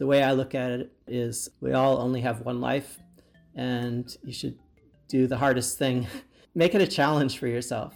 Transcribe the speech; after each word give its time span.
the 0.00 0.06
way 0.06 0.22
I 0.22 0.32
look 0.32 0.54
at 0.54 0.70
it 0.70 0.90
is 1.06 1.50
we 1.60 1.74
all 1.74 2.00
only 2.00 2.22
have 2.22 2.40
one 2.40 2.58
life, 2.58 2.98
and 3.54 4.16
you 4.24 4.32
should 4.32 4.58
do 5.08 5.26
the 5.26 5.36
hardest 5.36 5.76
thing. 5.76 6.06
Make 6.54 6.74
it 6.74 6.80
a 6.80 6.86
challenge 6.86 7.38
for 7.38 7.46
yourself. 7.46 7.94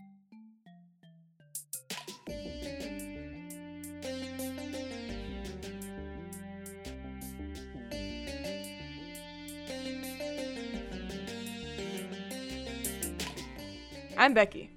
I'm 14.18 14.34
Becky. 14.34 14.70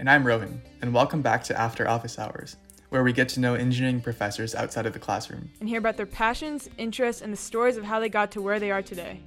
And 0.00 0.10
I'm 0.10 0.26
Rowan, 0.26 0.60
and 0.80 0.92
welcome 0.92 1.22
back 1.22 1.44
to 1.44 1.56
After 1.56 1.88
Office 1.88 2.18
Hours, 2.18 2.56
where 2.92 3.02
we 3.02 3.10
get 3.14 3.26
to 3.26 3.40
know 3.40 3.54
engineering 3.54 4.02
professors 4.02 4.54
outside 4.54 4.84
of 4.84 4.92
the 4.92 4.98
classroom. 4.98 5.50
And 5.60 5.68
hear 5.68 5.78
about 5.78 5.96
their 5.96 6.04
passions, 6.04 6.68
interests, 6.76 7.22
and 7.22 7.32
the 7.32 7.38
stories 7.38 7.78
of 7.78 7.84
how 7.84 7.98
they 7.98 8.10
got 8.10 8.30
to 8.32 8.42
where 8.42 8.60
they 8.60 8.70
are 8.70 8.82
today. 8.82 9.22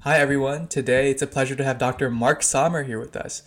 Hi 0.00 0.18
everyone, 0.18 0.68
today 0.68 1.10
it's 1.10 1.20
a 1.20 1.26
pleasure 1.26 1.54
to 1.54 1.64
have 1.64 1.76
Dr. 1.76 2.08
Mark 2.08 2.42
Sommer 2.42 2.84
here 2.84 2.98
with 2.98 3.14
us. 3.14 3.42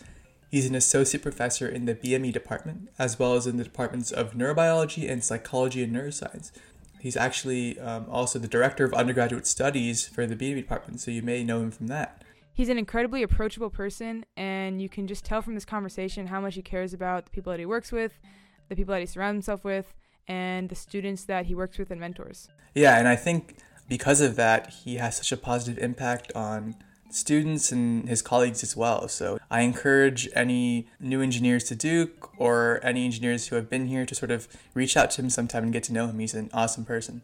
He's 0.51 0.67
an 0.67 0.75
associate 0.75 1.23
professor 1.23 1.67
in 1.67 1.85
the 1.85 1.95
BME 1.95 2.31
department, 2.31 2.89
as 2.99 3.17
well 3.17 3.33
as 3.33 3.47
in 3.47 3.57
the 3.57 3.63
departments 3.63 4.11
of 4.11 4.33
neurobiology 4.33 5.09
and 5.09 5.23
psychology 5.23 5.81
and 5.81 5.91
neuroscience. 5.95 6.51
He's 6.99 7.17
actually 7.17 7.79
um, 7.79 8.05
also 8.11 8.37
the 8.37 8.47
director 8.47 8.85
of 8.85 8.93
undergraduate 8.93 9.47
studies 9.47 10.07
for 10.07 10.27
the 10.27 10.35
BME 10.35 10.57
department, 10.57 10.99
so 10.99 11.09
you 11.09 11.23
may 11.23 11.43
know 11.43 11.61
him 11.61 11.71
from 11.71 11.87
that. 11.87 12.23
He's 12.57 12.69
an 12.69 12.79
incredibly 12.79 13.21
approachable 13.21 13.69
person, 13.69 14.25
and 14.35 14.81
you 14.81 14.89
can 14.89 15.05
just 15.05 15.23
tell 15.23 15.43
from 15.43 15.53
this 15.53 15.63
conversation 15.63 16.25
how 16.25 16.41
much 16.41 16.55
he 16.55 16.63
cares 16.63 16.91
about 16.91 17.25
the 17.25 17.29
people 17.29 17.51
that 17.51 17.59
he 17.59 17.67
works 17.67 17.91
with, 17.91 18.19
the 18.67 18.75
people 18.75 18.93
that 18.93 18.99
he 18.99 19.05
surrounds 19.05 19.35
himself 19.35 19.63
with, 19.63 19.93
and 20.27 20.67
the 20.67 20.73
students 20.73 21.23
that 21.25 21.45
he 21.45 21.53
works 21.53 21.77
with 21.77 21.91
and 21.91 21.99
mentors. 21.99 22.49
Yeah, 22.73 22.97
and 22.97 23.07
I 23.07 23.15
think 23.15 23.57
because 23.87 24.21
of 24.21 24.37
that, 24.37 24.73
he 24.73 24.95
has 24.95 25.17
such 25.17 25.31
a 25.31 25.37
positive 25.37 25.77
impact 25.77 26.31
on 26.33 26.75
students 27.11 27.71
and 27.71 28.09
his 28.09 28.23
colleagues 28.23 28.63
as 28.63 28.75
well. 28.75 29.07
So 29.07 29.37
I 29.51 29.61
encourage 29.61 30.27
any 30.33 30.87
new 30.99 31.21
engineers 31.21 31.63
to 31.65 31.75
Duke 31.75 32.31
or 32.39 32.79
any 32.81 33.05
engineers 33.05 33.49
who 33.49 33.55
have 33.55 33.69
been 33.69 33.85
here 33.85 34.03
to 34.07 34.15
sort 34.15 34.31
of 34.31 34.47
reach 34.73 34.97
out 34.97 35.11
to 35.11 35.21
him 35.21 35.29
sometime 35.29 35.61
and 35.61 35.71
get 35.71 35.83
to 35.83 35.93
know 35.93 36.07
him. 36.07 36.17
He's 36.17 36.33
an 36.33 36.49
awesome 36.53 36.85
person. 36.85 37.21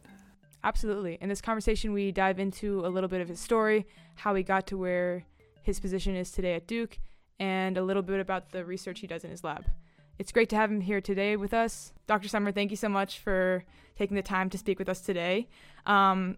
Absolutely. 0.63 1.17
In 1.19 1.29
this 1.29 1.41
conversation, 1.41 1.91
we 1.93 2.11
dive 2.11 2.39
into 2.39 2.85
a 2.85 2.87
little 2.87 3.09
bit 3.09 3.21
of 3.21 3.27
his 3.27 3.39
story, 3.39 3.85
how 4.15 4.33
he 4.33 4.43
got 4.43 4.65
to 4.67 4.77
where 4.77 5.25
his 5.61 5.79
position 5.79 6.15
is 6.15 6.31
today 6.31 6.53
at 6.53 6.67
Duke, 6.67 6.99
and 7.39 7.77
a 7.77 7.83
little 7.83 8.01
bit 8.01 8.19
about 8.19 8.51
the 8.51 8.63
research 8.63 9.01
he 9.01 9.07
does 9.07 9.23
in 9.23 9.31
his 9.31 9.43
lab. 9.43 9.65
It's 10.19 10.31
great 10.31 10.49
to 10.49 10.55
have 10.55 10.71
him 10.71 10.81
here 10.81 11.01
today 11.01 11.35
with 11.35 11.53
us. 11.53 11.91
Dr. 12.07 12.27
Sommer, 12.27 12.51
thank 12.51 12.71
you 12.71 12.77
so 12.77 12.87
much 12.87 13.19
for 13.19 13.65
taking 13.97 14.15
the 14.15 14.21
time 14.21 14.49
to 14.51 14.57
speak 14.57 14.79
with 14.79 14.87
us 14.87 15.01
today. 15.01 15.49
Um, 15.85 16.37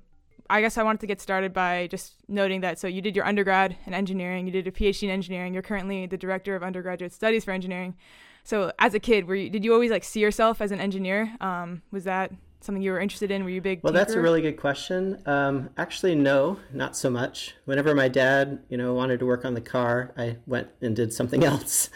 I 0.50 0.62
guess 0.62 0.78
I 0.78 0.84
wanted 0.84 1.02
to 1.02 1.08
get 1.08 1.22
started 1.22 1.54
by 1.54 1.88
just 1.88 2.16
noting 2.28 2.62
that 2.62 2.80
so 2.80 2.88
you 2.88 3.02
did 3.02 3.16
your 3.16 3.26
undergrad 3.26 3.76
in 3.86 3.94
engineering, 3.94 4.46
you 4.46 4.52
did 4.52 4.68
a 4.68 4.72
PhD 4.72 5.04
in 5.04 5.10
engineering, 5.10 5.54
you're 5.54 5.64
currently 5.64 6.06
the 6.06 6.18
director 6.18 6.56
of 6.56 6.64
undergraduate 6.64 7.14
studies 7.14 7.44
for 7.44 7.52
engineering. 7.52 7.96
So 8.44 8.72
as 8.78 8.94
a 8.94 9.00
kid, 9.00 9.28
were 9.28 9.36
you, 9.36 9.50
did 9.50 9.66
you 9.66 9.74
always 9.74 9.90
like 9.90 10.04
see 10.04 10.20
yourself 10.20 10.62
as 10.62 10.72
an 10.72 10.80
engineer? 10.80 11.36
Um, 11.42 11.82
was 11.92 12.04
that 12.04 12.32
something 12.66 12.82
you 12.82 12.92
were 12.92 13.00
interested 13.00 13.32
in? 13.32 13.44
Were 13.44 13.50
you 13.50 13.62
big? 13.62 13.82
Well, 13.84 13.94
tinker? 13.94 14.06
that's 14.06 14.16
a 14.16 14.22
really 14.22 14.42
good 14.42 14.58
question. 14.58 15.22
Um, 15.26 15.70
actually, 15.78 16.16
no, 16.16 16.60
not 16.74 16.98
so 16.98 17.10
much. 17.10 17.56
Whenever 17.66 17.96
my 17.96 18.08
dad, 18.08 18.60
you 18.70 18.78
know, 18.78 18.94
wanted 18.94 19.20
to 19.20 19.26
work 19.26 19.46
on 19.46 19.54
the 19.54 19.62
car, 19.62 20.14
I 20.18 20.38
went 20.46 20.70
and 20.82 20.96
did 20.96 21.14
something 21.14 21.44
else. 21.52 21.90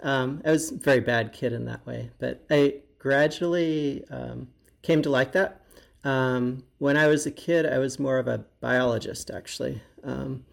Um, 0.00 0.42
I 0.44 0.50
was 0.50 0.72
a 0.72 0.76
very 0.76 1.00
bad 1.00 1.32
kid 1.32 1.52
in 1.52 1.66
that 1.66 1.86
way, 1.86 2.10
but 2.18 2.44
I 2.50 2.76
gradually 2.98 4.04
um, 4.10 4.48
came 4.82 5.02
to 5.02 5.10
like 5.10 5.32
that 5.32 5.62
um, 6.04 6.64
when 6.78 6.96
I 6.96 7.06
was 7.06 7.26
a 7.26 7.30
kid, 7.30 7.66
I 7.66 7.78
was 7.78 7.98
more 7.98 8.18
of 8.18 8.26
a 8.26 8.44
biologist, 8.60 9.30
actually. 9.30 9.80
Um, 10.02 10.44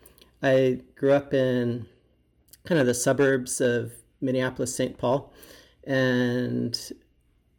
I 0.43 0.81
grew 0.95 1.11
up 1.11 1.33
in 1.33 1.87
kind 2.65 2.79
of 2.79 2.85
the 2.85 2.93
suburbs 2.93 3.59
of 3.59 3.93
Minneapolis, 4.21 4.75
St. 4.75 4.97
Paul, 4.97 5.33
and 5.85 6.79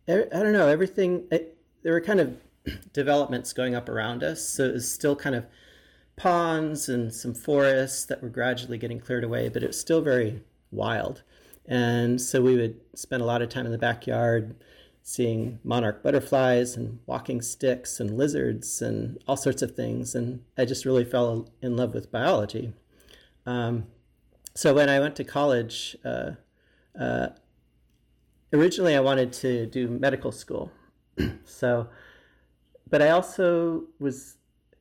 I, 0.08 0.24
I 0.32 0.38
don't 0.42 0.52
know, 0.52 0.68
everything, 0.68 1.26
I, 1.32 1.46
there 1.82 1.92
were 1.92 2.00
kind 2.00 2.20
of 2.20 2.36
developments 2.92 3.52
going 3.52 3.74
up 3.74 3.88
around 3.88 4.22
us, 4.22 4.46
so 4.46 4.64
it 4.64 4.74
was 4.74 4.90
still 4.90 5.16
kind 5.16 5.34
of 5.34 5.46
ponds 6.16 6.88
and 6.88 7.14
some 7.14 7.32
forests 7.32 8.04
that 8.04 8.22
were 8.22 8.28
gradually 8.28 8.76
getting 8.76 9.00
cleared 9.00 9.24
away, 9.24 9.48
but 9.48 9.62
it 9.62 9.68
was 9.68 9.80
still 9.80 10.02
very 10.02 10.42
wild. 10.70 11.22
And 11.66 12.20
so 12.20 12.42
we 12.42 12.56
would 12.56 12.80
spend 12.94 13.22
a 13.22 13.24
lot 13.24 13.42
of 13.42 13.48
time 13.48 13.64
in 13.64 13.72
the 13.72 13.78
backyard 13.78 14.54
seeing 15.02 15.58
monarch 15.64 16.02
butterflies 16.02 16.76
and 16.76 16.98
walking 17.06 17.40
sticks 17.40 18.00
and 18.00 18.16
lizards 18.16 18.82
and 18.82 19.18
all 19.26 19.36
sorts 19.36 19.62
of 19.62 19.74
things. 19.74 20.14
And 20.14 20.42
I 20.58 20.64
just 20.64 20.84
really 20.84 21.04
fell 21.04 21.48
in 21.62 21.76
love 21.76 21.94
with 21.94 22.12
biology. 22.12 22.74
Um, 23.46 23.86
so 24.54 24.74
when 24.74 24.88
I 24.88 25.00
went 25.00 25.16
to 25.16 25.24
college, 25.24 25.96
uh, 26.04 26.32
uh, 26.98 27.28
originally 28.52 28.94
I 28.94 29.00
wanted 29.00 29.32
to 29.34 29.66
do 29.66 29.88
medical 29.88 30.32
school. 30.32 30.70
so, 31.44 31.88
but 32.88 33.02
I 33.02 33.10
also 33.10 33.84
was, 33.98 34.36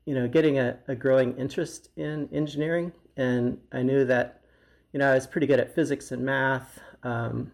you 0.06 0.16
know, 0.16 0.28
getting 0.28 0.60
a, 0.60 0.78
a 0.88 0.96
growing 0.96 1.38
interest 1.38 1.90
in 1.96 2.30
engineering, 2.32 2.92
and 3.18 3.58
I 3.72 3.84
knew 3.84 4.06
that, 4.06 4.42
you 4.94 5.00
know, 5.00 5.12
I 5.12 5.16
was 5.16 5.28
pretty 5.28 5.48
good 5.48 5.60
at 5.60 5.74
physics 5.76 6.12
and 6.12 6.24
math. 6.24 6.80
Um, 7.04 7.52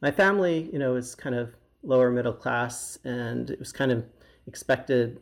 my 0.00 0.10
family, 0.10 0.70
you 0.72 0.78
know, 0.78 0.92
was 0.92 1.14
kind 1.14 1.34
of 1.34 1.54
lower 1.82 2.10
middle 2.10 2.32
class, 2.32 2.98
and 3.04 3.50
it 3.50 3.58
was 3.58 3.72
kind 3.72 3.92
of 3.92 4.04
expected, 4.46 5.20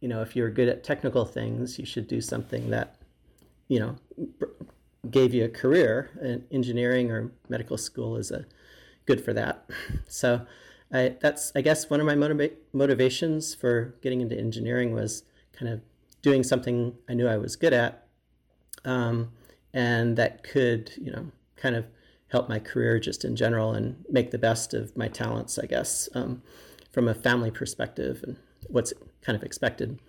you 0.00 0.08
know, 0.08 0.22
if 0.22 0.36
you 0.36 0.42
were 0.42 0.50
good 0.50 0.68
at 0.68 0.84
technical 0.84 1.24
things, 1.24 1.78
you 1.78 1.86
should 1.86 2.08
do 2.08 2.20
something 2.20 2.70
that, 2.70 2.96
you 3.68 3.80
know, 3.80 3.96
gave 5.10 5.34
you 5.34 5.44
a 5.44 5.48
career. 5.48 6.10
And 6.20 6.44
engineering 6.50 7.10
or 7.10 7.32
medical 7.48 7.76
school 7.76 8.16
is 8.16 8.30
a 8.30 8.44
good 9.06 9.24
for 9.24 9.32
that. 9.32 9.68
So, 10.08 10.46
I, 10.92 11.16
that's 11.20 11.52
I 11.54 11.60
guess 11.60 11.90
one 11.90 12.00
of 12.00 12.06
my 12.06 12.14
motiva- 12.14 12.54
motivations 12.72 13.54
for 13.54 13.94
getting 14.02 14.20
into 14.20 14.38
engineering 14.38 14.92
was 14.92 15.24
kind 15.52 15.72
of 15.72 15.80
doing 16.22 16.42
something 16.42 16.94
I 17.08 17.14
knew 17.14 17.26
I 17.26 17.36
was 17.36 17.56
good 17.56 17.72
at, 17.72 18.06
um, 18.84 19.32
and 19.72 20.16
that 20.16 20.42
could 20.42 20.92
you 20.96 21.10
know 21.10 21.30
kind 21.56 21.76
of 21.76 21.86
help 22.28 22.48
my 22.48 22.58
career 22.58 22.98
just 22.98 23.24
in 23.24 23.36
general 23.36 23.72
and 23.72 24.04
make 24.10 24.30
the 24.30 24.38
best 24.38 24.74
of 24.74 24.96
my 24.96 25.06
talents, 25.06 25.58
I 25.58 25.66
guess, 25.66 26.08
um, 26.14 26.42
from 26.90 27.06
a 27.06 27.14
family 27.14 27.50
perspective 27.50 28.24
and 28.26 28.36
what's 28.68 28.92
kind 29.22 29.36
of 29.36 29.42
expected. 29.44 30.00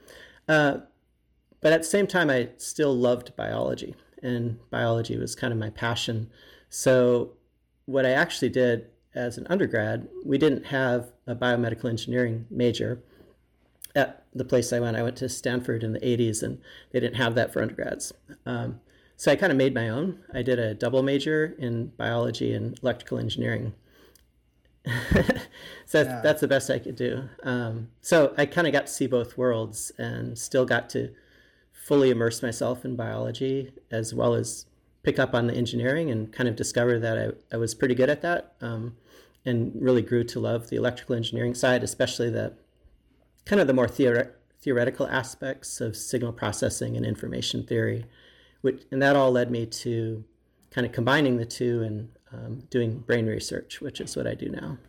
Uh, 0.48 0.78
but 1.62 1.72
at 1.72 1.82
the 1.82 1.88
same 1.88 2.08
time, 2.08 2.30
I 2.30 2.50
still 2.58 2.96
loved 2.96 3.36
biology, 3.36 3.96
and 4.22 4.60
biology 4.70 5.18
was 5.18 5.36
kind 5.36 5.54
of 5.54 5.60
my 5.60 5.70
passion. 5.70 6.30
So, 6.70 7.34
what 7.86 8.06
I 8.06 8.12
actually 8.12 8.50
did 8.50 8.88
as 9.16 9.38
an 9.38 9.48
undergrad, 9.50 10.08
we 10.24 10.38
didn't 10.38 10.68
have 10.68 11.12
a 11.26 11.36
biomedical 11.36 11.90
engineering 11.90 12.46
major 12.50 13.02
at 13.96 14.26
the 14.34 14.46
place 14.46 14.74
I 14.74 14.80
went. 14.80 14.98
I 14.98 15.04
went 15.04 15.16
to 15.18 15.30
Stanford 15.30 15.84
in 15.84 15.94
the 15.94 16.00
80s, 16.00 16.44
and 16.44 16.60
they 16.92 17.00
didn't 17.00 17.16
have 17.16 17.36
that 17.36 17.54
for 17.54 17.62
undergrads. 17.62 18.14
Um, 18.46 18.82
so 19.16 19.32
I 19.32 19.38
kind 19.38 19.52
of 19.52 19.58
made 19.58 19.74
my 19.74 19.88
own. 19.88 20.20
I 20.34 20.42
did 20.42 20.60
a 20.60 20.74
double 20.74 21.02
major 21.02 21.56
in 21.58 21.88
biology 21.98 22.54
and 22.54 22.78
electrical 22.84 23.18
engineering. 23.18 23.74
so 24.86 25.14
that's, 25.14 26.10
yeah. 26.10 26.22
that's 26.22 26.42
the 26.42 26.48
best 26.48 26.70
I 26.70 26.80
could 26.80 26.98
do. 26.98 27.30
Um, 27.44 27.90
so 28.02 28.34
I 28.38 28.46
kind 28.46 28.68
of 28.68 28.74
got 28.74 28.88
to 28.88 28.92
see 28.92 29.08
both 29.08 29.38
worlds 29.38 29.92
and 29.98 30.38
still 30.38 30.66
got 30.66 30.90
to 30.92 31.12
fully 31.72 32.10
immerse 32.10 32.42
myself 32.44 32.84
in 32.84 32.96
biology 32.96 33.72
as 33.90 34.14
well 34.14 34.34
as 34.34 34.66
pick 35.06 35.20
up 35.20 35.34
on 35.34 35.48
the 35.48 35.54
engineering 35.54 36.10
and 36.10 36.34
kind 36.34 36.50
of 36.50 36.56
discover 36.56 37.00
that 37.00 37.18
I, 37.18 37.56
I 37.56 37.58
was 37.58 37.76
pretty 37.76 37.96
good 37.96 38.10
at 38.10 38.22
that 38.24 38.56
um, 38.60 38.98
and 39.46 39.72
really 39.76 40.02
grew 40.02 40.24
to 40.26 40.40
love 40.40 40.70
the 40.70 40.76
electrical 40.76 41.16
engineering 41.16 41.54
side, 41.54 41.84
especially 41.84 42.30
the 42.30 42.54
kind 43.46 43.62
of 43.62 43.68
the 43.68 43.74
more 43.74 43.88
theore- 43.88 44.32
theoretical 44.60 45.08
aspects 45.08 45.80
of 45.80 45.96
signal 45.96 46.34
processing 46.34 46.98
and 46.98 47.06
information 47.06 47.64
theory 47.64 48.06
which, 48.66 48.82
and 48.92 49.00
that 49.00 49.16
all 49.16 49.32
led 49.32 49.52
me 49.52 49.68
to 49.68 50.26
kind 50.72 50.88
of 50.88 50.92
combining 50.92 51.38
the 51.38 51.46
two 51.46 51.84
and 51.84 52.10
um, 52.34 52.64
doing 52.72 52.98
brain 52.98 53.28
research, 53.28 53.80
which 53.80 54.02
is 54.02 54.16
what 54.16 54.26
I 54.26 54.34
do 54.34 54.50
now. 54.50 54.80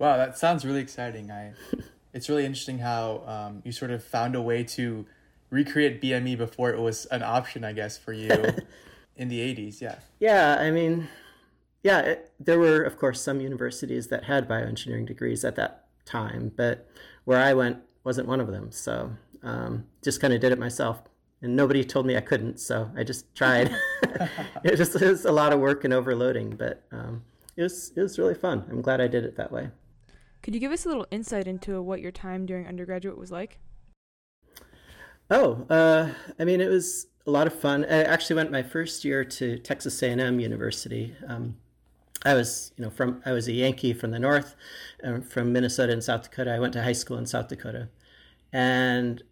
Wow, 0.00 0.16
that 0.16 0.36
sounds 0.36 0.64
really 0.64 0.80
exciting. 0.80 1.30
I, 1.30 1.52
it's 2.12 2.28
really 2.28 2.44
interesting 2.44 2.80
how 2.80 3.22
um, 3.28 3.62
you 3.64 3.70
sort 3.70 3.92
of 3.92 4.02
found 4.02 4.34
a 4.34 4.42
way 4.42 4.64
to 4.64 5.06
recreate 5.50 6.02
BME 6.02 6.36
before 6.36 6.70
it 6.70 6.80
was 6.80 7.06
an 7.06 7.22
option, 7.22 7.62
I 7.62 7.72
guess, 7.72 7.96
for 7.96 8.12
you 8.12 8.28
in 9.22 9.28
the 9.28 9.40
80s. 9.40 9.80
Yeah. 9.80 9.96
Yeah, 10.18 10.56
I 10.58 10.70
mean, 10.70 11.08
yeah, 11.82 12.00
it, 12.00 12.32
there 12.38 12.58
were, 12.58 12.82
of 12.82 12.98
course, 12.98 13.22
some 13.22 13.40
universities 13.40 14.08
that 14.08 14.24
had 14.24 14.48
bioengineering 14.48 15.06
degrees 15.06 15.44
at 15.44 15.56
that 15.56 15.86
time, 16.04 16.52
but 16.54 16.88
where 17.24 17.38
I 17.38 17.54
went 17.54 17.78
wasn't 18.04 18.28
one 18.28 18.40
of 18.40 18.48
them. 18.48 18.70
So 18.70 19.12
um, 19.42 19.86
just 20.02 20.20
kind 20.20 20.34
of 20.34 20.40
did 20.40 20.52
it 20.52 20.58
myself 20.58 21.02
and 21.40 21.56
nobody 21.56 21.84
told 21.84 22.06
me 22.06 22.16
I 22.16 22.20
couldn't, 22.20 22.60
so 22.60 22.90
I 22.96 23.02
just 23.02 23.34
tried. 23.34 23.74
it 24.64 24.76
just 24.76 25.00
was 25.00 25.24
a 25.24 25.32
lot 25.32 25.52
of 25.52 25.60
work 25.60 25.84
and 25.84 25.92
overloading, 25.92 26.50
but 26.50 26.84
um, 26.92 27.24
it 27.56 27.62
was 27.62 27.92
it 27.96 28.00
was 28.00 28.18
really 28.18 28.34
fun. 28.34 28.64
I'm 28.70 28.80
glad 28.80 29.00
I 29.00 29.08
did 29.08 29.24
it 29.24 29.36
that 29.36 29.50
way. 29.50 29.70
Could 30.42 30.54
you 30.54 30.60
give 30.60 30.72
us 30.72 30.84
a 30.84 30.88
little 30.88 31.06
insight 31.10 31.46
into 31.46 31.80
what 31.82 32.00
your 32.00 32.12
time 32.12 32.46
during 32.46 32.66
undergraduate 32.66 33.18
was 33.18 33.30
like? 33.30 33.58
Oh, 35.30 35.66
uh, 35.68 36.10
I 36.38 36.44
mean, 36.44 36.60
it 36.60 36.68
was 36.68 37.06
a 37.26 37.30
lot 37.30 37.46
of 37.46 37.58
fun. 37.58 37.84
I 37.84 38.02
actually 38.02 38.36
went 38.36 38.50
my 38.50 38.62
first 38.62 39.04
year 39.04 39.24
to 39.24 39.58
Texas 39.58 40.02
A&M 40.02 40.40
University. 40.40 41.14
Um, 41.26 41.56
I 42.24 42.34
was, 42.34 42.72
you 42.76 42.84
know, 42.84 42.90
from 42.90 43.20
I 43.26 43.32
was 43.32 43.48
a 43.48 43.52
Yankee 43.52 43.92
from 43.92 44.10
the 44.10 44.18
north, 44.18 44.54
um, 45.02 45.22
from 45.22 45.52
Minnesota 45.52 45.92
and 45.92 46.02
South 46.02 46.22
Dakota. 46.22 46.52
I 46.52 46.58
went 46.58 46.72
to 46.74 46.82
high 46.82 46.92
school 46.92 47.18
in 47.18 47.26
South 47.26 47.48
Dakota, 47.48 47.88
and 48.52 49.22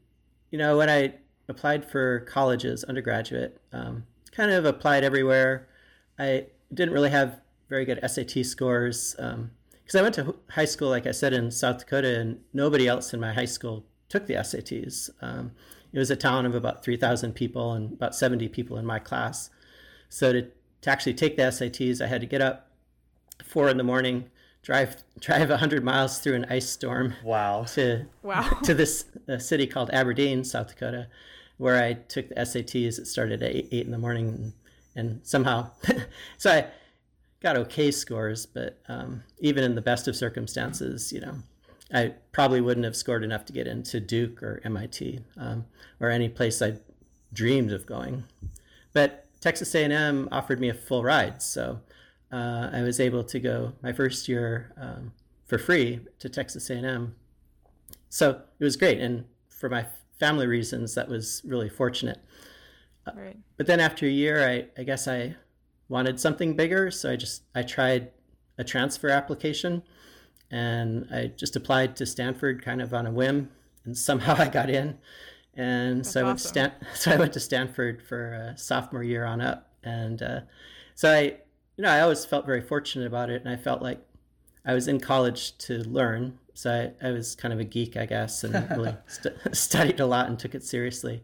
you 0.50 0.58
know, 0.58 0.76
when 0.76 0.90
I 0.90 1.14
applied 1.48 1.88
for 1.88 2.20
colleges, 2.20 2.84
undergraduate, 2.84 3.60
um, 3.72 4.04
kind 4.32 4.50
of 4.50 4.64
applied 4.64 5.04
everywhere. 5.04 5.68
I 6.18 6.46
didn't 6.72 6.94
really 6.94 7.10
have 7.10 7.40
very 7.68 7.84
good 7.84 8.00
SAT 8.08 8.44
scores 8.46 9.14
because 9.14 9.34
um, 9.34 9.98
I 9.98 10.02
went 10.02 10.14
to 10.16 10.36
high 10.50 10.64
school, 10.64 10.88
like 10.88 11.06
I 11.06 11.10
said, 11.10 11.32
in 11.32 11.50
South 11.50 11.78
Dakota, 11.78 12.20
and 12.20 12.40
nobody 12.52 12.86
else 12.88 13.12
in 13.12 13.20
my 13.20 13.32
high 13.32 13.44
school 13.44 13.84
took 14.08 14.26
the 14.26 14.34
SATs. 14.34 15.10
It 15.92 15.98
was 15.98 16.10
a 16.10 16.16
town 16.16 16.46
of 16.46 16.54
about 16.54 16.84
3,000 16.84 17.32
people 17.34 17.72
and 17.72 17.92
about 17.92 18.14
70 18.14 18.48
people 18.48 18.76
in 18.76 18.86
my 18.86 18.98
class. 18.98 19.50
So 20.08 20.32
to, 20.32 20.42
to 20.42 20.90
actually 20.90 21.14
take 21.14 21.36
the 21.36 21.42
SATs, 21.42 22.00
I 22.00 22.06
had 22.06 22.20
to 22.20 22.26
get 22.26 22.40
up 22.40 22.70
four 23.44 23.68
in 23.68 23.76
the 23.76 23.84
morning, 23.84 24.30
drive 24.62 24.96
drive 25.20 25.50
100 25.50 25.84
miles 25.84 26.18
through 26.18 26.34
an 26.34 26.46
ice 26.48 26.68
storm. 26.68 27.14
Wow. 27.24 27.64
To 27.74 28.06
wow. 28.22 28.58
to 28.64 28.74
this 28.74 29.06
uh, 29.28 29.38
city 29.38 29.66
called 29.66 29.90
Aberdeen, 29.92 30.44
South 30.44 30.68
Dakota, 30.68 31.08
where 31.58 31.82
I 31.82 31.94
took 31.94 32.28
the 32.28 32.36
SATs. 32.36 32.98
It 32.98 33.06
started 33.06 33.42
at 33.42 33.50
eight, 33.50 33.68
eight 33.72 33.86
in 33.86 33.92
the 33.92 33.98
morning, 33.98 34.28
and, 34.28 34.52
and 34.94 35.20
somehow, 35.26 35.70
so 36.38 36.50
I 36.50 36.66
got 37.40 37.56
okay 37.56 37.90
scores. 37.90 38.46
But 38.46 38.78
um, 38.88 39.22
even 39.40 39.64
in 39.64 39.74
the 39.74 39.82
best 39.82 40.08
of 40.08 40.16
circumstances, 40.16 41.12
you 41.12 41.20
know, 41.20 41.34
I 41.92 42.14
probably 42.32 42.60
wouldn't 42.60 42.84
have 42.84 42.96
scored 42.96 43.24
enough 43.24 43.44
to 43.46 43.52
get 43.52 43.66
into 43.66 44.00
Duke 44.00 44.42
or 44.42 44.60
MIT 44.64 45.20
um, 45.36 45.64
or 45.98 46.10
any 46.10 46.28
place 46.28 46.62
I 46.62 46.74
dreamed 47.32 47.72
of 47.72 47.86
going. 47.86 48.24
But 48.92 49.26
Texas 49.40 49.74
A&M 49.74 50.28
offered 50.30 50.60
me 50.60 50.68
a 50.68 50.74
full 50.74 51.02
ride, 51.02 51.42
so 51.42 51.80
uh, 52.32 52.70
I 52.72 52.82
was 52.82 53.00
able 53.00 53.24
to 53.24 53.40
go 53.40 53.72
my 53.82 53.92
first 53.92 54.28
year 54.28 54.72
um, 54.76 55.12
for 55.46 55.58
free 55.58 56.00
to 56.18 56.28
Texas 56.28 56.70
A&M. 56.70 57.14
So 58.08 58.42
it 58.58 58.64
was 58.64 58.76
great, 58.76 59.00
and 59.00 59.24
for 59.48 59.68
my 59.68 59.86
family 60.18 60.46
reasons, 60.46 60.94
that 60.94 61.08
was 61.08 61.42
really 61.44 61.68
fortunate. 61.68 62.20
Uh, 63.06 63.12
right. 63.16 63.36
But 63.56 63.66
then 63.66 63.80
after 63.80 64.06
a 64.06 64.10
year, 64.10 64.48
I, 64.48 64.66
I 64.78 64.84
guess 64.84 65.08
I 65.08 65.36
wanted 65.88 66.20
something 66.20 66.54
bigger, 66.54 66.90
so 66.90 67.10
I 67.10 67.16
just 67.16 67.42
I 67.54 67.62
tried 67.62 68.10
a 68.58 68.64
transfer 68.64 69.08
application 69.08 69.82
and 70.50 71.06
I 71.12 71.28
just 71.28 71.56
applied 71.56 71.96
to 71.96 72.06
Stanford 72.06 72.64
kind 72.64 72.82
of 72.82 72.92
on 72.92 73.06
a 73.06 73.10
whim, 73.10 73.50
and 73.84 73.96
somehow 73.96 74.34
I 74.38 74.48
got 74.48 74.70
in. 74.70 74.98
And 75.54 76.06
so 76.06 76.20
I 76.20 76.24
went 76.24 76.36
awesome. 76.36 76.44
to 76.44 76.48
Stan- 76.48 76.72
so 76.94 77.10
I 77.10 77.16
went 77.16 77.32
to 77.34 77.40
Stanford 77.40 78.02
for 78.02 78.54
sophomore 78.56 79.02
year 79.02 79.24
on 79.24 79.40
up, 79.40 79.68
and 79.82 80.22
uh, 80.22 80.40
so 80.94 81.10
I, 81.10 81.22
you 81.76 81.84
know, 81.84 81.90
I 81.90 82.00
always 82.00 82.24
felt 82.24 82.46
very 82.46 82.60
fortunate 82.60 83.06
about 83.06 83.30
it, 83.30 83.42
and 83.42 83.50
I 83.50 83.56
felt 83.56 83.82
like 83.82 84.00
I 84.64 84.74
was 84.74 84.88
in 84.88 85.00
college 85.00 85.56
to 85.58 85.78
learn. 85.84 86.38
So 86.54 86.92
I, 87.02 87.08
I 87.08 87.10
was 87.12 87.34
kind 87.34 87.54
of 87.54 87.60
a 87.60 87.64
geek, 87.64 87.96
I 87.96 88.06
guess, 88.06 88.44
and 88.44 88.54
really 88.76 88.94
st- 89.06 89.34
studied 89.52 90.00
a 90.00 90.06
lot 90.06 90.28
and 90.28 90.38
took 90.38 90.54
it 90.54 90.62
seriously. 90.62 91.22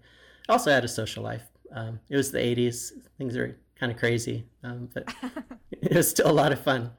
Also 0.48 0.70
I 0.70 0.74
had 0.74 0.84
a 0.84 0.88
social 0.88 1.22
life. 1.22 1.42
Um, 1.72 2.00
it 2.08 2.16
was 2.16 2.32
the 2.32 2.38
'80s; 2.38 2.92
things 3.18 3.36
are 3.36 3.56
kind 3.78 3.92
of 3.92 3.98
crazy, 3.98 4.44
um, 4.62 4.88
but 4.94 5.12
it 5.72 5.94
was 5.94 6.08
still 6.08 6.30
a 6.30 6.32
lot 6.32 6.52
of 6.52 6.60
fun 6.60 6.90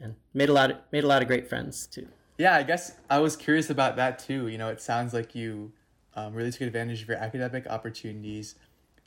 and 0.00 0.14
made 0.34 0.48
a 0.48 0.52
lot 0.52 0.70
of, 0.70 0.76
made 0.92 1.04
a 1.04 1.06
lot 1.06 1.22
of 1.22 1.28
great 1.28 1.48
friends 1.48 1.86
too. 1.86 2.08
Yeah, 2.38 2.54
I 2.54 2.62
guess 2.62 2.92
I 3.10 3.18
was 3.18 3.36
curious 3.36 3.68
about 3.68 3.96
that 3.96 4.18
too. 4.18 4.48
You 4.48 4.58
know, 4.58 4.68
it 4.68 4.80
sounds 4.80 5.12
like 5.12 5.34
you 5.34 5.72
um, 6.14 6.34
really 6.34 6.52
took 6.52 6.62
advantage 6.62 7.02
of 7.02 7.08
your 7.08 7.16
academic 7.16 7.66
opportunities 7.66 8.54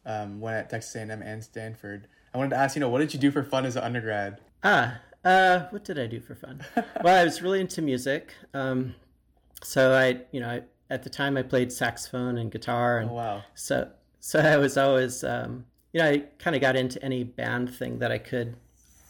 um, 0.06 0.40
when 0.40 0.54
at 0.54 0.70
Texas 0.70 0.96
A&M 0.96 1.22
and 1.22 1.44
Stanford. 1.44 2.08
I 2.34 2.38
wanted 2.38 2.52
to 2.52 2.58
ask, 2.58 2.76
you 2.76 2.80
know, 2.80 2.90
what 2.90 3.00
did 3.00 3.14
you 3.14 3.20
do 3.20 3.32
for 3.32 3.44
fun 3.44 3.66
as 3.66 3.76
an 3.76 3.84
undergrad? 3.84 4.40
Ah, 4.64 5.00
uh, 5.24 5.68
what 5.70 5.84
did 5.84 6.00
I 6.00 6.08
do 6.08 6.20
for 6.20 6.36
fun? 6.36 6.64
well, 7.04 7.22
I 7.22 7.24
was 7.24 7.42
really 7.42 7.60
into 7.60 7.82
music. 7.82 8.34
Um, 8.54 8.96
so 9.64 9.94
I, 9.94 10.22
you 10.32 10.40
know, 10.40 10.50
I, 10.50 10.62
at 10.90 11.04
the 11.04 11.10
time 11.10 11.38
I 11.38 11.44
played 11.44 11.72
saxophone 11.72 12.38
and 12.38 12.52
guitar. 12.52 13.00
And 13.00 13.12
oh, 13.12 13.14
wow. 13.14 13.44
So, 13.54 13.90
so 14.20 14.40
I 14.40 14.58
was 14.58 14.78
always, 14.78 15.24
um, 15.24 15.66
you 15.94 16.00
know, 16.00 16.10
I 16.10 16.20
kind 16.40 16.56
of 16.56 16.62
got 16.62 16.76
into 16.76 17.04
any 17.04 17.24
band 17.24 17.74
thing 17.74 18.00
that 18.00 18.12
I 18.12 18.18
could 18.18 18.56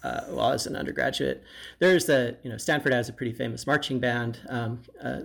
uh, 0.04 0.22
while 0.26 0.48
I 0.48 0.54
was 0.54 0.68
an 0.68 0.76
undergraduate. 0.76 1.44
There's 1.80 2.10
a, 2.10 2.36
you 2.44 2.50
know, 2.50 2.58
Stanford 2.58 2.94
has 2.94 3.10
a 3.10 3.14
pretty 3.14 3.34
famous 3.34 3.68
marching 3.68 4.00
band, 4.00 4.40
um, 4.50 4.82
uh, 5.04 5.22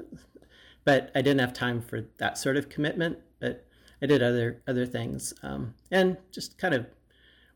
but 0.84 1.11
I 1.14 1.23
didn't 1.23 1.40
have 1.40 1.52
time 1.52 1.81
for 1.81 2.02
that 2.19 2.38
sort 2.38 2.56
of 2.56 2.69
commitment. 2.69 3.19
But 3.40 3.67
I 4.02 4.06
did 4.06 4.23
other 4.23 4.62
other 4.67 4.87
things, 4.87 5.32
um, 5.43 5.75
and 5.90 6.17
just 6.31 6.58
kind 6.58 6.75
of 6.75 6.87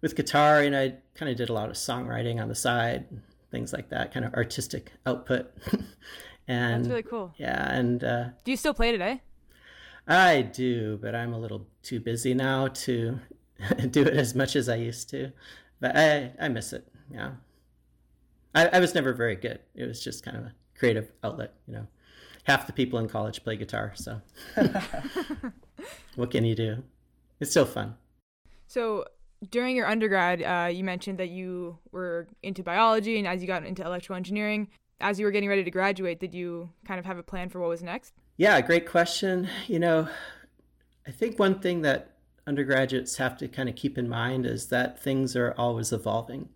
with 0.01 0.17
guitar, 0.17 0.61
and 0.61 0.75
I 0.75 0.95
kind 1.15 1.31
of 1.31 1.37
did 1.37 1.51
a 1.51 1.53
lot 1.53 1.69
of 1.69 1.77
songwriting 1.77 2.41
on 2.41 2.49
the 2.49 2.55
side, 2.55 3.07
things 3.51 3.73
like 3.73 3.91
that, 3.91 4.13
kind 4.13 4.25
of 4.25 4.35
artistic 4.35 4.93
output. 5.07 5.53
and 6.49 6.85
that's 6.85 6.89
really 6.89 7.03
cool. 7.03 7.35
Yeah, 7.37 7.71
and 7.71 8.03
uh, 8.03 8.25
do 8.45 8.51
you 8.51 8.57
still 8.57 8.75
play 8.75 8.93
today? 8.93 9.23
I 10.09 10.43
do, 10.43 10.99
but 11.01 11.15
I'm 11.15 11.33
a 11.33 11.39
little 11.39 11.67
too 11.83 12.01
busy 12.01 12.35
now 12.35 12.69
to 12.69 13.21
do 13.91 14.03
it 14.03 14.17
as 14.17 14.35
much 14.35 14.57
as 14.57 14.69
I 14.69 14.77
used 14.77 15.11
to. 15.11 15.33
But 15.79 15.97
I 15.97 16.33
I 16.41 16.49
miss 16.49 16.73
it 16.73 16.90
yeah. 17.13 17.33
I, 18.55 18.67
I 18.67 18.81
was 18.81 18.95
never 18.95 19.13
very 19.13 19.37
good. 19.37 19.61
It 19.75 19.87
was 19.87 20.03
just 20.03 20.25
kind 20.25 20.37
of 20.37 20.45
a 20.45 20.55
creative 20.79 21.13
outlet, 21.23 21.55
you 21.67 21.75
know. 21.75 21.87
Half 22.45 22.67
the 22.67 22.73
people 22.73 22.99
in 22.99 23.09
college 23.09 23.45
play 23.45 23.57
guitar, 23.57 23.93
so 23.95 24.21
what 26.17 26.31
can 26.31 26.45
you 26.45 26.55
do? 26.55 26.83
It's 27.39 27.51
still 27.51 27.67
fun. 27.67 27.95
So 28.67 29.05
during 29.51 29.77
your 29.77 29.87
undergrad, 29.87 30.43
uh, 30.43 30.71
you 30.71 30.83
mentioned 30.83 31.19
that 31.19 31.29
you 31.29 31.79
were 31.93 32.29
into 32.43 32.63
biology, 32.63 33.19
and 33.19 33.29
as 33.29 33.41
you 33.41 33.47
got 33.47 33.65
into 33.65 33.85
electrical 33.85 34.17
engineering, 34.17 34.69
as 35.01 35.19
you 35.19 35.27
were 35.27 35.31
getting 35.31 35.49
ready 35.49 35.65
to 35.65 35.71
graduate, 35.71 36.19
did 36.19 36.35
you 36.35 36.71
kind 36.87 36.99
of 36.99 37.07
have 37.07 37.19
a 37.19 37.23
plan 37.23 37.49
for 37.49 37.61
what 37.61 37.69
was 37.69 37.83
next? 37.83 38.15
Yeah, 38.37 38.61
great 38.61 38.89
question. 38.89 39.49
You 39.67 39.79
know, 39.79 40.09
I 41.07 41.11
think 41.11 41.39
one 41.39 41.61
thing 41.61 41.83
that 41.83 42.17
undergraduates 42.47 43.17
have 43.17 43.37
to 43.39 43.49
kind 43.49 43.69
of 43.69 43.77
keep 43.77 43.97
in 43.97 44.09
mind 44.09 44.47
is 44.47 44.67
that 44.69 45.03
things 45.03 45.37
are 45.37 45.55
always 45.57 45.93
evolving. 45.93 46.49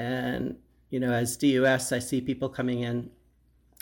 And, 0.00 0.56
you 0.88 0.98
know, 0.98 1.12
as 1.12 1.36
DUS, 1.36 1.92
I 1.92 1.98
see 1.98 2.22
people 2.22 2.48
coming 2.48 2.80
in 2.80 3.10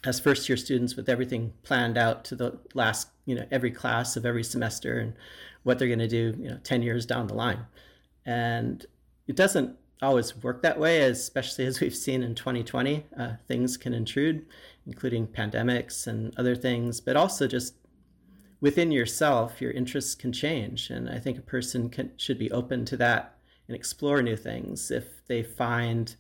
as 0.05 0.19
first 0.19 0.49
year 0.49 0.57
students 0.57 0.97
with 0.97 1.09
everything 1.09 1.53
planned 1.63 1.97
out 1.97 2.25
to 2.25 2.35
the 2.35 2.59
last, 2.75 3.09
you 3.25 3.37
know, 3.37 3.47
every 3.53 3.71
class 3.71 4.17
of 4.17 4.27
every 4.27 4.43
semester 4.43 4.99
and 4.99 5.15
what 5.63 5.79
they're 5.79 5.87
going 5.87 6.01
to 6.01 6.09
do, 6.09 6.35
you 6.41 6.51
know, 6.51 6.59
10 6.65 6.83
years 6.83 7.07
down 7.07 7.29
the 7.29 7.35
line. 7.35 7.67
And 8.27 8.85
it 9.29 9.37
doesn't 9.37 9.77
always 10.03 10.37
work 10.43 10.61
that 10.63 10.81
way, 10.81 11.03
especially 11.03 11.67
as 11.67 11.81
we've 11.81 11.95
seen 11.95 12.25
in 12.25 12.35
2020. 12.35 13.07
Uh, 13.17 13.33
things 13.47 13.77
can 13.77 13.95
intrude, 13.95 14.45
including 14.89 15.29
pandemics 15.29 16.09
and 16.09 16.37
other 16.37 16.57
things, 16.57 17.01
but 17.01 17.17
also 17.17 17.47
just 17.47 17.75
within 18.61 18.91
yourself, 18.91 19.61
your 19.61 19.71
interests 19.71 20.17
can 20.17 20.33
change. 20.33 20.91
And 20.91 21.09
I 21.09 21.21
think 21.21 21.39
a 21.39 21.43
person 21.43 21.89
can, 21.91 22.11
should 22.17 22.41
be 22.41 22.51
open 22.51 22.85
to 22.87 22.97
that 22.97 23.38
and 23.69 23.77
explore 23.77 24.23
new 24.23 24.37
things. 24.37 24.91
If 24.91 25.27
they 25.29 25.43
find 25.43 26.17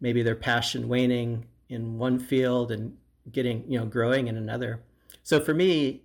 maybe 0.00 0.22
their 0.22 0.36
passion 0.36 0.88
waning 0.88 1.46
in 1.68 1.98
one 1.98 2.18
field 2.18 2.70
and 2.70 2.96
getting 3.30 3.64
you 3.68 3.78
know 3.78 3.84
growing 3.84 4.28
in 4.28 4.36
another. 4.36 4.80
So 5.22 5.40
for 5.40 5.54
me 5.54 6.02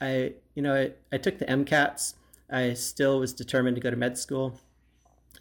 i 0.00 0.34
you 0.54 0.62
know 0.62 0.74
i, 0.74 0.92
I 1.14 1.18
took 1.18 1.38
the 1.38 1.46
mcats 1.46 2.14
i 2.50 2.74
still 2.74 3.20
was 3.20 3.32
determined 3.32 3.76
to 3.76 3.80
go 3.80 3.90
to 3.90 3.96
med 3.96 4.18
school. 4.18 4.60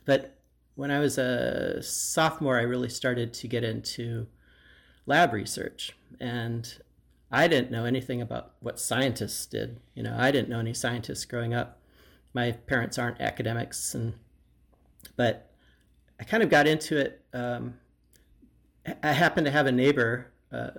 But 0.06 0.38
when 0.76 0.92
i 0.92 1.00
was 1.00 1.18
a 1.18 1.82
sophomore 1.84 2.58
i 2.58 2.62
really 2.62 2.90
started 2.90 3.34
to 3.36 3.48
get 3.48 3.64
into 3.64 4.28
lab 5.06 5.34
research. 5.34 5.96
And 6.20 6.74
i 7.32 7.48
didn't 7.48 7.72
know 7.72 7.86
anything 7.86 8.22
about 8.22 8.54
what 8.60 8.80
scientists 8.80 9.46
did. 9.46 9.80
You 9.96 10.04
know 10.04 10.16
i 10.18 10.32
didn't 10.32 10.50
know 10.50 10.60
any 10.60 10.74
scientists 10.74 11.26
growing 11.26 11.54
up. 11.54 11.80
My 12.34 12.52
parents 12.52 12.98
aren't 12.98 13.20
academics 13.20 13.94
and 13.96 14.14
but 15.20 15.52
I 16.18 16.24
kind 16.24 16.42
of 16.42 16.50
got 16.50 16.66
into 16.66 16.98
it. 16.98 17.22
Um, 17.34 17.74
I 19.04 19.12
happened 19.12 19.44
to 19.48 19.52
have 19.52 19.66
a 19.66 19.72
neighbor, 19.72 20.32
uh, 20.50 20.70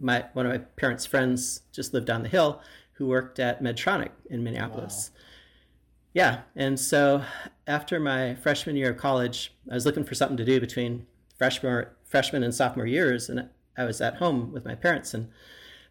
my 0.00 0.24
one 0.32 0.46
of 0.46 0.52
my 0.52 0.58
parents' 0.58 1.06
friends 1.06 1.62
just 1.70 1.94
lived 1.94 2.08
down 2.08 2.24
the 2.24 2.28
hill, 2.28 2.60
who 2.94 3.06
worked 3.06 3.38
at 3.38 3.62
Medtronic 3.62 4.10
in 4.28 4.42
Minneapolis. 4.42 5.12
Wow. 5.14 5.20
Yeah, 6.14 6.40
and 6.56 6.78
so 6.78 7.22
after 7.68 8.00
my 8.00 8.34
freshman 8.34 8.74
year 8.74 8.90
of 8.90 8.96
college, 8.96 9.54
I 9.70 9.74
was 9.74 9.86
looking 9.86 10.02
for 10.02 10.16
something 10.16 10.36
to 10.38 10.44
do 10.44 10.58
between 10.58 11.06
freshman 11.38 11.86
freshman 12.04 12.42
and 12.42 12.52
sophomore 12.52 12.86
years, 12.86 13.28
and 13.28 13.48
I 13.78 13.84
was 13.84 14.00
at 14.00 14.16
home 14.16 14.50
with 14.50 14.64
my 14.64 14.74
parents, 14.74 15.14
and 15.14 15.28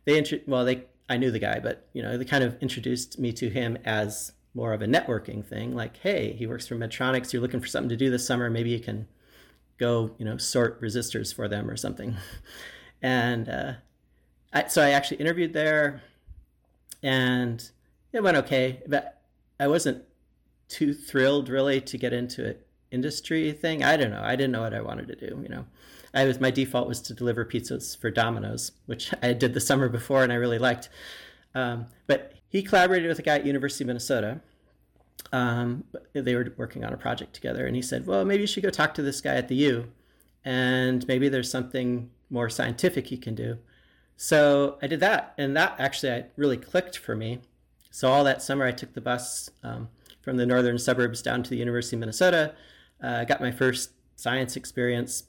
they 0.04 0.22
well 0.46 0.66
they 0.66 0.88
I 1.08 1.16
knew 1.16 1.32
the 1.32 1.40
guy, 1.40 1.62
but 1.62 1.88
you 1.94 2.04
know 2.04 2.18
they 2.18 2.26
kind 2.26 2.44
of 2.44 2.62
introduced 2.62 3.18
me 3.18 3.32
to 3.32 3.50
him 3.50 3.78
as 3.86 4.34
more 4.54 4.74
of 4.74 4.82
a 4.82 4.86
networking 4.86 5.46
thing 5.46 5.74
like 5.74 5.98
hey 5.98 6.34
he 6.34 6.46
works 6.46 6.68
for 6.68 6.76
medtronics 6.76 7.32
you're 7.32 7.42
looking 7.42 7.62
for 7.62 7.68
something 7.68 7.90
to 7.90 7.96
do 7.96 8.10
this 8.10 8.26
summer 8.26 8.50
maybe 8.50 8.70
you 8.70 8.80
can 8.80 9.08
go, 9.82 10.12
you 10.20 10.24
know, 10.24 10.38
sort 10.38 10.80
resistors 10.80 11.34
for 11.34 11.50
them 11.50 11.70
or 11.70 11.76
something. 11.76 12.16
And 13.04 13.50
uh, 13.50 13.74
I, 14.54 14.68
so 14.68 14.84
I 14.84 14.92
actually 14.92 15.18
interviewed 15.18 15.54
there, 15.54 16.04
and 17.02 17.68
it 18.14 18.22
went 18.22 18.38
okay. 18.38 18.84
But 18.86 19.24
I 19.60 19.66
wasn't 19.66 20.04
too 20.68 20.94
thrilled 20.94 21.50
really 21.50 21.82
to 21.82 21.98
get 21.98 22.14
into 22.14 22.48
an 22.48 22.58
industry 22.92 23.54
thing. 23.54 23.84
I 23.84 23.98
don't 23.98 24.12
know. 24.12 24.22
I 24.24 24.36
didn't 24.36 24.52
know 24.52 24.62
what 24.62 24.76
I 24.76 24.82
wanted 24.82 25.08
to 25.08 25.16
do. 25.16 25.40
You 25.42 25.50
know, 25.50 25.66
I 26.14 26.26
was 26.26 26.40
my 26.40 26.52
default 26.52 26.88
was 26.88 27.02
to 27.02 27.16
deliver 27.16 27.44
pizzas 27.44 28.00
for 28.00 28.12
Domino's, 28.12 28.74
which 28.86 29.12
I 29.24 29.34
did 29.34 29.56
the 29.56 29.60
summer 29.60 29.90
before 29.90 30.22
and 30.22 30.32
I 30.32 30.36
really 30.36 30.60
liked. 30.60 30.90
Um, 31.56 31.88
but 32.06 32.36
he 32.52 32.62
collaborated 32.62 33.08
with 33.08 33.18
a 33.18 33.22
guy 33.22 33.36
at 33.36 33.46
University 33.46 33.86
of 33.86 33.88
Minnesota. 33.88 34.42
Um, 35.32 35.86
they 36.12 36.36
were 36.36 36.54
working 36.58 36.84
on 36.84 36.92
a 36.92 36.98
project 36.98 37.34
together, 37.34 37.66
and 37.66 37.76
he 37.76 37.82
said, 37.82 38.06
"Well, 38.06 38.26
maybe 38.26 38.42
you 38.42 38.48
should 38.48 38.64
go 38.64 38.70
talk 38.70 38.94
to 38.96 39.02
this 39.02 39.22
guy 39.22 39.36
at 39.36 39.48
the 39.48 39.56
U, 39.56 39.92
and 40.44 41.08
maybe 41.08 41.30
there's 41.30 41.50
something 41.50 42.10
more 42.30 42.50
scientific 42.50 43.08
he 43.08 43.18
can 43.18 43.36
do." 43.36 43.58
So 44.18 44.78
I 44.82 44.88
did 44.88 45.00
that, 45.00 45.34
and 45.38 45.56
that 45.56 45.76
actually 45.80 46.26
really 46.36 46.58
clicked 46.58 46.98
for 46.98 47.16
me. 47.16 47.40
So 47.90 48.12
all 48.12 48.26
that 48.26 48.42
summer, 48.42 48.66
I 48.66 48.72
took 48.72 48.94
the 48.94 49.02
bus 49.02 49.50
um, 49.64 49.88
from 50.22 50.36
the 50.36 50.46
northern 50.46 50.78
suburbs 50.78 51.22
down 51.22 51.44
to 51.44 51.50
the 51.50 51.58
University 51.58 51.96
of 51.96 52.02
Minnesota. 52.02 52.54
Uh, 53.02 53.24
got 53.24 53.40
my 53.40 53.52
first 53.52 53.92
science 54.18 54.58
experience. 54.58 55.24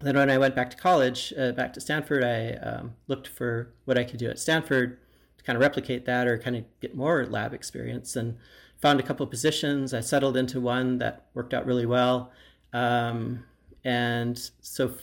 Then 0.00 0.16
when 0.16 0.30
I 0.30 0.38
went 0.38 0.56
back 0.56 0.70
to 0.70 0.76
college, 0.76 1.34
uh, 1.38 1.52
back 1.52 1.74
to 1.74 1.80
Stanford, 1.80 2.24
I 2.24 2.52
um, 2.54 2.94
looked 3.08 3.28
for 3.28 3.72
what 3.84 3.98
I 3.98 4.04
could 4.04 4.18
do 4.18 4.28
at 4.28 4.38
Stanford 4.38 4.98
kind 5.46 5.56
of 5.56 5.60
replicate 5.60 6.04
that 6.06 6.26
or 6.26 6.36
kind 6.36 6.56
of 6.56 6.64
get 6.80 6.96
more 6.96 7.24
lab 7.24 7.54
experience 7.54 8.16
and 8.16 8.36
found 8.78 8.98
a 8.98 9.02
couple 9.02 9.24
of 9.24 9.30
positions. 9.30 9.94
I 9.94 10.00
settled 10.00 10.36
into 10.36 10.60
one 10.60 10.98
that 10.98 11.26
worked 11.34 11.54
out 11.54 11.64
really 11.64 11.86
well. 11.86 12.32
Um, 12.72 13.44
and 13.84 14.50
so 14.60 14.94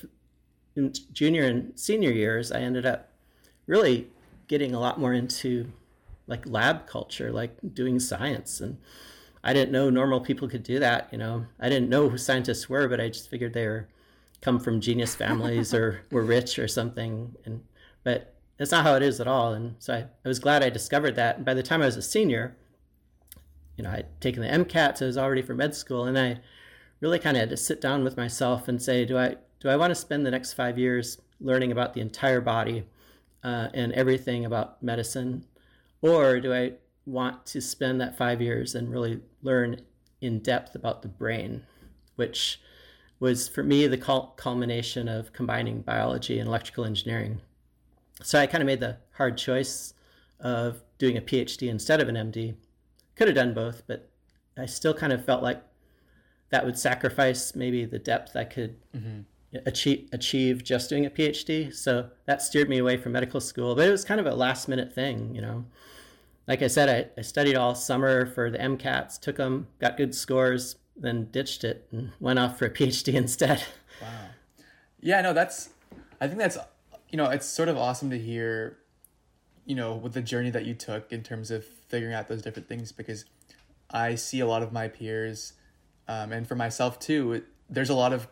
in 0.76 0.94
junior 1.14 1.46
and 1.46 1.80
senior 1.80 2.12
years, 2.12 2.52
I 2.52 2.60
ended 2.60 2.86
up 2.86 3.10
really 3.66 4.08
getting 4.48 4.76
a 4.76 4.80
lot 4.80 5.00
more 5.00 5.14
into 5.14 5.72
like 6.28 6.46
lab 6.46 6.88
culture, 6.88 7.32
like 7.32 7.56
doing 7.74 8.00
science. 8.00 8.60
And 8.60 8.78
I 9.44 9.54
didn't 9.54 9.72
know 9.72 9.90
normal 9.90 10.20
people 10.20 10.50
could 10.50 10.64
do 10.64 10.78
that. 10.80 11.08
You 11.12 11.18
know, 11.18 11.46
I 11.60 11.70
didn't 11.70 11.90
know 11.90 12.10
who 12.10 12.18
scientists 12.18 12.70
were, 12.70 12.88
but 12.90 13.00
I 13.00 13.08
just 13.08 13.30
figured 13.30 13.54
they 13.54 13.68
were 13.68 13.88
come 14.42 14.60
from 14.60 14.82
genius 14.82 15.16
families 15.24 15.74
or 15.74 16.02
were 16.12 16.24
rich 16.24 16.60
or 16.60 16.68
something. 16.68 17.36
And 17.46 17.64
but 18.04 18.34
that's 18.58 18.72
not 18.72 18.84
how 18.84 18.96
it 18.96 19.04
is 19.04 19.20
at 19.20 19.28
all. 19.28 19.54
And 19.54 19.76
so 19.80 19.94
I, 19.94 19.98
I 20.24 20.28
was 20.28 20.40
glad 20.40 20.64
I 20.64 20.70
discovered 20.70 21.16
that. 21.16 21.38
And 21.38 21.46
by 21.46 21.54
the 21.54 21.64
time 21.64 21.82
I 21.82 21.86
was 21.86 21.98
a 21.98 22.02
senior, 22.02 22.56
you 23.78 23.84
know, 23.84 23.90
I'd 23.90 24.22
taken 24.22 24.42
the 24.42 24.50
MCAT, 24.50 24.98
so 24.98 25.06
I 25.06 25.08
was 25.08 25.18
already 25.18 25.42
for 25.42 25.56
med 25.56 25.76
school, 25.76 26.06
and 26.06 26.18
I 26.18 26.40
really 27.00 27.20
kind 27.20 27.36
of 27.36 27.42
had 27.42 27.50
to 27.50 27.58
sit 27.58 27.82
down 27.82 28.04
with 28.04 28.18
myself 28.18 28.68
and 28.68 28.82
say, 28.82 29.06
do 29.06 29.18
I 29.18 29.36
do 29.60 29.70
I 29.70 29.78
want 29.78 29.92
to 29.92 29.96
spend 29.96 30.26
the 30.26 30.32
next 30.32 30.54
five 30.54 30.78
years 30.78 31.20
learning 31.40 31.72
about 31.72 31.94
the 31.94 32.02
entire 32.02 32.42
body 32.42 32.86
uh, 33.44 33.70
and 33.74 33.92
everything 33.94 34.46
about 34.46 34.82
medicine, 34.84 35.46
or 36.02 36.40
do 36.40 36.54
I 36.54 36.74
want 37.06 37.46
to 37.48 37.62
spend 37.62 38.00
that 38.00 38.18
five 38.18 38.42
years 38.42 38.76
and 38.76 38.92
really 38.92 39.22
learn 39.42 39.82
in 40.22 40.40
depth 40.40 40.76
about 40.76 41.02
the 41.02 41.08
brain, 41.08 41.64
which 42.16 42.60
was 43.20 43.48
for 43.48 43.64
me 43.64 43.88
the 43.88 43.98
culmination 44.38 45.08
of 45.08 45.34
combining 45.34 45.82
biology 45.82 46.40
and 46.40 46.48
electrical 46.48 46.86
engineering. 46.86 47.42
So 48.24 48.40
I 48.40 48.48
kind 48.48 48.62
of 48.62 48.66
made 48.66 48.80
the 48.80 48.98
hard 49.14 49.38
choice 49.38 49.94
of 50.40 50.82
doing 50.98 51.18
a 51.18 51.22
PhD 51.22 51.70
instead 51.70 52.02
of 52.02 52.10
an 52.10 52.16
MD. 52.16 52.56
Could 53.16 53.28
have 53.28 53.36
done 53.36 53.54
both, 53.54 53.84
but 53.86 54.10
I 54.58 54.66
still 54.66 54.94
kind 54.94 55.14
of 55.14 55.24
felt 55.24 55.44
like 55.44 55.64
that 56.50 56.66
would 56.66 56.78
sacrifice 56.78 57.56
maybe 57.56 57.86
the 57.86 58.00
depth 58.00 58.36
I 58.36 58.44
could 58.44 58.76
mm-hmm. 58.96 59.22
achieve 59.66 60.10
achieve 60.12 60.64
just 60.64 60.90
doing 60.90 61.06
a 61.06 61.10
PhD. 61.10 61.74
So 61.74 62.10
that 62.26 62.42
steered 62.42 62.70
me 62.70 62.80
away 62.80 62.98
from 62.98 63.12
medical 63.12 63.40
school. 63.40 63.76
But 63.76 63.88
it 63.88 63.92
was 63.92 64.06
kind 64.06 64.20
of 64.20 64.26
a 64.26 64.36
last 64.36 64.68
minute 64.68 64.94
thing, 64.94 65.36
you 65.36 65.42
know 65.42 65.66
like 66.48 66.62
I 66.62 66.68
said, 66.68 66.90
I, 66.90 67.20
I 67.20 67.24
studied 67.24 67.56
all 67.56 67.76
summer 67.76 68.26
for 68.26 68.50
the 68.50 68.58
MCATs, 68.58 69.20
took 69.20 69.38
them, 69.38 69.68
got 69.80 69.98
good 69.98 70.14
scores, 70.14 70.76
then 70.96 71.26
ditched 71.32 71.64
it 71.64 71.88
and 71.92 72.12
went 72.20 72.40
off 72.40 72.60
for 72.60 72.66
a 72.66 72.70
PhD 72.70 73.14
instead. 73.14 73.64
Wow. 74.02 74.08
Yeah, 75.00 75.22
no, 75.22 75.34
that's, 75.34 75.70
I 76.20 76.28
think 76.28 76.40
that's, 76.40 76.58
you 77.14 77.18
know, 77.18 77.30
it's 77.30 77.46
sort 77.46 77.70
of 77.70 77.78
awesome 77.78 78.10
to 78.10 78.18
hear, 78.18 78.80
you 79.68 79.76
know, 79.76 79.94
with 79.94 80.14
the 80.14 80.22
journey 80.22 80.50
that 80.50 80.66
you 80.66 80.74
took 80.74 81.14
in 81.14 81.22
terms 81.22 81.52
of 81.52 81.64
figuring 81.64 82.16
out 82.16 82.28
those 82.28 82.42
different 82.42 82.68
things 82.68 82.92
because 82.92 83.26
I 83.92 84.16
see 84.16 84.40
a 84.40 84.48
lot 84.48 84.64
of 84.64 84.74
my 84.74 84.88
peers, 84.88 85.54
um, 86.08 86.32
and 86.32 86.48
for 86.48 86.56
myself 86.56 86.98
too, 86.98 87.34
it, 87.34 87.46
there's 87.70 87.92
a 87.92 87.94
lot 87.94 88.14
of, 88.14 88.28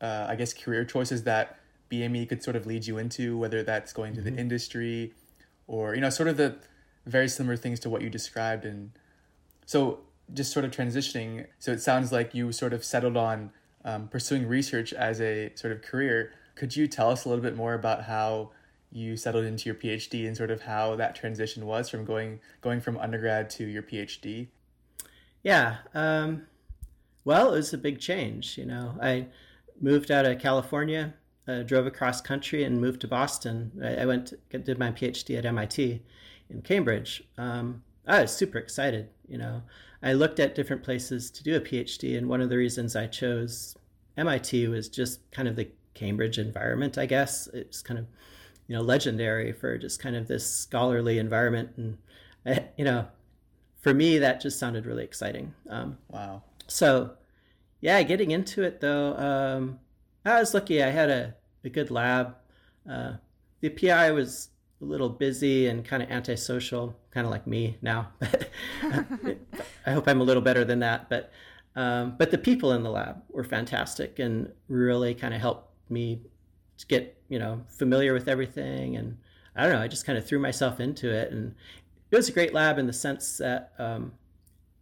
uh, 0.00 0.26
I 0.28 0.34
guess, 0.34 0.52
career 0.52 0.84
choices 0.84 1.22
that 1.22 1.60
BME 1.92 2.28
could 2.28 2.42
sort 2.42 2.56
of 2.56 2.66
lead 2.66 2.88
you 2.88 2.98
into, 2.98 3.38
whether 3.38 3.62
that's 3.62 3.92
going 3.92 4.14
to 4.14 4.20
mm-hmm. 4.20 4.34
the 4.34 4.40
industry 4.40 5.14
or, 5.68 5.94
you 5.94 6.00
know, 6.00 6.10
sort 6.10 6.28
of 6.28 6.36
the, 6.36 6.56
very 7.06 7.28
similar 7.28 7.56
things 7.56 7.80
to 7.80 7.88
what 7.88 8.02
you 8.02 8.10
described 8.10 8.64
and 8.64 8.90
so 9.64 10.00
just 10.34 10.52
sort 10.52 10.64
of 10.64 10.70
transitioning 10.70 11.46
so 11.58 11.72
it 11.72 11.80
sounds 11.80 12.12
like 12.12 12.34
you 12.34 12.52
sort 12.52 12.74
of 12.74 12.84
settled 12.84 13.16
on 13.16 13.50
um, 13.84 14.08
pursuing 14.08 14.46
research 14.46 14.92
as 14.92 15.20
a 15.20 15.50
sort 15.54 15.72
of 15.72 15.80
career 15.80 16.32
could 16.58 16.76
you 16.76 16.86
tell 16.86 17.10
us 17.10 17.24
a 17.24 17.28
little 17.28 17.42
bit 17.42 17.56
more 17.56 17.74
about 17.74 18.04
how 18.04 18.50
you 18.90 19.16
settled 19.16 19.44
into 19.44 19.66
your 19.66 19.74
phd 19.74 20.26
and 20.26 20.36
sort 20.36 20.50
of 20.50 20.62
how 20.62 20.96
that 20.96 21.14
transition 21.14 21.66
was 21.66 21.88
from 21.88 22.04
going 22.04 22.40
going 22.60 22.80
from 22.80 22.96
undergrad 22.98 23.48
to 23.48 23.64
your 23.64 23.82
phd 23.82 24.48
yeah 25.42 25.76
um, 25.94 26.42
well 27.24 27.54
it 27.54 27.56
was 27.56 27.72
a 27.72 27.78
big 27.78 28.00
change 28.00 28.58
you 28.58 28.64
know. 28.64 28.94
I 29.00 29.26
moved 29.80 30.10
out 30.10 30.26
of 30.26 30.40
california 30.40 31.14
uh, 31.46 31.62
drove 31.62 31.86
across 31.86 32.20
country 32.20 32.64
and 32.64 32.80
moved 32.80 33.00
to 33.02 33.08
boston. 33.08 33.72
I, 33.82 34.02
I 34.02 34.06
went 34.06 34.32
to, 34.50 34.58
did 34.58 34.78
my 34.78 34.90
phd 34.90 35.38
at 35.38 35.54
mit 35.54 36.02
in 36.50 36.62
Cambridge, 36.62 37.22
um, 37.36 37.82
I 38.06 38.22
was 38.22 38.32
super 38.32 38.58
excited. 38.58 39.08
You 39.28 39.38
know, 39.38 39.62
I 40.02 40.14
looked 40.14 40.40
at 40.40 40.54
different 40.54 40.82
places 40.82 41.30
to 41.32 41.42
do 41.42 41.56
a 41.56 41.60
PhD, 41.60 42.16
and 42.16 42.28
one 42.28 42.40
of 42.40 42.48
the 42.48 42.56
reasons 42.56 42.96
I 42.96 43.06
chose 43.06 43.76
MIT 44.16 44.66
was 44.68 44.88
just 44.88 45.30
kind 45.30 45.46
of 45.46 45.56
the 45.56 45.68
Cambridge 45.98 46.38
environment. 46.38 46.96
I 46.96 47.06
guess 47.06 47.48
it's 47.48 47.82
kind 47.82 47.98
of 47.98 48.06
you 48.68 48.76
know 48.76 48.82
legendary 48.82 49.52
for 49.52 49.76
just 49.78 50.00
kind 50.00 50.14
of 50.14 50.28
this 50.28 50.48
scholarly 50.48 51.18
environment, 51.18 51.70
and 51.76 51.98
eh, 52.46 52.60
you 52.76 52.84
know, 52.84 53.06
for 53.80 53.92
me 53.92 54.18
that 54.18 54.40
just 54.40 54.58
sounded 54.58 54.86
really 54.86 55.04
exciting. 55.04 55.54
Um, 55.68 55.98
wow. 56.08 56.42
So, 56.68 57.12
yeah, 57.80 58.02
getting 58.02 58.30
into 58.30 58.62
it 58.62 58.80
though, 58.80 59.16
um, 59.16 59.80
I 60.24 60.38
was 60.38 60.54
lucky. 60.54 60.82
I 60.82 60.90
had 60.90 61.10
a, 61.10 61.34
a 61.64 61.68
good 61.68 61.90
lab. 61.90 62.36
Uh, 62.88 63.14
the 63.60 63.70
PI 63.70 64.12
was 64.12 64.50
a 64.80 64.84
little 64.84 65.08
busy 65.08 65.66
and 65.66 65.84
kind 65.84 66.02
of 66.02 66.10
antisocial, 66.10 66.94
kind 67.10 67.26
of 67.26 67.30
like 67.30 67.46
me 67.46 67.78
now. 67.82 68.08
I 68.82 69.90
hope 69.90 70.06
I'm 70.06 70.20
a 70.20 70.24
little 70.24 70.42
better 70.42 70.64
than 70.64 70.80
that. 70.80 71.08
But 71.08 71.32
um, 71.74 72.16
but 72.18 72.30
the 72.30 72.38
people 72.38 72.72
in 72.72 72.82
the 72.82 72.90
lab 72.90 73.22
were 73.30 73.44
fantastic 73.44 74.18
and 74.18 74.50
really 74.68 75.14
kind 75.14 75.32
of 75.32 75.40
helped 75.40 75.67
me 75.90 76.22
to 76.78 76.86
get 76.86 77.20
you 77.28 77.38
know 77.38 77.62
familiar 77.68 78.12
with 78.12 78.28
everything. 78.28 78.96
And 78.96 79.18
I 79.56 79.64
don't 79.64 79.72
know, 79.72 79.82
I 79.82 79.88
just 79.88 80.06
kind 80.06 80.18
of 80.18 80.26
threw 80.26 80.38
myself 80.38 80.80
into 80.80 81.10
it, 81.10 81.32
and 81.32 81.54
it 82.10 82.16
was 82.16 82.28
a 82.28 82.32
great 82.32 82.54
lab 82.54 82.78
in 82.78 82.86
the 82.86 82.92
sense 82.92 83.38
that 83.38 83.72
um, 83.78 84.12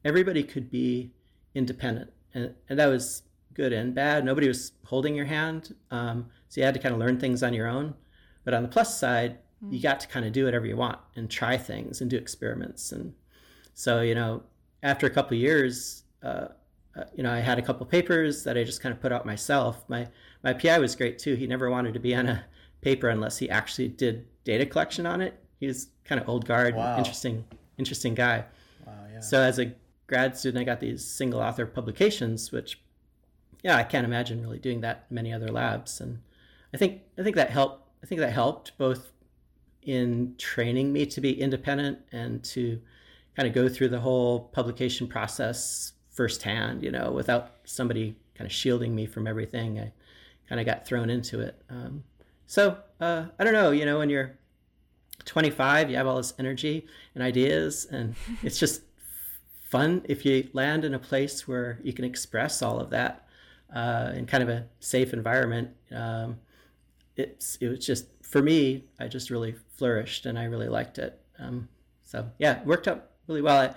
everybody 0.04 0.42
could 0.42 0.70
be 0.70 1.12
independent, 1.54 2.10
and, 2.34 2.54
and 2.68 2.78
that 2.78 2.86
was 2.86 3.22
good 3.54 3.72
and 3.72 3.94
bad. 3.94 4.24
Nobody 4.24 4.48
was 4.48 4.72
holding 4.84 5.14
your 5.14 5.26
hand, 5.26 5.74
um, 5.90 6.26
so 6.48 6.60
you 6.60 6.64
had 6.64 6.74
to 6.74 6.80
kind 6.80 6.94
of 6.94 7.00
learn 7.00 7.18
things 7.18 7.42
on 7.42 7.54
your 7.54 7.66
own. 7.66 7.94
But 8.44 8.54
on 8.54 8.62
the 8.62 8.68
plus 8.68 9.00
side, 9.00 9.38
you 9.70 9.80
got 9.80 10.00
to 10.00 10.08
kind 10.08 10.26
of 10.26 10.32
do 10.32 10.44
whatever 10.44 10.66
you 10.66 10.76
want 10.76 10.98
and 11.14 11.30
try 11.30 11.56
things 11.56 12.00
and 12.00 12.10
do 12.10 12.16
experiments 12.16 12.92
and 12.92 13.14
so 13.74 14.00
you 14.00 14.14
know 14.14 14.42
after 14.82 15.06
a 15.06 15.10
couple 15.10 15.36
years 15.36 16.04
uh, 16.22 16.48
uh, 16.96 17.04
you 17.14 17.22
know 17.22 17.32
i 17.32 17.38
had 17.38 17.58
a 17.58 17.62
couple 17.62 17.86
papers 17.86 18.44
that 18.44 18.56
i 18.56 18.64
just 18.64 18.80
kind 18.80 18.94
of 18.94 19.00
put 19.00 19.12
out 19.12 19.24
myself 19.24 19.84
my 19.88 20.06
my 20.46 20.52
pi 20.52 20.78
was 20.78 20.94
great 20.94 21.18
too 21.18 21.34
he 21.34 21.46
never 21.46 21.68
wanted 21.68 21.92
to 21.92 22.00
be 22.00 22.14
on 22.14 22.28
a 22.28 22.44
paper 22.80 23.08
unless 23.08 23.38
he 23.38 23.50
actually 23.50 23.88
did 23.88 24.26
data 24.44 24.64
collection 24.64 25.04
on 25.04 25.20
it 25.20 25.38
he 25.58 25.66
was 25.66 25.88
kind 26.04 26.20
of 26.20 26.28
old 26.28 26.46
guard 26.46 26.74
wow. 26.74 26.96
interesting 26.96 27.44
interesting 27.78 28.14
guy 28.14 28.44
wow, 28.86 28.92
yeah. 29.12 29.20
so 29.20 29.40
as 29.42 29.58
a 29.58 29.72
grad 30.06 30.36
student 30.36 30.62
i 30.62 30.64
got 30.64 30.80
these 30.80 31.04
single 31.04 31.40
author 31.40 31.66
publications 31.66 32.52
which 32.52 32.80
yeah 33.62 33.76
i 33.76 33.82
can't 33.82 34.04
imagine 34.04 34.40
really 34.40 34.58
doing 34.58 34.80
that 34.80 35.04
in 35.10 35.14
many 35.16 35.32
other 35.32 35.48
labs 35.48 36.00
and 36.00 36.20
i 36.72 36.76
think 36.76 37.02
i 37.18 37.22
think 37.24 37.34
that 37.34 37.50
helped 37.50 37.90
i 38.04 38.06
think 38.06 38.20
that 38.20 38.32
helped 38.32 38.78
both 38.78 39.10
in 39.82 40.34
training 40.38 40.92
me 40.92 41.06
to 41.06 41.20
be 41.20 41.40
independent 41.40 41.98
and 42.12 42.44
to 42.44 42.80
kind 43.34 43.48
of 43.48 43.54
go 43.54 43.68
through 43.68 43.88
the 43.88 44.00
whole 44.00 44.40
publication 44.40 45.06
process 45.06 45.92
firsthand, 46.10 46.82
you 46.82 46.90
know, 46.90 47.12
without 47.12 47.52
somebody 47.64 48.16
kind 48.34 48.46
of 48.46 48.52
shielding 48.52 48.94
me 48.94 49.06
from 49.06 49.26
everything. 49.26 49.78
I 49.78 49.92
kind 50.48 50.60
of 50.60 50.66
got 50.66 50.86
thrown 50.86 51.10
into 51.10 51.40
it. 51.40 51.60
Um, 51.68 52.04
so 52.46 52.78
uh, 53.00 53.26
I 53.38 53.44
don't 53.44 53.52
know, 53.52 53.70
you 53.72 53.84
know, 53.84 53.98
when 53.98 54.10
you're 54.10 54.38
25, 55.24 55.90
you 55.90 55.96
have 55.96 56.06
all 56.06 56.16
this 56.16 56.34
energy 56.38 56.86
and 57.14 57.22
ideas, 57.24 57.86
and 57.90 58.14
it's 58.42 58.58
just 58.58 58.82
fun 59.70 60.02
if 60.08 60.24
you 60.24 60.48
land 60.52 60.84
in 60.84 60.94
a 60.94 60.98
place 60.98 61.48
where 61.48 61.80
you 61.82 61.92
can 61.92 62.04
express 62.04 62.62
all 62.62 62.78
of 62.80 62.90
that. 62.90 63.26
uh, 63.74 64.12
in 64.14 64.26
kind 64.26 64.42
of 64.42 64.48
a 64.48 64.66
safe 64.80 65.12
environment, 65.12 65.70
um, 65.92 66.38
it's 67.16 67.56
it 67.60 67.68
was 67.68 67.84
just 67.84 68.06
for 68.22 68.42
me. 68.42 68.84
I 69.00 69.08
just 69.08 69.30
really 69.30 69.54
flourished, 69.76 70.26
and 70.26 70.38
I 70.38 70.44
really 70.44 70.68
liked 70.68 70.98
it. 70.98 71.18
Um, 71.38 71.68
so 72.02 72.30
yeah, 72.38 72.60
it 72.60 72.66
worked 72.66 72.88
out 72.88 73.10
really 73.26 73.42
well. 73.42 73.58
I, 73.58 73.74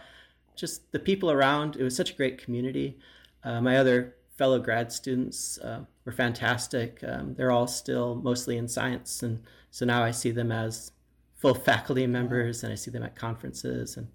just 0.56 0.92
the 0.92 1.00
people 1.00 1.32
around. 1.32 1.76
It 1.76 1.84
was 1.84 1.96
such 1.96 2.12
a 2.12 2.14
great 2.14 2.38
community. 2.44 2.98
Uh, 3.44 3.62
my 3.62 3.78
other 3.78 4.16
fellow 4.40 4.58
grad 4.58 4.90
students 4.90 5.58
uh, 5.60 5.82
were 6.06 6.14
fantastic. 6.14 7.04
Um, 7.06 7.36
they're 7.36 7.52
all 7.52 7.68
still 7.68 8.16
mostly 8.16 8.56
in 8.58 8.70
science, 8.70 9.22
and 9.22 9.44
so 9.70 9.86
now 9.86 10.02
I 10.02 10.12
see 10.12 10.32
them 10.32 10.50
as 10.50 10.94
full 11.36 11.54
faculty 11.72 12.08
members, 12.08 12.64
and 12.64 12.72
I 12.72 12.76
see 12.78 12.90
them 12.90 13.04
at 13.04 13.18
conferences. 13.18 13.98
And 13.98 14.08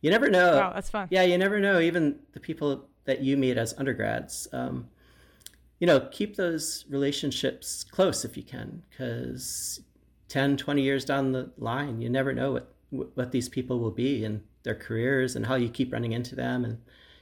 you 0.00 0.10
never 0.10 0.28
know. 0.28 0.56
Wow, 0.56 0.72
that's 0.74 0.90
fun. 0.90 1.06
Yeah, 1.10 1.22
you 1.22 1.38
never 1.38 1.60
know. 1.60 1.78
Even 1.78 2.18
the 2.32 2.40
people 2.40 2.88
that 3.04 3.20
you 3.20 3.36
meet 3.36 3.56
as 3.56 3.72
undergrads. 3.78 4.48
Um, 4.52 4.90
you 5.78 5.86
know, 5.86 6.00
keep 6.10 6.34
those 6.34 6.84
relationships 6.90 7.84
close 7.84 8.24
if 8.24 8.36
you 8.36 8.42
can, 8.42 8.82
because 8.90 9.80
10, 10.28 10.56
20 10.56 10.82
years 10.82 11.04
down 11.04 11.30
the 11.30 11.52
line, 11.56 12.02
you 12.02 12.10
never 12.10 12.32
know 12.32 12.52
what, 12.52 12.74
what 13.14 13.30
these 13.30 13.48
people 13.48 13.78
will 13.78 13.92
be 13.92 14.24
and 14.24 14.42
their 14.64 14.74
careers 14.74 15.36
and 15.36 15.46
how 15.46 15.54
you 15.54 15.70
keep 15.70 15.92
running 15.92 16.12
into 16.12 16.34
them. 16.34 16.64
And, 16.64 16.78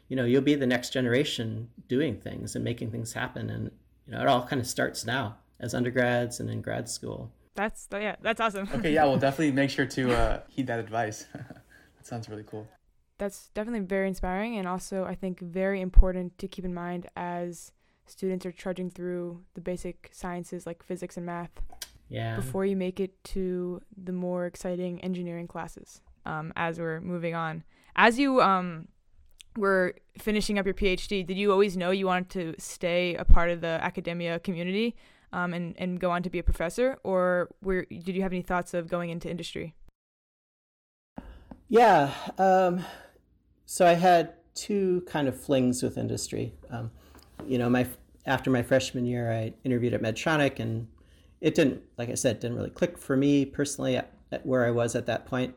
you 0.09 0.17
know, 0.17 0.25
you'll 0.25 0.43
be 0.43 0.55
the 0.55 0.67
next 0.67 0.91
generation 0.91 1.69
doing 1.87 2.19
things 2.19 2.55
and 2.55 2.65
making 2.65 2.91
things 2.91 3.13
happen. 3.13 3.51
And, 3.51 3.71
you 4.07 4.13
know, 4.13 4.23
it 4.23 4.27
all 4.27 4.47
kind 4.47 4.61
of 4.61 4.67
starts 4.67 5.05
now 5.05 5.37
as 5.61 5.75
undergrads 5.75 6.41
and 6.41 6.51
in 6.51 6.63
grad 6.63 6.89
school. 6.89 7.31
That's, 7.55 7.89
yeah, 7.93 8.17
that's 8.21 8.41
awesome. 8.41 8.69
okay, 8.75 8.93
yeah, 8.93 9.05
we'll 9.05 9.19
definitely 9.19 9.53
make 9.53 9.71
sure 9.71 9.87
to 9.87 10.13
uh, 10.13 10.41
heed 10.49 10.67
that 10.69 10.79
advice. 10.79 11.27
that 11.35 12.07
sounds 12.07 12.29
really 12.29 12.45
cool. 12.45 12.67
That's 13.19 13.49
definitely 13.49 13.81
very 13.81 14.09
inspiring 14.09 14.57
and 14.57 14.67
also, 14.67 15.05
I 15.05 15.15
think, 15.15 15.41
very 15.41 15.81
important 15.81 16.39
to 16.39 16.49
keep 16.49 16.65
in 16.65 16.73
mind 16.73 17.09
as 17.17 17.73
students 18.07 18.47
are 18.47 18.53
trudging 18.53 18.91
through 18.91 19.43
the 19.55 19.61
basic 19.61 20.09
sciences 20.13 20.67
like 20.67 20.83
physics 20.83 21.17
and 21.17 21.27
math 21.27 21.51
yeah. 22.09 22.37
before 22.37 22.65
you 22.65 22.77
make 22.77 23.01
it 23.01 23.23
to 23.23 23.81
the 24.03 24.13
more 24.13 24.47
exciting 24.47 25.03
engineering 25.03 25.47
classes 25.47 26.01
um, 26.25 26.53
as 26.57 26.79
we're 26.79 27.01
moving 27.01 27.35
on. 27.35 27.65
As 27.97 28.19
you 28.19 28.41
um, 28.41 28.89
were 29.59 29.95
finishing 30.19 30.59
up 30.59 30.65
your 30.65 30.75
PhD, 30.75 31.27
did 31.27 31.37
you 31.37 31.53
always 31.53 31.77
know 31.77 31.91
you 31.91 32.07
wanted 32.07 32.31
to 32.31 32.55
stay 32.59 33.15
a 33.15 33.25
part 33.25 33.51
of 33.51 33.61
the 33.61 33.79
academia 33.83 34.39
community 34.39 34.97
um, 35.33 35.53
and, 35.53 35.75
and 35.79 36.01
go 36.01 36.11
on 36.11 36.23
to 36.23 36.31
be 36.31 36.39
a 36.39 36.43
professor? 36.43 36.99
Or 37.05 37.49
were, 37.63 37.85
did 37.85 38.15
you 38.15 38.23
have 38.23 38.33
any 38.33 38.43
thoughts 38.43 38.75
of 38.75 38.89
going 38.89 39.11
into 39.11 39.31
industry? 39.31 39.75
Yeah. 41.69 42.13
Um, 42.39 42.85
so 43.67 43.87
I 43.87 43.95
had 43.95 44.35
two 44.55 45.03
kind 45.07 45.29
of 45.29 45.39
flings 45.39 45.83
with 45.83 45.99
industry. 45.99 46.55
Um, 46.71 46.91
you 47.47 47.59
know, 47.59 47.69
my 47.69 47.87
after 48.27 48.51
my 48.51 48.63
freshman 48.63 49.07
year, 49.07 49.33
I 49.33 49.55
interviewed 49.65 49.95
at 49.95 50.03
Medtronic, 50.03 50.61
and 50.61 50.87
it 51.41 51.55
didn't, 51.55 51.83
like 51.97 52.11
I 52.11 52.15
said, 52.15 52.41
didn't 52.41 52.57
really 52.57 52.71
click 52.71 52.99
for 52.99 53.17
me 53.17 53.47
personally 53.47 53.97
at, 53.97 54.13
at 54.31 54.45
where 54.45 54.67
I 54.67 54.71
was 54.71 54.95
at 54.95 55.07
that 55.07 55.25
point. 55.25 55.55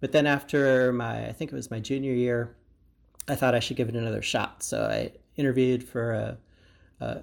But 0.00 0.12
then 0.12 0.26
after 0.26 0.92
my, 0.92 1.28
I 1.28 1.32
think 1.32 1.52
it 1.52 1.54
was 1.54 1.70
my 1.70 1.80
junior 1.80 2.12
year, 2.12 2.56
I 3.28 3.34
thought 3.34 3.54
I 3.54 3.60
should 3.60 3.76
give 3.76 3.88
it 3.88 3.96
another 3.96 4.22
shot. 4.22 4.62
So 4.62 4.84
I 4.84 5.12
interviewed 5.36 5.82
for 5.84 6.38
uh, 7.00 7.04
uh, 7.04 7.20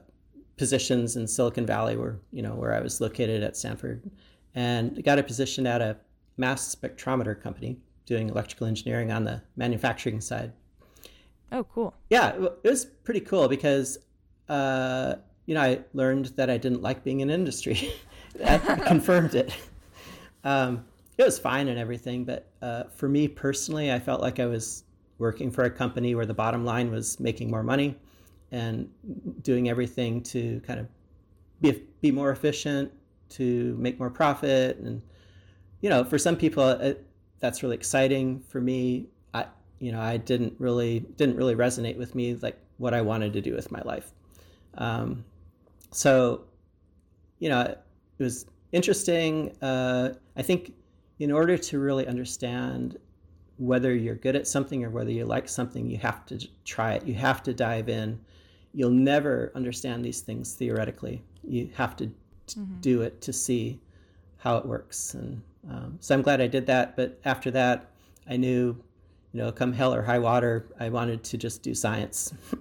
positions 0.58 1.16
in 1.16 1.28
Silicon 1.28 1.66
Valley, 1.66 1.98
where 1.98 2.20
you 2.32 2.42
know 2.42 2.56
where 2.56 2.74
I 2.74 2.80
was 2.80 3.02
located 3.02 3.44
at 3.44 3.58
Stanford, 3.58 4.10
and 4.56 5.04
got 5.04 5.20
a 5.20 5.24
position 5.24 5.68
at 5.68 5.82
a 5.82 5.98
mass 6.38 6.76
spectrometer 6.76 7.40
company 7.42 7.78
doing 8.06 8.30
electrical 8.30 8.68
engineering 8.68 9.12
on 9.12 9.24
the 9.26 9.42
manufacturing 9.56 10.22
side. 10.22 10.54
Oh, 11.52 11.64
cool. 11.64 11.94
Yeah, 12.10 12.36
it 12.64 12.70
was 12.70 12.86
pretty 12.86 13.22
cool 13.22 13.48
because 13.48 13.98
uh, 14.50 15.16
you 15.46 15.56
know, 15.56 15.62
I 15.62 15.80
learned 15.94 16.28
that 16.36 16.50
I 16.50 16.58
didn't 16.58 16.82
like 16.82 17.04
being 17.04 17.22
in 17.22 17.30
industry. 17.30 17.94
I 18.46 18.58
confirmed 18.58 19.34
it. 19.34 19.56
Um, 20.44 20.86
it 21.18 21.24
was 21.24 21.40
fine 21.40 21.68
and 21.68 21.80
everything, 21.80 22.26
but 22.26 22.52
uh, 22.62 22.84
for 22.96 23.10
me 23.10 23.28
personally, 23.28 23.92
I 23.92 24.00
felt 24.00 24.22
like 24.22 24.40
I 24.40 24.46
was 24.46 24.84
working 25.18 25.52
for 25.52 25.64
a 25.64 25.70
company 25.70 26.16
where 26.16 26.26
the 26.26 26.34
bottom 26.34 26.64
line 26.66 26.92
was 26.92 27.20
making 27.20 27.50
more 27.50 27.64
money 27.64 27.98
and 28.52 28.90
doing 29.42 29.70
everything 29.70 30.22
to 30.24 30.62
kind 30.62 30.80
of 30.80 30.88
be 31.62 31.84
be 32.02 32.12
more 32.12 32.32
efficient, 32.32 32.92
to 33.30 33.76
make 33.80 34.00
more 34.00 34.10
profit, 34.10 34.78
and 34.78 35.02
you 35.82 35.90
know, 35.90 36.04
for 36.04 36.18
some 36.18 36.36
people, 36.36 36.68
it, 36.70 37.06
that's 37.40 37.64
really 37.64 37.76
exciting. 37.76 38.40
For 38.40 38.62
me, 38.62 39.08
I 39.34 39.48
you 39.80 39.92
know, 39.92 40.00
I 40.00 40.18
didn't 40.18 40.54
really 40.60 41.00
didn't 41.18 41.36
really 41.36 41.56
resonate 41.56 41.98
with 41.98 42.16
me 42.16 42.36
like 42.36 42.58
what 42.78 42.94
I 42.94 43.02
wanted 43.02 43.34
to 43.34 43.42
do 43.42 43.54
with 43.54 43.72
my 43.72 43.82
life. 43.82 44.14
Um, 44.76 45.26
so, 45.92 46.46
you 47.40 47.50
know, 47.50 47.62
it 47.62 47.80
was 48.20 48.46
interesting. 48.72 49.58
Uh, 49.62 50.14
I 50.36 50.42
think 50.42 50.74
in 51.20 51.32
order 51.32 51.58
to 51.58 51.80
really 51.80 52.06
understand 52.06 52.98
whether 53.58 53.94
you're 53.94 54.16
good 54.16 54.36
at 54.36 54.48
something 54.48 54.84
or 54.84 54.90
whether 54.90 55.12
you 55.12 55.26
like 55.26 55.50
something, 55.50 55.90
you 55.90 55.98
have 55.98 56.26
to 56.28 56.48
try 56.64 56.94
it. 56.94 57.06
You 57.06 57.16
have 57.16 57.44
to 57.44 57.54
dive 57.54 57.90
in. 57.90 58.20
You'll 58.74 58.92
never 58.92 59.52
understand 59.56 60.06
these 60.06 60.22
things 60.22 60.54
theoretically. 60.54 61.24
You 61.44 61.70
have 61.76 61.96
to 61.98 62.06
mm-hmm. 62.06 62.80
do 62.82 63.02
it 63.02 63.22
to 63.22 63.34
see 63.34 63.80
how 64.38 64.58
it 64.58 64.66
works. 64.66 65.16
And 65.16 65.42
um, 65.70 65.98
so 66.00 66.14
I'm 66.14 66.22
glad 66.22 66.42
I 66.42 66.48
did 66.48 66.68
that. 66.68 66.96
But 66.96 67.20
after 67.26 67.50
that, 67.52 67.92
I 68.30 68.38
knew, 68.38 68.76
you 69.34 69.42
know, 69.42 69.52
come 69.52 69.74
hell 69.74 69.94
or 69.94 70.04
high 70.04 70.20
water, 70.20 70.68
I 70.80 70.90
wanted 70.90 71.24
to 71.26 71.38
just 71.38 71.64
do 71.64 71.74
science. 71.74 72.34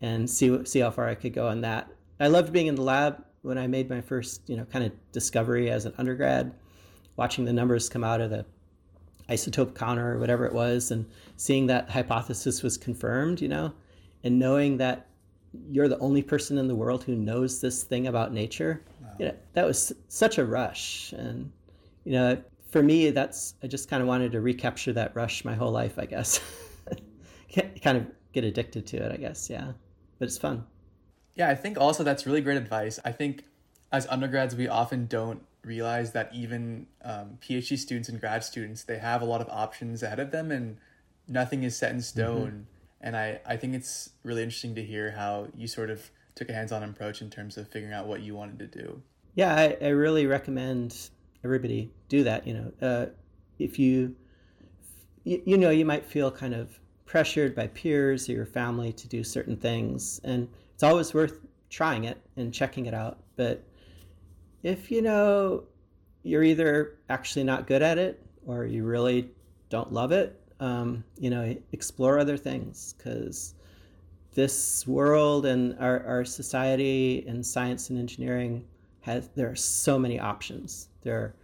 and 0.00 0.28
see 0.28 0.64
see 0.64 0.80
how 0.80 0.90
far 0.90 1.08
I 1.08 1.14
could 1.14 1.32
go 1.32 1.48
on 1.48 1.60
that. 1.62 1.90
I 2.20 2.28
loved 2.28 2.52
being 2.52 2.66
in 2.66 2.74
the 2.74 2.82
lab 2.82 3.24
when 3.42 3.58
I 3.58 3.66
made 3.66 3.88
my 3.88 4.00
first, 4.00 4.42
you 4.48 4.56
know, 4.56 4.64
kind 4.64 4.84
of 4.84 4.92
discovery 5.12 5.70
as 5.70 5.84
an 5.84 5.94
undergrad, 5.98 6.52
watching 7.16 7.44
the 7.44 7.52
numbers 7.52 7.88
come 7.88 8.04
out 8.04 8.20
of 8.20 8.30
the 8.30 8.44
isotope 9.28 9.74
counter 9.74 10.14
or 10.14 10.18
whatever 10.18 10.46
it 10.46 10.52
was, 10.52 10.90
and 10.90 11.06
seeing 11.36 11.66
that 11.66 11.90
hypothesis 11.90 12.62
was 12.62 12.76
confirmed, 12.76 13.40
you 13.40 13.48
know, 13.48 13.72
and 14.24 14.38
knowing 14.38 14.76
that 14.78 15.06
you're 15.70 15.88
the 15.88 15.98
only 15.98 16.22
person 16.22 16.58
in 16.58 16.68
the 16.68 16.74
world 16.74 17.04
who 17.04 17.14
knows 17.14 17.60
this 17.60 17.82
thing 17.82 18.06
about 18.06 18.32
nature. 18.32 18.82
Wow. 19.00 19.08
You 19.18 19.26
know, 19.26 19.34
that 19.54 19.66
was 19.66 19.92
such 20.08 20.38
a 20.38 20.44
rush, 20.44 21.12
and 21.12 21.50
you 22.04 22.12
know, 22.12 22.42
for 22.70 22.82
me, 22.82 23.10
that's 23.10 23.54
I 23.62 23.66
just 23.66 23.88
kind 23.88 24.02
of 24.02 24.08
wanted 24.08 24.32
to 24.32 24.40
recapture 24.40 24.92
that 24.92 25.14
rush 25.14 25.44
my 25.44 25.54
whole 25.54 25.72
life, 25.72 25.98
I 25.98 26.06
guess. 26.06 26.40
kind 27.82 27.98
of 27.98 28.06
get 28.32 28.44
addicted 28.44 28.86
to 28.86 28.96
it, 28.98 29.12
I 29.12 29.16
guess. 29.16 29.48
Yeah 29.48 29.72
but 30.18 30.26
it's 30.26 30.38
fun. 30.38 30.64
Yeah, 31.34 31.48
I 31.48 31.54
think 31.54 31.78
also 31.78 32.02
that's 32.02 32.26
really 32.26 32.40
great 32.40 32.56
advice. 32.56 32.98
I 33.04 33.12
think 33.12 33.44
as 33.92 34.06
undergrads, 34.08 34.56
we 34.56 34.68
often 34.68 35.06
don't 35.06 35.42
realize 35.64 36.12
that 36.12 36.30
even 36.34 36.86
um, 37.04 37.38
PhD 37.40 37.78
students 37.78 38.08
and 38.08 38.20
grad 38.20 38.44
students, 38.44 38.84
they 38.84 38.98
have 38.98 39.22
a 39.22 39.24
lot 39.24 39.40
of 39.40 39.48
options 39.48 40.02
ahead 40.02 40.20
of 40.20 40.30
them 40.30 40.50
and 40.50 40.78
nothing 41.26 41.62
is 41.62 41.76
set 41.76 41.92
in 41.92 42.00
stone. 42.00 42.50
Mm-hmm. 42.50 42.62
And 43.00 43.16
I, 43.16 43.40
I 43.46 43.56
think 43.56 43.74
it's 43.74 44.10
really 44.22 44.42
interesting 44.42 44.74
to 44.74 44.84
hear 44.84 45.12
how 45.12 45.48
you 45.56 45.66
sort 45.66 45.90
of 45.90 46.10
took 46.34 46.48
a 46.48 46.52
hands 46.52 46.72
on 46.72 46.82
approach 46.82 47.22
in 47.22 47.30
terms 47.30 47.56
of 47.56 47.68
figuring 47.68 47.94
out 47.94 48.06
what 48.06 48.20
you 48.20 48.34
wanted 48.34 48.58
to 48.58 48.66
do. 48.66 49.02
Yeah, 49.34 49.54
I, 49.54 49.76
I 49.80 49.88
really 49.88 50.26
recommend 50.26 51.10
everybody 51.44 51.92
do 52.08 52.24
that. 52.24 52.46
You 52.46 52.54
know, 52.54 52.72
uh, 52.80 53.06
if 53.58 53.78
you, 53.78 54.16
you, 55.24 55.42
you 55.44 55.56
know, 55.58 55.70
you 55.70 55.84
might 55.84 56.04
feel 56.04 56.30
kind 56.30 56.54
of 56.54 56.78
pressured 57.06 57.54
by 57.54 57.66
peers 57.68 58.28
or 58.28 58.32
your 58.32 58.46
family 58.46 58.92
to 58.92 59.08
do 59.08 59.24
certain 59.24 59.56
things. 59.56 60.20
And 60.24 60.48
it's 60.74 60.82
always 60.82 61.14
worth 61.14 61.40
trying 61.70 62.04
it 62.04 62.20
and 62.36 62.52
checking 62.52 62.86
it 62.86 62.94
out. 62.94 63.18
But 63.36 63.62
if 64.62 64.90
you 64.90 65.02
know 65.02 65.64
you're 66.22 66.42
either 66.42 66.98
actually 67.08 67.44
not 67.44 67.66
good 67.66 67.82
at 67.82 67.98
it 67.98 68.24
or 68.46 68.64
you 68.64 68.84
really 68.84 69.30
don't 69.70 69.92
love 69.92 70.12
it, 70.12 70.40
um, 70.60 71.04
you 71.18 71.30
know, 71.30 71.56
explore 71.72 72.18
other 72.18 72.36
things 72.36 72.94
because 72.96 73.54
this 74.34 74.86
world 74.86 75.46
and 75.46 75.76
our, 75.78 76.04
our 76.04 76.24
society 76.24 77.24
and 77.26 77.44
science 77.44 77.90
and 77.90 77.98
engineering 77.98 78.64
has 79.00 79.28
there 79.34 79.50
are 79.50 79.56
so 79.56 79.98
many 79.98 80.18
options. 80.18 80.88
There 81.02 81.16
are 81.16 81.34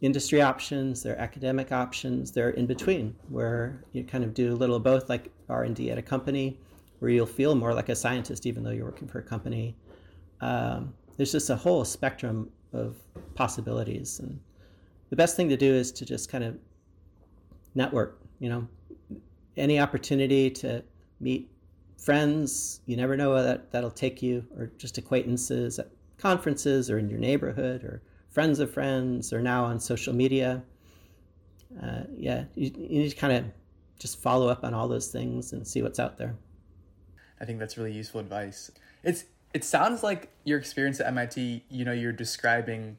industry 0.00 0.42
options, 0.42 1.02
there 1.02 1.14
are 1.14 1.18
academic 1.18 1.72
options, 1.72 2.32
there 2.32 2.48
are 2.48 2.50
in 2.50 2.66
between 2.66 3.14
where 3.28 3.84
you 3.92 4.04
kind 4.04 4.24
of 4.24 4.34
do 4.34 4.52
a 4.52 4.56
little 4.56 4.76
of 4.76 4.82
both, 4.82 5.08
like 5.08 5.30
R 5.48 5.64
and 5.64 5.74
D 5.74 5.90
at 5.90 5.98
a 5.98 6.02
company, 6.02 6.58
where 6.98 7.10
you'll 7.10 7.26
feel 7.26 7.54
more 7.54 7.74
like 7.74 7.88
a 7.88 7.94
scientist 7.94 8.46
even 8.46 8.62
though 8.62 8.70
you're 8.70 8.84
working 8.84 9.08
for 9.08 9.18
a 9.18 9.22
company. 9.22 9.76
Um, 10.40 10.92
there's 11.16 11.32
just 11.32 11.50
a 11.50 11.56
whole 11.56 11.84
spectrum 11.84 12.50
of 12.72 12.96
possibilities, 13.34 14.18
and 14.20 14.38
the 15.10 15.16
best 15.16 15.36
thing 15.36 15.48
to 15.48 15.56
do 15.56 15.72
is 15.72 15.92
to 15.92 16.04
just 16.04 16.30
kind 16.30 16.44
of 16.44 16.58
network. 17.74 18.20
You 18.38 18.48
know, 18.48 18.68
any 19.56 19.78
opportunity 19.78 20.50
to 20.50 20.82
meet 21.20 21.50
friends, 21.96 22.80
you 22.86 22.96
never 22.96 23.16
know 23.16 23.30
where 23.30 23.42
that 23.42 23.70
that'll 23.70 23.90
take 23.90 24.22
you, 24.22 24.44
or 24.56 24.70
just 24.78 24.98
acquaintances 24.98 25.78
at 25.78 25.88
conferences 26.18 26.90
or 26.90 26.98
in 26.98 27.08
your 27.08 27.18
neighborhood 27.18 27.82
or 27.82 28.02
friends 28.30 28.60
of 28.60 28.72
friends 28.72 29.32
or 29.32 29.42
now 29.42 29.64
on 29.64 29.78
social 29.78 30.14
media. 30.14 30.62
Uh, 31.82 32.02
yeah, 32.16 32.44
you, 32.54 32.70
you 32.76 33.00
need 33.00 33.10
to 33.10 33.16
kind 33.16 33.32
of 33.32 33.44
just 33.98 34.20
follow 34.20 34.48
up 34.48 34.64
on 34.64 34.74
all 34.74 34.88
those 34.88 35.08
things 35.08 35.52
and 35.52 35.66
see 35.66 35.82
what's 35.82 35.98
out 35.98 36.18
there. 36.18 36.34
I 37.40 37.44
think 37.44 37.58
that's 37.58 37.76
really 37.76 37.92
useful 37.92 38.20
advice. 38.20 38.70
It's 39.02 39.24
It 39.54 39.64
sounds 39.64 40.02
like 40.02 40.30
your 40.44 40.58
experience 40.58 41.00
at 41.00 41.06
MIT, 41.08 41.64
you 41.68 41.84
know, 41.84 41.92
you're 41.92 42.12
describing 42.12 42.96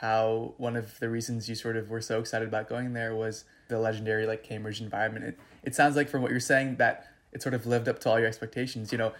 how 0.00 0.54
one 0.56 0.76
of 0.76 0.98
the 0.98 1.10
reasons 1.10 1.48
you 1.48 1.54
sort 1.54 1.76
of 1.76 1.90
were 1.90 2.00
so 2.00 2.18
excited 2.20 2.48
about 2.48 2.68
going 2.68 2.94
there 2.94 3.14
was 3.14 3.44
the 3.68 3.78
legendary 3.78 4.26
like 4.26 4.42
Cambridge 4.42 4.80
environment. 4.80 5.26
It, 5.26 5.38
it 5.62 5.74
sounds 5.74 5.94
like 5.94 6.08
from 6.08 6.22
what 6.22 6.30
you're 6.30 6.40
saying 6.40 6.76
that 6.76 7.06
it 7.32 7.42
sort 7.42 7.54
of 7.54 7.66
lived 7.66 7.88
up 7.88 7.98
to 8.00 8.10
all 8.10 8.18
your 8.18 8.28
expectations. 8.28 8.92
You 8.92 8.98
know, 8.98 9.12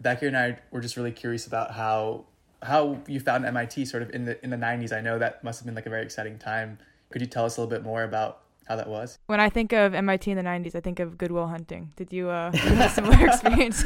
Becky 0.00 0.26
and 0.26 0.36
I 0.36 0.58
were 0.70 0.80
just 0.80 0.96
really 0.96 1.12
curious 1.12 1.46
about 1.46 1.72
how 1.72 2.24
how 2.62 2.98
you 3.06 3.20
found 3.20 3.44
MIT 3.44 3.84
sort 3.84 4.02
of 4.02 4.10
in 4.10 4.24
the 4.24 4.42
in 4.44 4.50
the 4.50 4.56
90s. 4.56 4.92
I 4.92 5.00
know 5.00 5.18
that 5.18 5.42
must 5.42 5.60
have 5.60 5.66
been 5.66 5.74
like 5.74 5.86
a 5.86 5.90
very 5.90 6.02
exciting 6.02 6.38
time. 6.38 6.78
Could 7.10 7.20
you 7.20 7.26
tell 7.26 7.44
us 7.44 7.56
a 7.56 7.60
little 7.60 7.70
bit 7.70 7.82
more 7.82 8.04
about 8.04 8.42
how 8.68 8.76
that 8.76 8.88
was? 8.88 9.18
When 9.26 9.40
I 9.40 9.48
think 9.48 9.72
of 9.72 9.94
MIT 9.94 10.30
in 10.30 10.36
the 10.36 10.42
90s, 10.42 10.74
I 10.74 10.80
think 10.80 11.00
of 11.00 11.18
Good 11.18 11.30
Will 11.30 11.48
Hunting. 11.48 11.92
Did 11.96 12.12
you 12.12 12.28
uh, 12.28 12.52
have 12.52 12.80
a 12.80 12.88
similar 12.90 13.26
experience? 13.28 13.84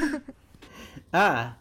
ah, 1.15 1.55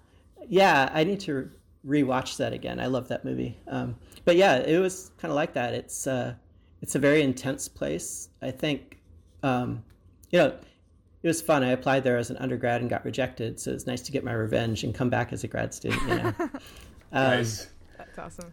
yeah, 0.51 0.89
I 0.93 1.05
need 1.05 1.21
to 1.21 1.49
rewatch 1.87 2.35
that 2.35 2.51
again. 2.51 2.81
I 2.81 2.87
love 2.87 3.07
that 3.07 3.23
movie. 3.23 3.57
Um, 3.69 3.95
but 4.25 4.35
yeah, 4.35 4.57
it 4.57 4.79
was 4.79 5.11
kind 5.17 5.31
of 5.31 5.35
like 5.37 5.53
that. 5.53 5.73
It's 5.73 6.05
uh, 6.05 6.35
it's 6.81 6.95
a 6.95 6.99
very 6.99 7.21
intense 7.21 7.69
place. 7.69 8.27
I 8.41 8.51
think, 8.51 8.99
um, 9.43 9.81
you 10.29 10.39
know, 10.39 10.53
it 11.23 11.27
was 11.27 11.41
fun. 11.41 11.63
I 11.63 11.69
applied 11.69 12.03
there 12.03 12.17
as 12.17 12.29
an 12.29 12.35
undergrad 12.35 12.81
and 12.81 12.89
got 12.89 13.05
rejected, 13.05 13.61
so 13.61 13.71
it's 13.71 13.87
nice 13.87 14.01
to 14.01 14.11
get 14.11 14.25
my 14.25 14.33
revenge 14.33 14.83
and 14.83 14.93
come 14.93 15.09
back 15.09 15.31
as 15.31 15.45
a 15.45 15.47
grad 15.47 15.73
student. 15.73 16.01
You 16.01 16.15
know, 16.15 16.33
um, 16.37 16.49
nice. 17.13 17.69
That's 17.97 18.19
awesome. 18.19 18.51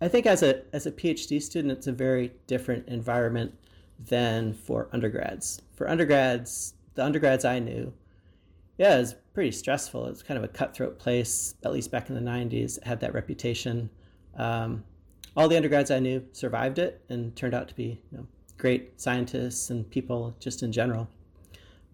I 0.00 0.06
think 0.06 0.26
as 0.26 0.44
a 0.44 0.62
as 0.72 0.86
a 0.86 0.92
PhD 0.92 1.42
student, 1.42 1.72
it's 1.72 1.88
a 1.88 1.92
very 1.92 2.30
different 2.46 2.86
environment 2.86 3.52
than 3.98 4.54
for 4.54 4.88
undergrads. 4.92 5.60
For 5.74 5.88
undergrads, 5.88 6.74
the 6.94 7.04
undergrads 7.04 7.44
I 7.44 7.58
knew, 7.58 7.92
yeah, 8.80 8.96
it 8.96 9.00
was 9.00 9.14
pretty 9.34 9.52
stressful. 9.52 10.06
It's 10.06 10.22
kind 10.22 10.38
of 10.38 10.44
a 10.44 10.48
cutthroat 10.48 10.98
place, 10.98 11.54
at 11.66 11.70
least 11.70 11.90
back 11.90 12.08
in 12.08 12.14
the 12.14 12.20
'90s. 12.22 12.78
It 12.78 12.84
had 12.84 12.98
that 13.00 13.12
reputation. 13.12 13.90
Um, 14.34 14.82
all 15.36 15.48
the 15.48 15.56
undergrads 15.56 15.90
I 15.90 15.98
knew 15.98 16.24
survived 16.32 16.78
it 16.78 17.04
and 17.10 17.36
turned 17.36 17.52
out 17.52 17.68
to 17.68 17.74
be 17.74 18.00
you 18.10 18.16
know, 18.16 18.26
great 18.56 18.98
scientists 18.98 19.68
and 19.68 19.88
people 19.90 20.34
just 20.40 20.62
in 20.62 20.72
general. 20.72 21.10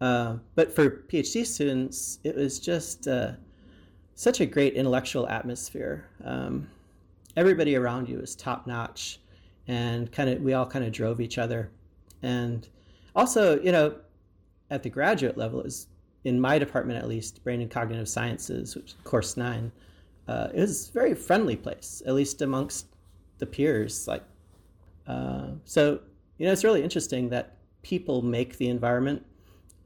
Uh, 0.00 0.36
but 0.54 0.72
for 0.72 0.88
PhD 1.08 1.44
students, 1.44 2.20
it 2.22 2.36
was 2.36 2.60
just 2.60 3.08
uh, 3.08 3.32
such 4.14 4.38
a 4.38 4.46
great 4.46 4.74
intellectual 4.74 5.28
atmosphere. 5.28 6.08
Um, 6.24 6.68
everybody 7.36 7.74
around 7.74 8.08
you 8.08 8.20
is 8.20 8.36
top 8.36 8.64
notch, 8.68 9.18
and 9.66 10.12
kind 10.12 10.30
of 10.30 10.40
we 10.40 10.52
all 10.52 10.66
kind 10.66 10.84
of 10.84 10.92
drove 10.92 11.20
each 11.20 11.36
other. 11.36 11.72
And 12.22 12.68
also, 13.16 13.60
you 13.60 13.72
know, 13.72 13.96
at 14.70 14.84
the 14.84 14.88
graduate 14.88 15.36
level, 15.36 15.62
is 15.62 15.88
in 16.26 16.40
my 16.40 16.58
department 16.58 16.98
at 16.98 17.08
least, 17.08 17.42
brain 17.44 17.60
and 17.60 17.70
cognitive 17.70 18.08
sciences, 18.08 18.74
which 18.74 18.94
course 19.04 19.36
nine, 19.36 19.70
uh, 20.26 20.48
it 20.52 20.60
was 20.60 20.88
a 20.88 20.92
very 20.92 21.14
friendly 21.14 21.54
place, 21.54 22.02
at 22.04 22.14
least 22.14 22.42
amongst 22.42 22.86
the 23.38 23.46
peers. 23.46 24.08
Like, 24.08 24.24
uh, 25.06 25.50
so 25.64 26.00
you 26.38 26.46
know, 26.46 26.52
it's 26.52 26.64
really 26.64 26.82
interesting 26.82 27.28
that 27.28 27.58
people 27.82 28.22
make 28.22 28.58
the 28.58 28.68
environment 28.68 29.24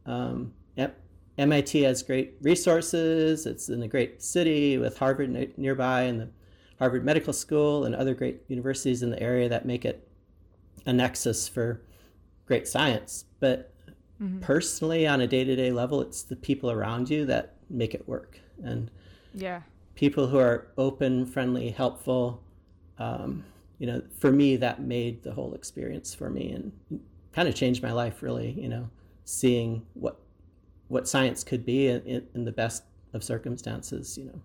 um, 0.06 0.54
yep. 0.76 0.98
MIT 1.36 1.82
has 1.82 2.02
great 2.02 2.36
resources. 2.40 3.44
It's 3.44 3.68
in 3.68 3.82
a 3.82 3.88
great 3.88 4.22
city 4.22 4.78
with 4.78 4.96
Harvard 4.96 5.58
nearby 5.58 6.02
and 6.04 6.20
the 6.22 6.28
Harvard 6.78 7.04
Medical 7.04 7.34
School 7.34 7.84
and 7.84 7.94
other 7.94 8.14
great 8.14 8.40
universities 8.48 9.02
in 9.02 9.10
the 9.10 9.22
area 9.22 9.46
that 9.50 9.66
make 9.66 9.84
it 9.84 10.08
a 10.86 10.92
nexus 10.94 11.46
for 11.46 11.82
great 12.46 12.66
science. 12.66 13.26
But 13.40 13.74
mm-hmm. 14.20 14.40
personally, 14.40 15.06
on 15.06 15.20
a 15.20 15.26
day 15.26 15.44
to 15.44 15.56
day 15.56 15.72
level, 15.72 16.00
it's 16.00 16.22
the 16.22 16.36
people 16.36 16.70
around 16.70 17.10
you 17.10 17.24
that 17.26 17.54
make 17.68 17.94
it 17.94 18.06
work. 18.08 18.38
And 18.62 18.90
yeah, 19.34 19.62
people 19.94 20.26
who 20.26 20.38
are 20.38 20.68
open, 20.76 21.26
friendly, 21.26 21.70
helpful. 21.70 22.42
Um, 22.98 23.44
you 23.78 23.86
know, 23.86 24.02
for 24.18 24.30
me, 24.30 24.56
that 24.56 24.82
made 24.82 25.22
the 25.22 25.32
whole 25.32 25.54
experience 25.54 26.14
for 26.14 26.28
me 26.28 26.52
and 26.52 27.00
kind 27.32 27.48
of 27.48 27.54
changed 27.54 27.82
my 27.82 27.92
life, 27.92 28.22
really. 28.22 28.50
You 28.50 28.68
know, 28.68 28.90
seeing 29.24 29.86
what 29.94 30.20
what 30.88 31.08
science 31.08 31.44
could 31.44 31.64
be 31.64 31.86
in, 31.86 32.26
in 32.34 32.44
the 32.44 32.52
best 32.52 32.82
of 33.12 33.22
circumstances, 33.24 34.18
you 34.18 34.24
know. 34.24 34.40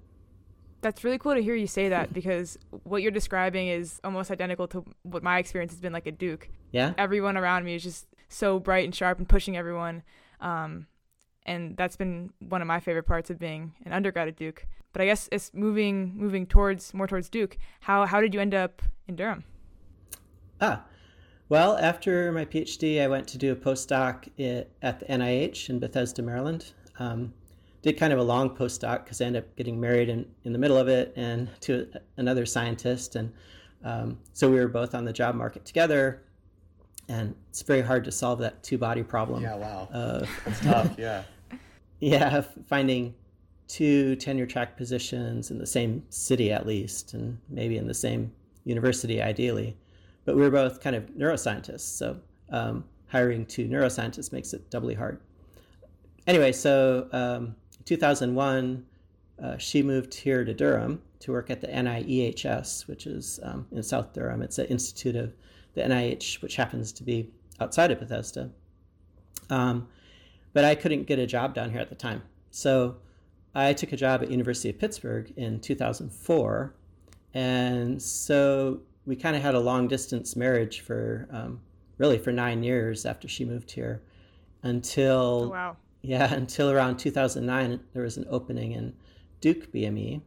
That's 0.81 1.03
really 1.03 1.17
cool 1.17 1.33
to 1.33 1.41
hear 1.41 1.55
you 1.55 1.67
say 1.67 1.89
that 1.89 2.13
because 2.19 2.57
what 2.83 3.01
you're 3.01 3.11
describing 3.11 3.67
is 3.67 3.99
almost 4.03 4.31
identical 4.31 4.67
to 4.69 4.85
what 5.03 5.23
my 5.23 5.39
experience 5.39 5.73
has 5.73 5.81
been 5.81 5.93
like 5.93 6.07
at 6.07 6.17
Duke. 6.17 6.49
Yeah. 6.71 6.93
Everyone 6.97 7.35
around 7.37 7.65
me 7.65 7.75
is 7.75 7.83
just 7.83 8.05
so 8.29 8.59
bright 8.59 8.85
and 8.85 8.93
sharp 8.95 9.17
and 9.17 9.27
pushing 9.27 9.57
everyone. 9.57 10.03
Um, 10.41 10.87
and 11.45 11.77
that's 11.77 11.95
been 11.95 12.31
one 12.39 12.61
of 12.61 12.67
my 12.67 12.79
favorite 12.79 13.05
parts 13.05 13.29
of 13.29 13.39
being 13.39 13.73
an 13.85 13.93
undergrad 13.93 14.27
at 14.27 14.35
Duke. 14.35 14.65
But 14.93 15.01
I 15.01 15.05
guess 15.05 15.29
it's 15.31 15.51
moving 15.53 16.13
moving 16.15 16.45
towards 16.45 16.93
more 16.93 17.07
towards 17.07 17.29
Duke. 17.29 17.57
How 17.81 18.05
how 18.05 18.21
did 18.21 18.33
you 18.33 18.39
end 18.39 18.55
up 18.55 18.81
in 19.07 19.15
Durham? 19.15 19.43
Ah, 20.61 20.83
well, 21.49 21.77
after 21.77 22.31
my 22.31 22.45
PhD, 22.45 23.01
I 23.01 23.07
went 23.07 23.27
to 23.27 23.37
do 23.37 23.51
a 23.51 23.55
postdoc 23.55 24.27
at 24.81 24.99
the 24.99 25.05
NIH 25.05 25.69
in 25.69 25.79
Bethesda, 25.79 26.21
Maryland. 26.21 26.73
Um, 26.97 27.33
did 27.85 27.97
kind 27.97 28.11
of 28.11 28.17
a 28.17 28.23
long 28.23 28.49
postdoc 28.49 29.03
because 29.03 29.21
I 29.21 29.25
ended 29.25 29.43
up 29.43 29.55
getting 29.55 29.79
married 29.79 30.09
in, 30.09 30.25
in 30.43 30.53
the 30.53 30.57
middle 30.57 30.77
of 30.77 30.87
it 30.87 31.13
and 31.15 31.51
to 31.61 31.87
another 32.17 32.43
scientist. 32.43 33.15
And 33.15 33.31
um, 33.83 34.17
so 34.33 34.49
we 34.49 34.59
were 34.59 34.67
both 34.67 34.95
on 34.95 35.05
the 35.05 35.13
job 35.13 35.35
market 35.35 35.65
together. 35.65 36.23
And 37.07 37.35
it's 37.49 37.61
very 37.61 37.81
hard 37.81 38.03
to 38.05 38.11
solve 38.11 38.39
that 38.39 38.63
two 38.63 38.77
body 38.77 39.03
problem. 39.03 39.43
Yeah, 39.43 39.55
wow. 39.55 39.87
Uh, 39.93 40.25
That's 40.43 40.59
tough, 40.61 40.95
yeah. 40.97 41.23
yeah, 41.99 42.41
finding 42.67 43.13
two 43.67 44.15
tenure 44.15 44.45
track 44.45 44.75
positions 44.77 45.51
in 45.51 45.59
the 45.59 45.67
same 45.67 46.03
city 46.09 46.51
at 46.51 46.65
least, 46.65 47.13
and 47.13 47.37
maybe 47.49 47.77
in 47.77 47.87
the 47.87 47.93
same 47.93 48.31
university 48.63 49.21
ideally 49.21 49.77
but 50.25 50.35
we 50.35 50.41
were 50.41 50.49
both 50.49 50.81
kind 50.81 50.95
of 50.95 51.05
neuroscientists, 51.11 51.81
so 51.81 52.19
um, 52.49 52.83
hiring 53.07 53.45
two 53.45 53.67
neuroscientists 53.67 54.33
makes 54.33 54.53
it 54.53 54.69
doubly 54.69 54.95
hard. 54.95 55.21
Anyway, 56.27 56.51
so 56.51 57.07
um, 57.13 57.55
2001, 57.85 58.85
uh, 59.41 59.57
she 59.57 59.83
moved 59.83 60.13
here 60.13 60.43
to 60.43 60.53
Durham 60.53 61.01
to 61.19 61.31
work 61.31 61.51
at 61.51 61.61
the 61.61 61.67
NIEHS, 61.67 62.87
which 62.87 63.05
is 63.05 63.39
um, 63.43 63.67
in 63.71 63.83
South 63.83 64.13
Durham. 64.13 64.41
It's 64.41 64.57
an 64.57 64.65
institute 64.65 65.15
of 65.15 65.33
the 65.75 65.81
NIH, 65.81 66.41
which 66.41 66.55
happens 66.55 66.91
to 66.93 67.03
be 67.03 67.29
outside 67.59 67.91
of 67.91 67.99
Bethesda. 67.99 68.49
Um, 69.49 69.87
but 70.53 70.65
I 70.65 70.75
couldn't 70.75 71.03
get 71.03 71.19
a 71.19 71.27
job 71.27 71.53
down 71.53 71.69
here 71.69 71.81
at 71.81 71.89
the 71.89 71.95
time, 71.95 72.23
so 72.49 72.97
I 73.53 73.73
took 73.73 73.91
a 73.91 73.97
job 73.97 74.23
at 74.23 74.31
University 74.31 74.69
of 74.69 74.79
Pittsburgh 74.79 75.31
in 75.37 75.59
2004, 75.59 76.73
and 77.33 78.01
so 78.01 78.81
we 79.05 79.15
kind 79.15 79.35
of 79.35 79.41
had 79.41 79.55
a 79.55 79.59
long 79.59 79.87
distance 79.87 80.35
marriage 80.35 80.81
for 80.81 81.27
um, 81.31 81.61
really 81.97 82.17
for 82.17 82.31
nine 82.31 82.63
years 82.63 83.05
after 83.05 83.27
she 83.27 83.45
moved 83.45 83.71
here 83.71 84.01
until 84.63 85.45
oh, 85.45 85.49
wow. 85.49 85.77
yeah 86.01 86.33
until 86.33 86.71
around 86.71 86.97
2009 86.97 87.79
there 87.93 88.03
was 88.03 88.17
an 88.17 88.25
opening 88.29 88.73
in 88.73 88.93
duke 89.41 89.71
bme 89.71 90.21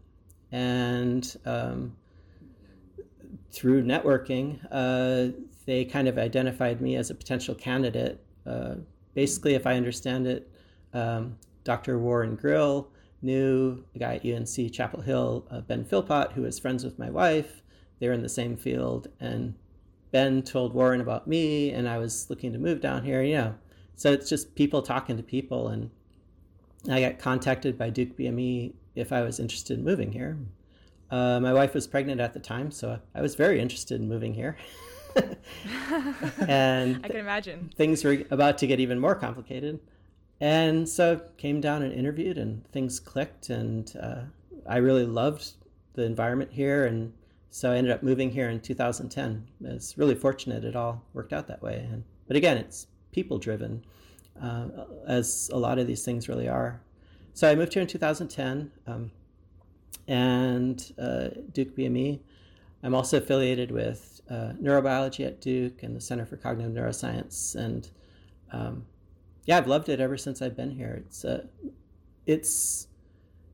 and 0.52 1.36
um, 1.44 1.94
through 3.50 3.82
networking 3.82 4.58
uh, 4.70 5.32
they 5.66 5.84
kind 5.84 6.08
of 6.08 6.18
identified 6.18 6.80
me 6.80 6.96
as 6.96 7.10
a 7.10 7.14
potential 7.14 7.54
candidate 7.54 8.20
uh, 8.46 8.74
basically 9.14 9.54
if 9.54 9.66
i 9.66 9.74
understand 9.74 10.26
it 10.26 10.50
um, 10.94 11.36
dr 11.64 11.98
warren 11.98 12.36
grill 12.36 12.88
knew 13.20 13.82
the 13.92 13.98
guy 13.98 14.14
at 14.14 14.24
unc 14.24 14.72
chapel 14.72 15.00
hill 15.00 15.46
uh, 15.50 15.60
ben 15.60 15.84
philpot 15.84 16.32
who 16.32 16.42
was 16.42 16.58
friends 16.58 16.84
with 16.84 16.98
my 16.98 17.10
wife 17.10 17.62
they 17.98 18.08
were 18.08 18.14
in 18.14 18.22
the 18.22 18.28
same 18.28 18.56
field. 18.56 19.08
And 19.20 19.54
Ben 20.10 20.42
told 20.42 20.74
Warren 20.74 21.00
about 21.00 21.26
me, 21.26 21.70
and 21.70 21.88
I 21.88 21.98
was 21.98 22.28
looking 22.30 22.52
to 22.52 22.58
move 22.58 22.80
down 22.80 23.04
here. 23.04 23.22
You 23.22 23.36
know, 23.36 23.54
so 23.94 24.12
it's 24.12 24.28
just 24.28 24.54
people 24.54 24.82
talking 24.82 25.16
to 25.16 25.22
people, 25.22 25.68
and 25.68 25.90
I 26.90 27.00
got 27.00 27.18
contacted 27.18 27.76
by 27.76 27.90
Duke 27.90 28.16
BME 28.16 28.72
if 28.94 29.12
I 29.12 29.22
was 29.22 29.40
interested 29.40 29.78
in 29.78 29.84
moving 29.84 30.12
here. 30.12 30.38
Uh, 31.10 31.40
my 31.40 31.52
wife 31.52 31.74
was 31.74 31.86
pregnant 31.86 32.20
at 32.20 32.34
the 32.34 32.40
time, 32.40 32.70
so 32.70 32.98
I 33.14 33.22
was 33.22 33.34
very 33.34 33.60
interested 33.60 34.00
in 34.00 34.08
moving 34.08 34.34
here. 34.34 34.56
and 36.46 37.00
I 37.04 37.08
can 37.08 37.16
imagine 37.16 37.72
things 37.76 38.04
were 38.04 38.22
about 38.30 38.58
to 38.58 38.66
get 38.66 38.78
even 38.78 38.98
more 38.98 39.14
complicated. 39.14 39.80
And 40.40 40.88
so 40.88 41.20
came 41.36 41.60
down 41.60 41.82
and 41.82 41.92
interviewed, 41.92 42.38
and 42.38 42.64
things 42.72 43.00
clicked, 43.00 43.50
and 43.50 43.92
uh, 44.00 44.20
I 44.68 44.76
really 44.78 45.06
loved 45.06 45.52
the 45.94 46.04
environment 46.04 46.52
here 46.52 46.86
and 46.86 47.12
so 47.50 47.72
I 47.72 47.76
ended 47.76 47.92
up 47.92 48.02
moving 48.02 48.30
here 48.30 48.50
in 48.50 48.60
2010. 48.60 49.46
It's 49.64 49.96
really 49.96 50.14
fortunate 50.14 50.64
it 50.64 50.76
all 50.76 51.02
worked 51.14 51.32
out 51.32 51.48
that 51.48 51.62
way. 51.62 51.86
And, 51.90 52.04
but 52.26 52.36
again, 52.36 52.58
it's 52.58 52.86
people 53.12 53.38
driven, 53.38 53.84
uh, 54.40 54.68
as 55.06 55.50
a 55.52 55.58
lot 55.58 55.78
of 55.78 55.86
these 55.86 56.04
things 56.04 56.28
really 56.28 56.48
are. 56.48 56.80
So 57.34 57.50
I 57.50 57.54
moved 57.54 57.72
here 57.72 57.82
in 57.82 57.88
2010, 57.88 58.70
um, 58.86 59.10
and 60.08 60.92
uh, 60.98 61.28
Duke 61.52 61.76
BME. 61.76 62.18
I'm 62.82 62.94
also 62.94 63.18
affiliated 63.18 63.70
with 63.70 64.20
uh, 64.30 64.52
neurobiology 64.60 65.26
at 65.26 65.40
Duke 65.40 65.82
and 65.82 65.94
the 65.94 66.00
Center 66.00 66.26
for 66.26 66.36
Cognitive 66.36 66.72
Neuroscience, 66.72 67.54
and 67.54 67.88
um, 68.52 68.84
yeah, 69.44 69.58
I've 69.58 69.66
loved 69.66 69.88
it 69.88 70.00
ever 70.00 70.16
since 70.16 70.42
I've 70.42 70.56
been 70.56 70.70
here. 70.70 71.02
It's 71.06 71.24
uh, 71.24 71.46
it's 72.26 72.88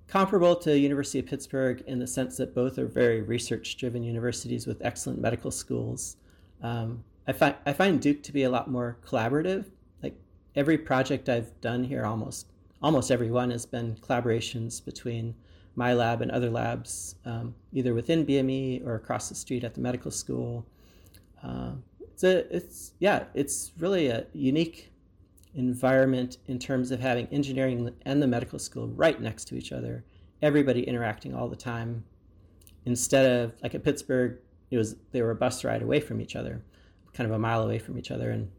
comparable 0.09 0.55
to 0.57 0.79
University 0.79 1.19
of 1.19 1.27
Pittsburgh 1.27 1.83
in 1.87 1.99
the 1.99 2.07
sense 2.07 2.37
that 2.37 2.55
both 2.55 2.79
are 2.79 2.87
very 2.87 3.23
research-driven 3.23 4.03
universities 4.03 4.67
with 4.67 4.85
excellent 4.85 5.21
medical 5.21 5.51
schools. 5.51 6.17
Um, 6.63 7.03
I 7.27 7.33
find 7.33 7.55
I 7.67 7.73
find 7.73 8.01
Duke 8.01 8.23
to 8.25 8.33
be 8.33 8.43
a 8.45 8.51
lot 8.51 8.71
more 8.71 8.99
collaborative. 9.07 9.67
Like 10.03 10.17
every 10.55 10.79
project 10.79 11.29
I've 11.29 11.59
done 11.61 11.85
here, 11.85 12.05
almost 12.05 12.47
almost 12.83 13.11
every 13.11 13.31
one 13.31 13.51
has 13.51 13.65
been 13.65 13.97
collaborations 13.97 14.85
between 14.85 15.35
my 15.77 15.93
lab 15.93 16.23
and 16.23 16.31
other 16.31 16.51
labs, 16.51 17.17
um, 17.25 17.55
either 17.73 17.95
within 17.95 18.25
BME 18.25 18.87
or 18.87 18.95
across 18.95 19.29
the 19.29 19.35
street 19.35 19.65
at 19.65 19.75
the 19.75 19.81
medical 19.81 20.11
school. 20.11 20.67
Uh, 21.43 21.73
it's 22.01 22.25
a, 22.25 22.55
it's 22.55 22.93
yeah, 23.01 23.25
it's 23.35 23.73
really 23.79 24.07
a 24.09 24.27
unique 24.33 24.93
environment 25.55 26.39
in 26.47 26.59
terms 26.59 26.91
of 26.91 27.01
having 27.01 27.27
engineering 27.29 27.91
and 28.05 28.23
the 28.23 28.27
medical 28.27 28.59
school 28.59 28.89
right 28.89 29.21
next 29.21 29.47
to 29.47 29.57
each 29.57 29.73
other, 29.73 30.05
everybody 30.43 30.83
interacting 30.83 31.35
all 31.35 31.49
the 31.49 31.57
time. 31.57 32.05
Instead 32.87 33.27
of 33.31 33.55
like 33.63 33.75
at 33.75 33.83
Pittsburgh, 33.83 34.39
it 34.71 34.77
was 34.77 34.97
they 35.13 35.23
were 35.23 35.31
a 35.31 35.37
bus 35.37 35.65
ride 35.65 35.83
away 35.83 36.01
from 36.01 36.21
each 36.21 36.37
other, 36.37 36.63
kind 37.13 37.29
of 37.29 37.35
a 37.35 37.39
mile 37.39 37.63
away 37.63 37.79
from 37.79 37.99
each 37.99 38.11
other, 38.11 38.31
and 38.31 38.51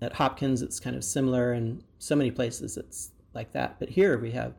at 0.00 0.12
Hopkins 0.12 0.62
it's 0.62 0.80
kind 0.80 0.96
of 0.96 1.04
similar, 1.04 1.52
and 1.52 1.82
so 1.98 2.16
many 2.16 2.30
places 2.30 2.76
it's 2.76 3.12
like 3.34 3.52
that. 3.52 3.78
But 3.78 3.88
here 3.88 4.18
we 4.18 4.32
have, 4.32 4.54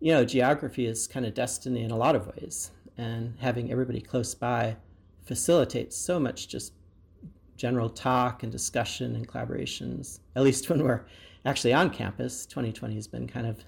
you 0.00 0.12
know, 0.12 0.24
geography 0.24 0.86
is 0.86 1.06
kind 1.06 1.26
of 1.26 1.34
destiny 1.34 1.82
in 1.82 1.90
a 1.90 1.96
lot 1.96 2.16
of 2.16 2.26
ways, 2.26 2.70
and 2.96 3.34
having 3.38 3.70
everybody 3.70 4.00
close 4.00 4.34
by 4.34 4.76
facilitates 5.24 5.96
so 5.96 6.18
much 6.18 6.48
just 6.48 6.72
general 7.56 7.90
talk 7.90 8.42
and 8.42 8.50
discussion 8.50 9.14
and 9.14 9.28
collaborations, 9.28 10.20
at 10.34 10.42
least 10.42 10.70
when 10.70 10.82
we're 10.82 11.02
actually 11.44 11.74
on 11.74 11.90
campus. 11.90 12.46
2020 12.46 12.94
has 12.94 13.06
been 13.06 13.28
kind 13.28 13.46
of 13.46 13.62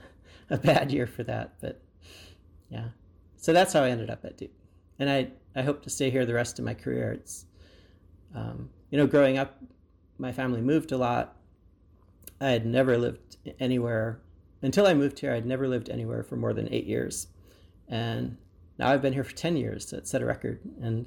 a 0.50 0.56
bad 0.56 0.90
year 0.90 1.06
for 1.06 1.22
that, 1.24 1.52
but 1.60 1.80
yeah. 2.70 2.88
So 3.36 3.52
that's 3.52 3.72
how 3.72 3.82
I 3.82 3.90
ended 3.90 4.08
up 4.08 4.24
at 4.24 4.38
Duke. 4.38 4.50
And 4.98 5.10
I, 5.10 5.28
I 5.54 5.62
hope 5.62 5.82
to 5.82 5.90
stay 5.90 6.10
here 6.10 6.24
the 6.24 6.34
rest 6.34 6.58
of 6.58 6.64
my 6.64 6.74
career. 6.74 7.12
It's, 7.12 7.44
um, 8.34 8.70
you 8.90 8.98
know, 8.98 9.06
growing 9.06 9.36
up, 9.36 9.60
my 10.18 10.32
family 10.32 10.60
moved 10.60 10.92
a 10.92 10.96
lot. 10.96 11.36
I 12.40 12.50
had 12.50 12.64
never 12.64 12.96
lived 12.96 13.36
anywhere 13.60 14.20
until 14.62 14.86
I 14.86 14.94
moved 14.94 15.18
here. 15.18 15.32
I'd 15.32 15.46
never 15.46 15.68
lived 15.68 15.90
anywhere 15.90 16.22
for 16.22 16.36
more 16.36 16.52
than 16.52 16.72
eight 16.72 16.86
years. 16.86 17.28
And 17.88 18.36
now 18.78 18.88
I've 18.88 19.02
been 19.02 19.12
here 19.12 19.24
for 19.24 19.34
10 19.34 19.56
years. 19.56 19.88
So 19.88 19.96
it 19.96 20.08
set 20.08 20.22
a 20.22 20.24
record. 20.24 20.60
And 20.80 21.06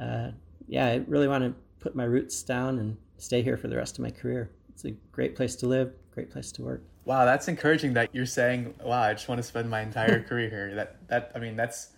uh, 0.00 0.30
yeah, 0.68 0.86
I 0.86 1.02
really 1.06 1.28
want 1.28 1.44
to 1.44 1.54
put 1.80 1.96
my 1.96 2.04
roots 2.04 2.42
down 2.42 2.78
and 2.78 2.96
stay 3.18 3.42
here 3.42 3.56
for 3.56 3.68
the 3.68 3.76
rest 3.76 3.98
of 3.98 4.04
my 4.04 4.10
career. 4.10 4.50
It's 4.70 4.84
a 4.84 4.92
great 5.10 5.36
place 5.36 5.56
to 5.56 5.66
live, 5.66 5.92
great 6.12 6.30
place 6.30 6.52
to 6.52 6.62
work. 6.62 6.82
Wow, 7.04 7.24
that's 7.24 7.48
encouraging 7.48 7.94
that 7.94 8.14
you're 8.14 8.26
saying, 8.26 8.74
wow, 8.82 9.02
I 9.02 9.12
just 9.12 9.28
want 9.28 9.40
to 9.40 9.42
spend 9.42 9.68
my 9.68 9.80
entire 9.80 10.22
career 10.28 10.48
here. 10.48 10.74
That 10.74 11.08
that 11.08 11.32
I 11.34 11.40
mean, 11.40 11.56
that's 11.56 11.90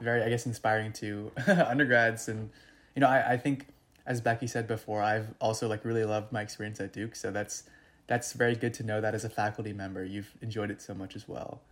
very 0.00 0.22
I 0.22 0.28
guess 0.28 0.46
inspiring 0.46 0.92
to 0.94 1.30
undergrads 1.66 2.28
and 2.28 2.50
you 2.94 3.00
know, 3.00 3.08
I, 3.08 3.32
I 3.32 3.36
think 3.36 3.66
as 4.06 4.20
Becky 4.20 4.46
said 4.46 4.66
before, 4.66 5.02
I've 5.02 5.32
also 5.40 5.68
like 5.68 5.84
really 5.84 6.04
loved 6.04 6.32
my 6.32 6.42
experience 6.42 6.80
at 6.80 6.92
Duke, 6.92 7.16
so 7.16 7.30
that's 7.30 7.64
that's 8.10 8.32
very 8.32 8.56
good 8.56 8.74
to 8.74 8.82
know 8.82 9.00
that 9.00 9.14
as 9.14 9.24
a 9.24 9.30
faculty 9.30 9.72
member 9.72 10.04
you've 10.04 10.32
enjoyed 10.42 10.68
it 10.68 10.82
so 10.82 10.92
much 10.92 11.14
as 11.14 11.28
well. 11.28 11.62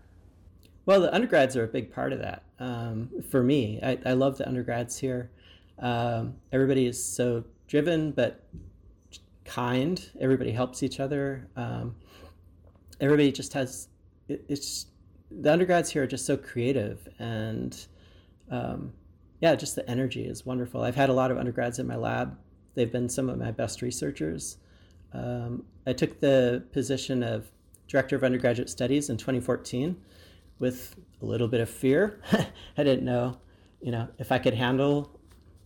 Well, 0.87 1.01
the 1.01 1.13
undergrads 1.13 1.57
are 1.57 1.65
a 1.65 1.69
big 1.69 1.93
part 1.93 2.13
of 2.13 2.21
that. 2.21 2.45
Um, 2.61 3.11
for 3.29 3.43
me, 3.43 3.81
I, 3.83 3.99
I 4.07 4.13
love 4.13 4.39
the 4.39 4.47
undergrads 4.47 4.97
here. 4.97 5.33
Um, 5.81 6.37
everybody 6.53 6.87
is 6.87 7.03
so 7.03 7.45
driven 7.67 8.13
but 8.13 8.47
kind. 9.45 10.01
Everybody 10.21 10.53
helps 10.53 10.85
each 10.85 11.01
other. 11.01 11.49
Um, 11.57 11.97
everybody 13.01 13.33
just 13.33 13.53
has 13.55 13.89
it, 14.29 14.45
it's 14.49 14.87
the 15.33 15.53
undergrads 15.53 15.91
here 15.91 16.05
are 16.05 16.07
just 16.07 16.25
so 16.25 16.37
creative 16.37 17.09
and 17.19 17.77
um, 18.49 18.93
yeah, 19.41 19.57
just 19.57 19.75
the 19.75 19.91
energy 19.91 20.25
is 20.25 20.47
wonderful. 20.47 20.83
I've 20.85 20.95
had 20.95 21.11
a 21.11 21.13
lot 21.13 21.33
of 21.33 21.37
undergrads 21.37 21.81
in 21.81 21.87
my 21.89 21.97
lab. 21.97 22.39
They've 22.77 22.93
been 22.93 23.09
some 23.09 23.29
of 23.29 23.39
my 23.39 23.51
best 23.51 23.83
researchers. 23.83 24.59
Um, 25.13 25.65
I 25.89 25.95
took 25.95 26.21
the 26.21 26.65
position 26.73 27.23
of 27.23 27.51
director 27.87 28.15
of 28.15 28.23
undergraduate 28.23 28.69
studies 28.69 29.09
in 29.09 29.17
2014 29.17 29.97
with 30.59 30.95
a 31.23 31.25
little 31.25 31.49
bit 31.49 31.63
of 31.63 31.71
fear. 31.71 32.21
I 32.77 32.83
didn't 32.85 33.05
know, 33.05 33.39
you 33.81 33.91
know, 33.91 34.09
if 34.19 34.31
I 34.31 34.39
could 34.39 34.53
handle 34.53 35.19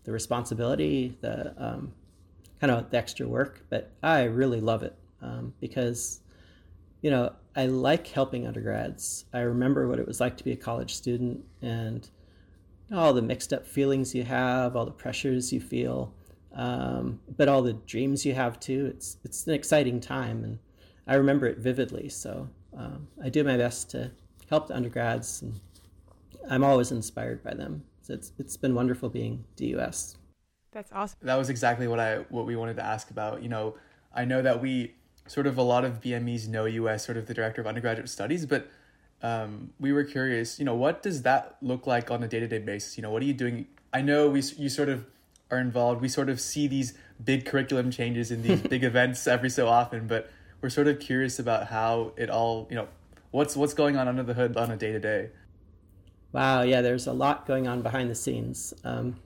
the 0.05 0.13
responsibility, 0.13 1.19
the 1.23 1.53
um, 1.63 1.93
kind 2.61 2.71
of 2.71 2.91
the 2.91 2.97
extra 2.97 3.27
work, 3.27 3.65
but 3.69 3.91
I 4.01 4.23
really 4.23 4.61
love 4.61 4.85
it 4.85 4.97
um, 5.21 5.55
because, 5.61 6.21
you 7.01 7.11
know, 7.11 7.33
I 7.57 7.67
like 7.67 8.07
helping 8.07 8.47
undergrads. 8.47 9.25
I 9.33 9.41
remember 9.41 9.89
what 9.89 9.99
it 9.99 10.07
was 10.07 10.21
like 10.21 10.37
to 10.37 10.45
be 10.45 10.53
a 10.53 10.57
college 10.57 10.95
student 10.95 11.45
and 11.63 12.09
all 12.93 13.13
the 13.13 13.23
mixed 13.23 13.53
up 13.53 13.67
feelings 13.67 14.15
you 14.15 14.23
have, 14.23 14.77
all 14.77 14.85
the 14.85 14.93
pressures 14.93 15.53
you 15.53 15.61
feel, 15.61 16.15
um, 16.55 17.21
but 17.37 17.49
all 17.49 17.63
the 17.63 17.73
dreams 17.73 18.27
you 18.27 18.35
have 18.35 18.61
too. 18.61 18.87
It's 18.87 19.17
it's 19.25 19.47
an 19.47 19.55
exciting 19.55 20.01
time, 20.01 20.45
and 20.45 20.59
I 21.07 21.15
remember 21.15 21.47
it 21.47 21.59
vividly. 21.59 22.09
So 22.09 22.49
um, 22.77 23.09
I 23.23 23.29
do 23.29 23.45
my 23.45 23.57
best 23.57 23.91
to 23.91 24.11
help 24.49 24.69
the 24.69 24.77
undergrads, 24.77 25.43
and 25.43 25.61
I'm 26.49 26.65
always 26.65 26.93
inspired 26.93 27.43
by 27.43 27.55
them. 27.55 27.85
So 28.03 28.15
it's 28.15 28.33
it's 28.39 28.57
been 28.57 28.75
wonderful 28.75 29.09
being 29.09 29.45
DUS. 29.57 30.17
That's 30.73 30.91
awesome. 30.93 31.19
That 31.23 31.37
was 31.37 31.51
exactly 31.51 31.87
what 31.87 32.01
I 32.01 32.19
what 32.31 32.47
we 32.47 32.57
wanted 32.57 32.77
to 32.77 32.85
ask 32.85 33.11
about. 33.11 33.43
You 33.43 33.49
know, 33.49 33.77
I 34.15 34.25
know 34.25 34.43
that 34.43 34.61
we 34.61 34.95
sort 35.27 35.47
of 35.47 35.57
a 35.57 35.63
lot 35.63 35.85
of 35.85 36.01
BMEs 36.01 36.49
know 36.49 36.65
you 36.65 36.89
as 36.89 37.05
sort 37.05 37.17
of 37.17 37.27
the 37.27 37.35
director 37.35 37.61
of 37.61 37.67
undergraduate 37.67 38.09
studies, 38.09 38.45
but 38.45 38.69
um, 39.23 39.71
we 39.79 39.93
were 39.93 40.05
curious. 40.05 40.59
You 40.59 40.65
know, 40.65 40.75
what 40.75 41.03
does 41.03 41.23
that 41.23 41.57
look 41.63 41.87
like 41.87 42.11
on 42.11 42.23
a 42.23 42.29
day 42.29 42.41
to 42.41 42.49
day 42.49 42.59
basis? 42.59 42.97
You 42.97 43.03
know, 43.03 43.11
what 43.11 43.23
are 43.23 43.27
you 43.27 43.35
doing? 43.35 43.67
I 43.93 44.03
know 44.03 44.29
we 44.29 44.43
you 44.57 44.69
sort 44.69 44.89
of 44.89 45.07
are 45.53 45.61
involved. 45.61 46.01
We 46.01 46.09
sort 46.09 46.29
of 46.29 46.41
see 46.41 46.67
these 46.67 46.95
big 47.23 47.45
curriculum 47.45 47.91
changes 47.93 48.33
in 48.33 48.43
these 48.43 48.61
big 48.75 48.83
events 48.83 49.27
every 49.27 49.51
so 49.51 49.69
often, 49.69 50.09
but 50.09 50.31
we're 50.61 50.71
sort 50.71 50.89
of 50.89 50.99
curious 50.99 51.39
about 51.39 51.69
how 51.69 52.13
it 52.17 52.31
all. 52.31 52.67
You 52.71 52.77
know, 52.77 52.89
what's 53.31 53.57
what's 53.57 53.75
going 53.75 53.97
on 53.97 54.09
under 54.09 54.23
the 54.23 54.35
hood 54.35 54.57
on 54.57 54.71
a 54.71 54.77
day 54.77 54.93
to 54.93 54.99
day. 54.99 55.31
Wow, 56.33 56.63
yeah, 56.63 56.81
there's 56.81 57.07
a 57.07 57.13
lot 57.13 57.47
going 57.47 57.69
on 57.69 57.83
behind 57.83 58.11
the 58.11 58.15
scenes. 58.15 58.73
Um, 58.85 59.17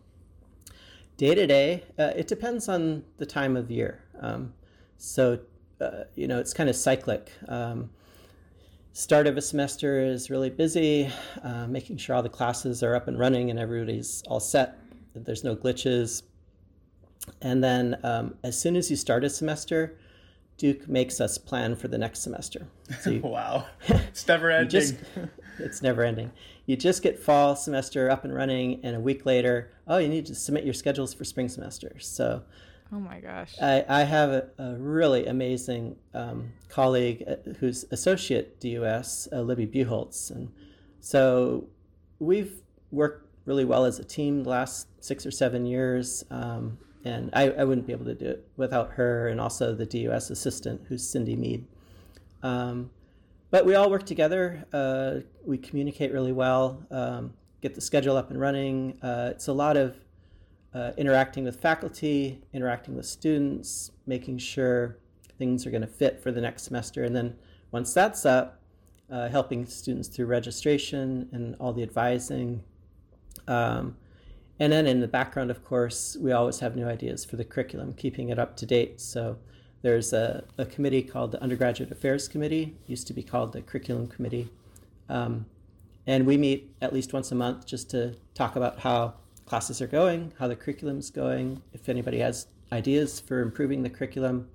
day 1.17 1.35
to 1.37 1.47
day, 1.47 1.85
it 1.97 2.27
depends 2.27 2.69
on 2.69 3.05
the 3.19 3.27
time 3.27 3.57
of 3.57 3.71
year. 3.71 4.03
Um, 4.21 4.53
so, 4.99 5.39
uh, 5.81 6.05
you 6.17 6.27
know, 6.27 6.41
it's 6.41 6.53
kind 6.53 6.69
of 6.69 6.75
cyclic. 6.75 7.31
Um, 7.49 7.91
start 8.93 9.27
of 9.27 9.37
a 9.37 9.43
semester 9.43 10.01
is 10.01 10.31
really 10.31 10.51
busy, 10.51 11.09
uh, 11.43 11.67
making 11.69 11.99
sure 11.99 12.17
all 12.17 12.23
the 12.23 12.29
classes 12.29 12.83
are 12.83 12.97
up 12.97 13.07
and 13.07 13.19
running 13.19 13.51
and 13.51 13.59
everybody's 13.59 14.23
all 14.27 14.41
set, 14.41 14.79
there's 15.25 15.45
no 15.45 15.57
glitches. 15.57 16.23
And 17.43 17.63
then 17.63 17.99
um, 18.03 18.35
as 18.43 18.59
soon 18.59 18.77
as 18.77 18.91
you 18.91 18.97
start 18.97 19.25
a 19.25 19.31
semester, 19.31 19.99
Duke 20.59 20.89
makes 20.89 21.21
us 21.21 21.37
plan 21.37 21.77
for 21.77 21.89
the 21.89 21.99
next 21.99 22.21
semester. 22.21 22.67
So 23.01 23.11
you, 23.11 23.21
wow, 23.25 23.67
it's 23.89 24.27
never 24.27 24.51
ending. 24.51 24.71
Just, 24.71 24.97
it's 25.59 25.83
never 25.83 26.03
ending. 26.03 26.33
You 26.67 26.77
just 26.77 27.03
get 27.03 27.19
fall 27.19 27.55
semester 27.57 28.11
up 28.11 28.25
and 28.25 28.35
running, 28.35 28.81
and 28.83 28.97
a 28.97 29.01
week 29.01 29.27
later, 29.27 29.71
oh, 29.87 29.99
you 29.99 30.09
need 30.09 30.27
to 30.27 30.35
submit 30.35 30.65
your 30.65 30.75
schedules 30.75 31.15
for 31.15 31.25
spring 31.25 31.49
semester. 31.49 31.97
So, 32.01 32.43
oh 32.93 32.99
my 32.99 33.21
gosh, 33.21 33.55
I, 33.61 33.85
I 33.89 34.03
have 34.05 34.31
a, 34.31 34.49
a 34.59 34.75
really 34.75 35.27
amazing 35.27 35.97
um, 36.15 36.53
colleague 36.69 37.23
uh, 37.29 37.37
who's 37.61 37.85
associate 37.91 38.59
DUS, 38.61 39.29
uh, 39.33 39.43
Libby 39.43 39.67
Bucholz, 39.67 40.31
and 40.31 40.51
so 41.01 41.69
we've 42.19 42.63
worked 42.91 43.26
really 43.47 43.65
well 43.65 43.85
as 43.85 43.99
a 43.99 44.05
team 44.05 44.43
the 44.43 44.51
last 44.51 44.89
six 45.03 45.25
or 45.25 45.31
seven 45.31 45.65
years. 45.65 46.25
Um, 46.31 46.79
and 47.05 47.31
I, 47.33 47.51
I 47.51 47.65
wouldn't 47.65 47.87
be 47.87 47.93
able 47.93 48.05
to 48.07 48.15
do 48.15 48.27
it 48.27 48.49
without 48.57 48.93
her 48.93 49.29
and 49.29 49.41
also 49.41 49.75
the 49.75 49.87
DUS 49.87 50.29
assistant, 50.31 50.83
who's 50.89 51.09
Cindy 51.09 51.37
Mead. 51.37 51.65
Um, 52.43 52.91
but 53.51 53.65
we 53.65 53.77
all 53.77 53.89
work 53.89 54.05
together. 54.05 54.67
Uh, 54.73 55.21
we 55.45 55.57
communicate 55.57 56.13
really 56.13 56.33
well, 56.33 56.85
um, 56.91 57.33
get 57.63 57.75
the 57.75 57.81
schedule 57.81 58.17
up 58.17 58.31
and 58.31 58.41
running. 58.41 58.99
Uh, 59.01 59.31
it's 59.31 59.47
a 59.47 59.53
lot 59.53 59.77
of 59.77 59.97
uh, 60.75 60.93
interacting 60.97 61.45
with 61.45 61.61
faculty, 61.61 62.43
interacting 62.53 62.97
with 62.97 63.07
students, 63.07 63.93
making 64.07 64.39
sure 64.39 64.99
things 65.39 65.65
are 65.65 65.71
going 65.71 65.83
to 65.83 65.87
fit 65.87 66.21
for 66.21 66.33
the 66.33 66.41
next 66.41 66.65
semester. 66.65 67.05
And 67.05 67.15
then 67.15 67.37
once 67.71 67.95
that's 67.95 68.27
up, 68.27 68.61
uh, 69.11 69.29
helping 69.29 69.65
students 69.67 70.09
through 70.09 70.27
registration 70.27 71.29
and 71.33 71.55
all 71.61 71.73
the 71.73 71.83
advising. 71.83 72.65
Um, 73.49 73.97
and 74.59 74.73
then 74.73 74.87
in 74.87 75.01
the 75.01 75.09
background, 75.09 75.51
of 75.51 75.65
course, 75.65 76.17
we 76.21 76.33
always 76.33 76.61
have 76.61 76.77
new 76.77 76.87
ideas 76.87 77.25
for 77.25 77.37
the 77.37 77.45
curriculum, 77.45 77.93
keeping 77.95 78.31
it 78.31 78.39
up 78.39 78.57
to 78.57 78.67
date. 78.67 79.01
So 79.01 79.39
there's 79.83 80.13
a, 80.13 80.45
a 80.57 80.65
committee 80.65 81.03
called 81.03 81.33
the 81.33 81.43
Undergraduate 81.43 81.91
Affairs 81.91 82.29
Committee, 82.29 82.77
used 82.87 83.07
to 83.09 83.13
be 83.13 83.23
called 83.23 83.53
the 83.53 83.61
Curriculum 83.61 84.07
Committee. 84.09 84.49
Um, 85.09 85.47
and 86.07 86.27
we 86.27 86.37
meet 86.37 86.75
at 86.81 86.93
least 86.93 87.13
once 87.13 87.33
a 87.33 87.35
month 87.35 87.67
just 87.67 87.91
to 87.91 88.15
talk 88.35 88.57
about 88.57 88.81
how 88.81 89.15
classes 89.45 89.83
are 89.83 89.87
going, 89.87 90.33
how 90.39 90.49
the 90.49 90.57
curriculum's 90.57 91.11
going, 91.11 91.63
if 91.73 91.89
anybody 91.89 92.19
has 92.21 92.47
ideas 92.73 93.21
for 93.21 93.41
improving 93.41 93.83
the 93.83 93.91
curriculum. 93.91 94.49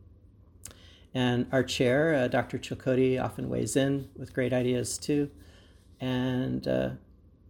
And 1.14 1.46
our 1.52 1.64
chair, 1.64 2.16
uh, 2.16 2.28
Dr. 2.28 2.58
Chilkoti, 2.58 3.22
often 3.22 3.50
weighs 3.50 3.76
in 3.76 4.10
with 4.16 4.34
great 4.34 4.54
ideas 4.54 4.98
too. 4.98 5.30
and 6.00 6.68
uh, 6.68 6.90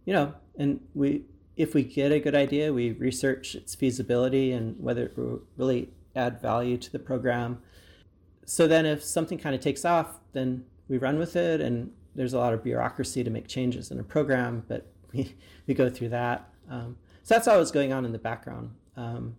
you 0.04 0.12
know, 0.12 0.34
and 0.58 0.80
we 0.94 1.24
if 1.56 1.74
we 1.74 1.82
get 1.82 2.12
a 2.12 2.20
good 2.20 2.34
idea, 2.34 2.72
we 2.72 2.92
research 2.92 3.54
its 3.54 3.74
feasibility 3.74 4.52
and 4.52 4.78
whether 4.78 5.04
it 5.04 5.16
will 5.16 5.42
really 5.56 5.90
add 6.16 6.40
value 6.40 6.76
to 6.78 6.90
the 6.90 6.98
program. 6.98 7.62
So 8.44 8.66
then, 8.66 8.86
if 8.86 9.04
something 9.04 9.38
kind 9.38 9.54
of 9.54 9.60
takes 9.60 9.84
off, 9.84 10.18
then 10.32 10.64
we 10.88 10.98
run 10.98 11.18
with 11.18 11.36
it, 11.36 11.60
and 11.60 11.92
there's 12.14 12.32
a 12.32 12.38
lot 12.38 12.52
of 12.52 12.62
bureaucracy 12.64 13.22
to 13.24 13.30
make 13.30 13.46
changes 13.46 13.90
in 13.90 14.00
a 14.00 14.04
program, 14.04 14.64
but 14.68 14.86
we, 15.12 15.34
we 15.66 15.74
go 15.74 15.88
through 15.88 16.10
that. 16.10 16.48
Um, 16.68 16.96
so 17.22 17.34
that's 17.34 17.48
always 17.48 17.70
going 17.70 17.92
on 17.92 18.04
in 18.04 18.12
the 18.12 18.18
background. 18.18 18.70
Um, 18.96 19.36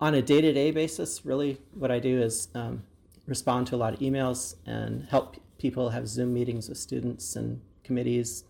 on 0.00 0.14
a 0.14 0.22
day 0.22 0.40
to 0.40 0.52
day 0.52 0.70
basis, 0.70 1.26
really, 1.26 1.58
what 1.74 1.90
I 1.90 1.98
do 1.98 2.20
is 2.20 2.48
um, 2.54 2.82
respond 3.26 3.66
to 3.68 3.76
a 3.76 3.78
lot 3.78 3.92
of 3.92 4.00
emails 4.00 4.54
and 4.66 5.04
help 5.04 5.36
people 5.58 5.90
have 5.90 6.08
Zoom 6.08 6.32
meetings 6.32 6.68
with 6.68 6.78
students 6.78 7.36
and 7.36 7.60
committees 7.84 8.44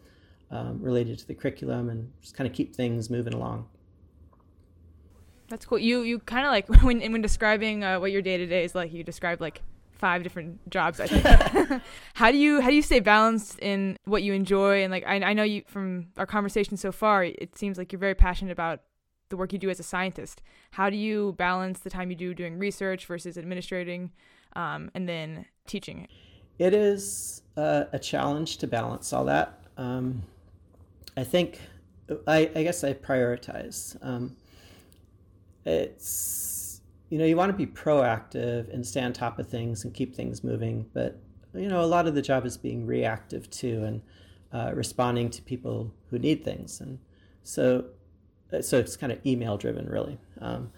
um, 0.51 0.81
related 0.83 1.19
to 1.19 1.27
the 1.27 1.35
curriculum 1.35 1.91
and 1.91 2.11
just 2.21 2.35
kind 2.35 2.49
of 2.49 2.55
keep 2.55 2.75
things 2.75 3.11
moving 3.11 3.35
along. 3.35 3.67
That's 5.49 5.67
cool. 5.67 5.79
You 5.79 6.03
you 6.03 6.19
kind 6.21 6.47
of 6.47 6.53
like 6.53 6.69
when 6.83 7.01
when 7.01 7.23
describing 7.23 7.85
uh, 7.85 8.01
what 8.01 8.13
your 8.13 8.23
day 8.23 8.37
to 8.37 8.47
day 8.47 8.65
is 8.65 8.75
like, 8.75 8.93
you 8.93 9.05
describe 9.05 9.41
like 9.41 9.63
five 9.93 10.23
different 10.23 10.69
jobs. 10.71 11.01
I 11.01 11.07
think. 11.07 11.83
how 12.15 12.31
do 12.31 12.39
you 12.39 12.61
how 12.61 12.71
do 12.71 12.75
you 12.75 12.83
stay 12.83 13.01
balanced 13.01 13.59
in 13.59 13.97
what 14.05 14.23
you 14.23 14.33
enjoy 14.33 14.83
and 14.83 14.91
like 14.91 15.05
I 15.07 15.17
I 15.17 15.33
know 15.35 15.43
you 15.43 15.63
from 15.67 16.09
our 16.17 16.27
conversation 16.27 16.77
so 16.77 16.93
far, 16.93 17.25
it 17.25 17.57
seems 17.57 17.79
like 17.79 17.93
you're 17.93 18.01
very 18.01 18.15
passionate 18.15 18.53
about 18.53 18.81
the 19.29 19.37
work 19.37 19.53
you 19.53 19.59
do 19.59 19.71
as 19.71 19.81
a 19.81 19.85
scientist. 19.85 20.43
How 20.73 20.91
do 20.91 20.97
you 20.97 21.35
balance 21.39 21.81
the 21.81 21.91
time 21.91 22.11
you 22.11 22.17
do 22.17 22.35
doing 22.35 22.59
research 22.59 23.07
versus 23.07 23.37
administrating, 23.37 24.11
um, 24.55 24.91
and 24.95 25.09
then 25.09 25.47
teaching? 25.67 26.09
It 26.59 26.75
is 26.75 27.43
uh, 27.57 27.85
a 27.93 27.99
challenge 27.99 28.59
to 28.59 28.67
balance 28.67 29.13
all 29.13 29.25
that. 29.25 29.61
Um, 29.79 30.23
I 31.17 31.25
think 31.25 31.59
I, 32.27 32.51
I, 32.55 32.63
guess 32.63 32.83
I 32.85 32.95
prioritize. 32.95 33.97
Um, 34.03 34.37
it's 35.65 36.81
you 37.09 37.19
know 37.19 37.25
you 37.25 37.37
want 37.37 37.51
to 37.53 37.57
be 37.57 37.67
proactive 37.67 38.73
and 38.73 38.87
stay 38.87 39.03
on 39.03 39.13
top 39.13 39.39
of 39.39 39.49
things 39.49 39.85
and 39.85 39.93
keep 39.93 40.15
things 40.15 40.43
moving, 40.43 40.87
but 40.93 41.19
you 41.55 41.69
know 41.69 41.83
a 41.83 41.87
lot 41.87 42.07
of 42.07 42.15
the 42.15 42.23
job 42.23 42.47
is 42.47 42.57
being 42.57 42.87
reactive 42.87 43.51
too 43.51 43.85
and 43.85 44.03
uh, 44.53 44.73
responding 44.75 45.31
to 45.31 45.43
people 45.43 45.93
who 46.11 46.19
need 46.19 46.45
things, 46.45 46.81
and 46.81 46.99
so 47.43 47.85
so 48.61 48.79
it's 48.79 48.97
kind 48.97 49.13
of 49.13 49.25
email 49.25 49.57
driven 49.57 49.87
really. 49.87 50.19
Um, 50.41 50.73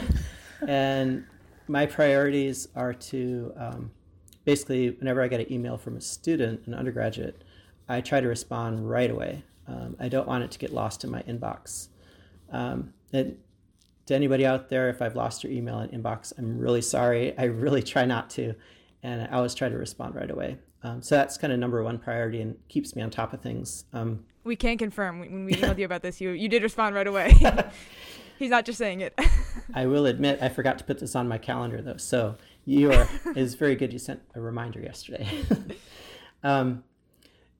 and 0.68 1.24
my 1.68 1.86
priorities 1.86 2.68
are 2.74 2.92
to 2.92 3.52
um, 3.56 3.90
basically 4.44 4.90
whenever 4.90 5.22
I 5.22 5.28
get 5.28 5.40
an 5.40 5.52
email 5.52 5.78
from 5.78 5.96
a 5.96 6.00
student, 6.00 6.66
an 6.66 6.74
undergraduate, 6.74 7.42
I 7.88 8.00
try 8.00 8.20
to 8.20 8.28
respond 8.28 8.88
right 8.88 9.10
away. 9.10 9.44
Um, 9.66 9.96
I 9.98 10.08
don't 10.08 10.28
want 10.28 10.44
it 10.44 10.50
to 10.52 10.58
get 10.58 10.72
lost 10.72 11.04
in 11.04 11.10
my 11.10 11.22
inbox. 11.22 11.88
Um, 12.50 12.92
and 13.12 13.36
to 14.06 14.14
anybody 14.14 14.44
out 14.44 14.68
there, 14.68 14.90
if 14.90 15.00
I've 15.00 15.16
lost 15.16 15.44
your 15.44 15.52
email 15.52 15.78
and 15.78 15.90
inbox, 15.90 16.32
I'm 16.38 16.58
really 16.58 16.82
sorry. 16.82 17.36
I 17.38 17.44
really 17.44 17.82
try 17.82 18.04
not 18.04 18.30
to, 18.30 18.54
and 19.02 19.22
I 19.22 19.36
always 19.36 19.54
try 19.54 19.68
to 19.68 19.76
respond 19.76 20.14
right 20.14 20.30
away. 20.30 20.58
Um, 20.82 21.00
so 21.00 21.14
that's 21.14 21.38
kind 21.38 21.52
of 21.52 21.58
number 21.58 21.82
one 21.82 21.98
priority 21.98 22.42
and 22.42 22.56
keeps 22.68 22.94
me 22.94 23.02
on 23.02 23.10
top 23.10 23.32
of 23.32 23.40
things. 23.40 23.84
Um, 23.94 24.24
we 24.44 24.56
can 24.56 24.76
confirm 24.76 25.18
when 25.20 25.46
we 25.46 25.52
emailed 25.54 25.78
you 25.78 25.86
about 25.86 26.02
this, 26.02 26.20
you 26.20 26.30
you 26.30 26.48
did 26.48 26.62
respond 26.62 26.94
right 26.94 27.06
away. 27.06 27.34
He's 28.38 28.50
not 28.50 28.64
just 28.66 28.78
saying 28.78 29.00
it. 29.00 29.18
I 29.74 29.86
will 29.86 30.06
admit 30.06 30.40
I 30.42 30.48
forgot 30.48 30.76
to 30.78 30.84
put 30.84 30.98
this 30.98 31.14
on 31.14 31.28
my 31.28 31.38
calendar 31.38 31.80
though, 31.80 31.96
so 31.96 32.36
you 32.66 32.92
are 32.92 33.08
is 33.34 33.54
very 33.54 33.76
good. 33.76 33.92
You 33.92 33.98
sent 33.98 34.20
a 34.34 34.40
reminder 34.40 34.80
yesterday. 34.80 35.26
um, 36.42 36.84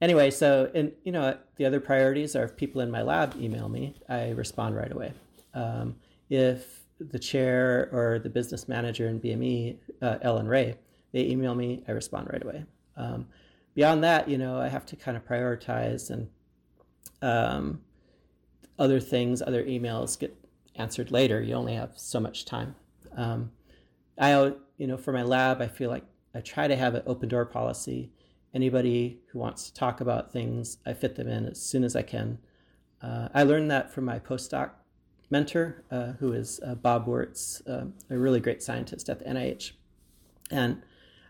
anyway, 0.05 0.31
so 0.31 0.71
and 0.75 0.93
you 1.03 1.11
know 1.11 1.37
the 1.57 1.65
other 1.65 1.81
priorities 1.81 2.37
are 2.37 2.45
if 2.45 2.57
people 2.57 2.81
in 2.83 2.91
my 2.91 3.03
lab 3.03 3.35
email 3.41 3.69
me, 3.69 3.95
I 4.09 4.31
respond 4.31 4.77
right 4.77 4.93
away. 4.93 5.13
Um, 5.55 5.97
if 6.29 6.85
the 7.01 7.19
chair 7.19 7.89
or 7.91 8.19
the 8.19 8.29
business 8.29 8.69
manager 8.69 9.09
in 9.09 9.21
BME, 9.21 9.77
uh, 10.03 10.19
Ellen 10.23 10.47
Ray, 10.47 10.77
they 11.13 11.25
email 11.27 11.55
me, 11.55 11.83
I 11.89 11.93
respond 11.93 12.29
right 12.33 12.43
away. 12.43 12.65
Um, 12.97 13.27
beyond 13.75 14.05
that, 14.05 14.29
you 14.29 14.39
know, 14.39 14.59
I 14.59 14.69
have 14.69 14.87
to 14.87 14.97
kind 14.97 15.17
of 15.17 15.27
prioritize 15.27 16.11
and 16.11 16.29
um, 17.21 17.81
other 18.79 19.01
things, 19.01 19.43
other 19.43 19.65
emails 19.65 20.19
get 20.19 20.37
answered 20.77 21.11
later. 21.11 21.43
You 21.43 21.55
only 21.55 21.75
have 21.75 21.93
so 21.97 22.21
much 22.21 22.45
time. 22.45 22.77
Um, 23.17 23.51
I, 24.19 24.53
you 24.77 24.87
know, 24.87 24.97
for 24.97 25.13
my 25.13 25.23
lab, 25.23 25.61
I 25.61 25.67
feel 25.67 25.91
like 25.91 26.05
I 26.35 26.41
try 26.41 26.69
to 26.69 26.77
have 26.77 26.95
an 26.95 27.03
open 27.07 27.29
door 27.29 27.45
policy 27.45 28.11
anybody 28.55 29.21
who 29.33 29.39
wants 29.39 29.65
to 29.65 29.75
talk 29.75 30.01
about 30.01 30.33
things, 30.33 30.79
I 30.87 30.95
fit 30.95 31.17
them 31.17 31.29
in 31.29 31.47
as 31.47 31.61
soon 31.61 31.85
as 31.85 31.97
I 31.97 32.03
can. 32.03 32.39
Uh, 33.03 33.29
I 33.35 33.43
learned 33.43 33.71
that 33.71 33.93
from 33.93 34.05
my 34.05 34.19
postdoc 34.19 34.71
mentor, 35.31 35.85
uh, 35.91 36.13
who 36.13 36.33
is 36.33 36.61
uh, 36.65 36.75
Bob 36.75 37.07
Wurtz, 37.07 37.61
uh, 37.67 37.87
a 38.09 38.19
really 38.19 38.41
great 38.41 38.63
scientist 38.63 39.09
at 39.09 39.19
the 39.19 39.25
NIH. 39.25 39.73
And 40.51 40.83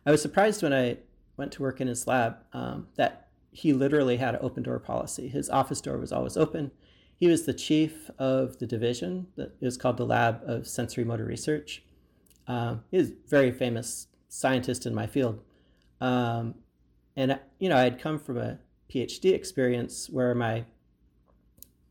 I 0.05 0.11
was 0.11 0.23
surprised 0.23 0.63
when 0.63 0.73
I 0.73 0.99
went 1.37 1.53
to 1.53 1.63
work 1.63 1.81
in 1.81 1.89
his 1.89 2.07
lab 2.07 2.37
um, 2.53 2.89
that 2.97 3.29
he 3.51 3.73
literally 3.73 4.17
had 4.17 4.35
an 4.35 4.41
open 4.43 4.63
door 4.63 4.79
policy. 4.79 5.29
His 5.29 5.49
office 5.49 5.81
door 5.81 5.97
was 5.97 6.13
always 6.13 6.37
open. 6.37 6.73
He 7.17 7.29
was 7.29 7.47
the 7.47 7.55
chief 7.55 8.11
of 8.19 8.59
the 8.59 8.67
division 8.67 9.29
that 9.37 9.53
is 9.61 9.77
called 9.77 9.97
the 9.97 10.05
Lab 10.05 10.43
of 10.45 10.67
Sensory 10.67 11.05
Motor 11.05 11.25
Research. 11.25 11.83
Um, 12.47 12.85
he's 12.91 13.11
a 13.11 13.15
very 13.29 13.53
famous 13.53 14.09
scientist 14.29 14.85
in 14.85 14.95
my 14.95 15.07
field. 15.07 15.41
Um, 16.01 16.57
and 17.17 17.39
you 17.59 17.69
know, 17.69 17.77
I 17.77 17.83
had 17.83 18.01
come 18.01 18.19
from 18.19 18.39
a 18.39 18.59
PhD 18.91 19.33
experience 19.33 20.09
where 20.11 20.35
my 20.35 20.65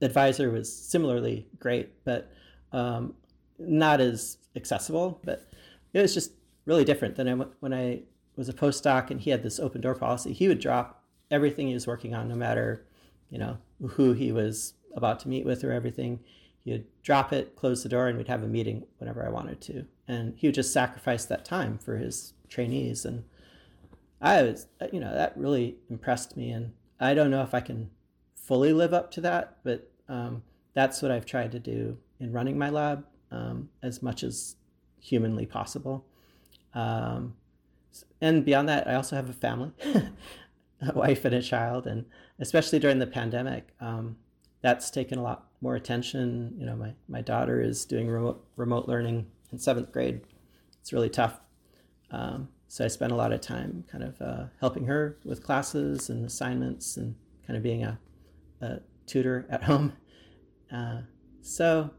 advisor 0.02 0.52
was 0.52 0.74
similarly 0.74 1.48
great, 1.60 2.04
but 2.04 2.32
um, 2.72 3.14
not 3.58 4.02
as 4.02 4.38
accessible. 4.56 5.20
But 5.24 5.48
it 5.94 6.02
was 6.02 6.14
just 6.14 6.32
really 6.66 6.86
different 6.86 7.16
than 7.16 7.28
I, 7.28 7.46
when 7.60 7.74
I 7.74 8.02
was 8.36 8.50
a 8.50 8.54
postdoc 8.54 9.10
and 9.12 9.20
he 9.20 9.30
had 9.30 9.44
this 9.44 9.60
open 9.60 9.82
door 9.82 9.96
policy. 9.96 10.34
He 10.34 10.48
would 10.48 10.60
drop 10.60 11.04
everything 11.32 11.68
he 11.68 11.74
was 11.74 11.88
working 11.88 12.14
on, 12.14 12.28
no 12.28 12.36
matter 12.36 12.86
you 13.30 13.38
know 13.40 13.58
who 13.92 14.14
he 14.14 14.32
was 14.32 14.74
about 14.96 15.20
to 15.22 15.28
meet 15.30 15.46
with 15.46 15.64
or 15.64 15.72
everything. 15.72 16.20
He'd 16.64 16.86
drop 17.02 17.34
it, 17.34 17.56
close 17.56 17.84
the 17.84 17.90
door, 17.90 18.08
and 18.08 18.18
we'd 18.18 18.28
have 18.28 18.44
a 18.44 18.48
meeting 18.48 18.86
whenever 18.98 19.26
I 19.26 19.30
wanted 19.30 19.60
to. 19.62 19.86
And 20.08 20.34
he 20.38 20.48
would 20.48 20.56
just 20.56 20.72
sacrifice 20.72 21.26
that 21.26 21.44
time 21.44 21.78
for 21.78 21.98
his 21.98 22.34
trainees 22.48 23.04
and 23.04 23.26
I 24.24 24.42
was, 24.42 24.68
uh, 24.80 24.88
you 24.92 25.02
know, 25.02 25.14
that 25.14 25.38
really 25.38 25.76
impressed 25.90 26.38
me. 26.38 26.50
And 26.52 26.72
I 27.00 27.14
don't 27.14 27.30
know 27.30 27.44
if 27.44 27.54
I 27.54 27.60
can 27.60 27.90
fully 28.36 28.72
live 28.72 28.94
up 28.94 29.12
to 29.12 29.22
that, 29.22 29.58
but 29.64 29.92
um, 30.08 30.42
that's 30.74 31.02
what 31.02 31.12
I've 31.12 31.26
tried 31.26 31.52
to 31.52 31.60
do 31.60 31.98
in 32.22 32.32
running 32.32 32.58
my 32.58 32.70
lab 32.70 33.06
um, 33.32 33.70
as 33.84 34.02
much 34.02 34.24
as 34.24 34.56
humanly 35.00 35.46
possible. 35.46 36.06
Um, 36.74 37.36
and 38.22 38.46
beyond 38.46 38.70
that, 38.70 38.88
I 38.88 38.96
also 38.96 39.18
have 39.18 39.30
a 39.30 39.34
family, 39.34 39.72
a 40.82 40.94
wife 40.96 41.26
and 41.26 41.36
a 41.36 41.42
child, 41.42 41.86
and 41.86 42.06
especially 42.40 42.80
during 42.80 43.00
the 43.00 43.08
pandemic, 43.08 43.68
um, 43.82 44.16
that's 44.62 44.90
taken 44.90 45.20
a 45.20 45.22
lot 45.22 45.50
more 45.60 45.76
attention. 45.76 46.56
You 46.58 46.66
know, 46.66 46.78
my, 46.78 46.94
my 47.10 47.22
daughter 47.22 47.62
is 47.62 47.84
doing 47.84 48.08
remote, 48.08 48.46
remote 48.56 48.88
learning 48.88 49.28
in 49.52 49.60
seventh 49.60 49.92
grade. 49.92 50.22
It's 50.80 50.94
really 50.94 51.10
tough. 51.10 51.42
Um, 52.10 52.48
so 52.74 52.84
I 52.84 52.88
spent 52.88 53.12
a 53.12 53.16
lot 53.16 53.32
of 53.32 53.40
time 53.40 53.84
kind 53.88 54.04
of 54.04 54.20
uh, 54.20 54.46
helping 54.60 54.88
her 54.88 55.20
with 55.24 55.44
classes 55.44 56.10
and 56.10 56.26
assignments 56.26 56.98
and 56.98 57.14
kind 57.46 57.56
of 57.56 57.62
being 57.62 57.84
a, 57.84 58.00
a 58.62 58.80
tutor 59.06 59.46
at 59.48 59.62
home. 59.72 59.94
Uh, 60.74 61.02
so 61.44 61.92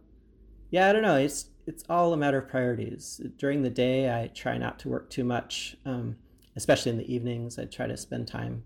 yeah, 0.70 0.88
I 0.88 0.92
don't 0.92 1.02
know. 1.02 1.14
It's 1.14 1.50
it's 1.68 1.84
all 1.88 2.12
a 2.12 2.16
matter 2.16 2.38
of 2.38 2.48
priorities. 2.48 3.20
During 3.36 3.62
the 3.62 3.70
day, 3.70 4.12
I 4.12 4.26
try 4.34 4.58
not 4.58 4.80
to 4.80 4.88
work 4.88 5.10
too 5.10 5.22
much, 5.22 5.76
um, 5.86 6.16
especially 6.56 6.90
in 6.90 6.98
the 6.98 7.14
evenings. 7.14 7.56
I 7.56 7.66
try 7.66 7.86
to 7.86 7.96
spend 7.96 8.26
time 8.26 8.64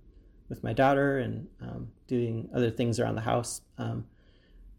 with 0.48 0.64
my 0.64 0.72
daughter 0.72 1.18
and 1.18 1.46
um, 1.60 1.88
doing 2.06 2.48
other 2.54 2.70
things 2.70 2.98
around 2.98 3.16
the 3.16 3.20
house. 3.20 3.60
Um, 3.76 4.06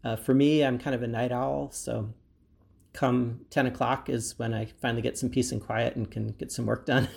uh, 0.02 0.16
for 0.16 0.34
me, 0.34 0.64
I'm 0.64 0.80
kind 0.80 0.96
of 0.96 1.04
a 1.04 1.06
night 1.06 1.30
owl, 1.30 1.70
so 1.70 2.12
come 2.92 3.40
10 3.50 3.66
o'clock 3.66 4.08
is 4.08 4.38
when 4.38 4.52
I 4.52 4.66
finally 4.80 5.02
get 5.02 5.18
some 5.18 5.28
peace 5.28 5.52
and 5.52 5.60
quiet 5.60 5.96
and 5.96 6.10
can 6.10 6.28
get 6.32 6.52
some 6.52 6.66
work 6.66 6.86
done. 6.86 7.08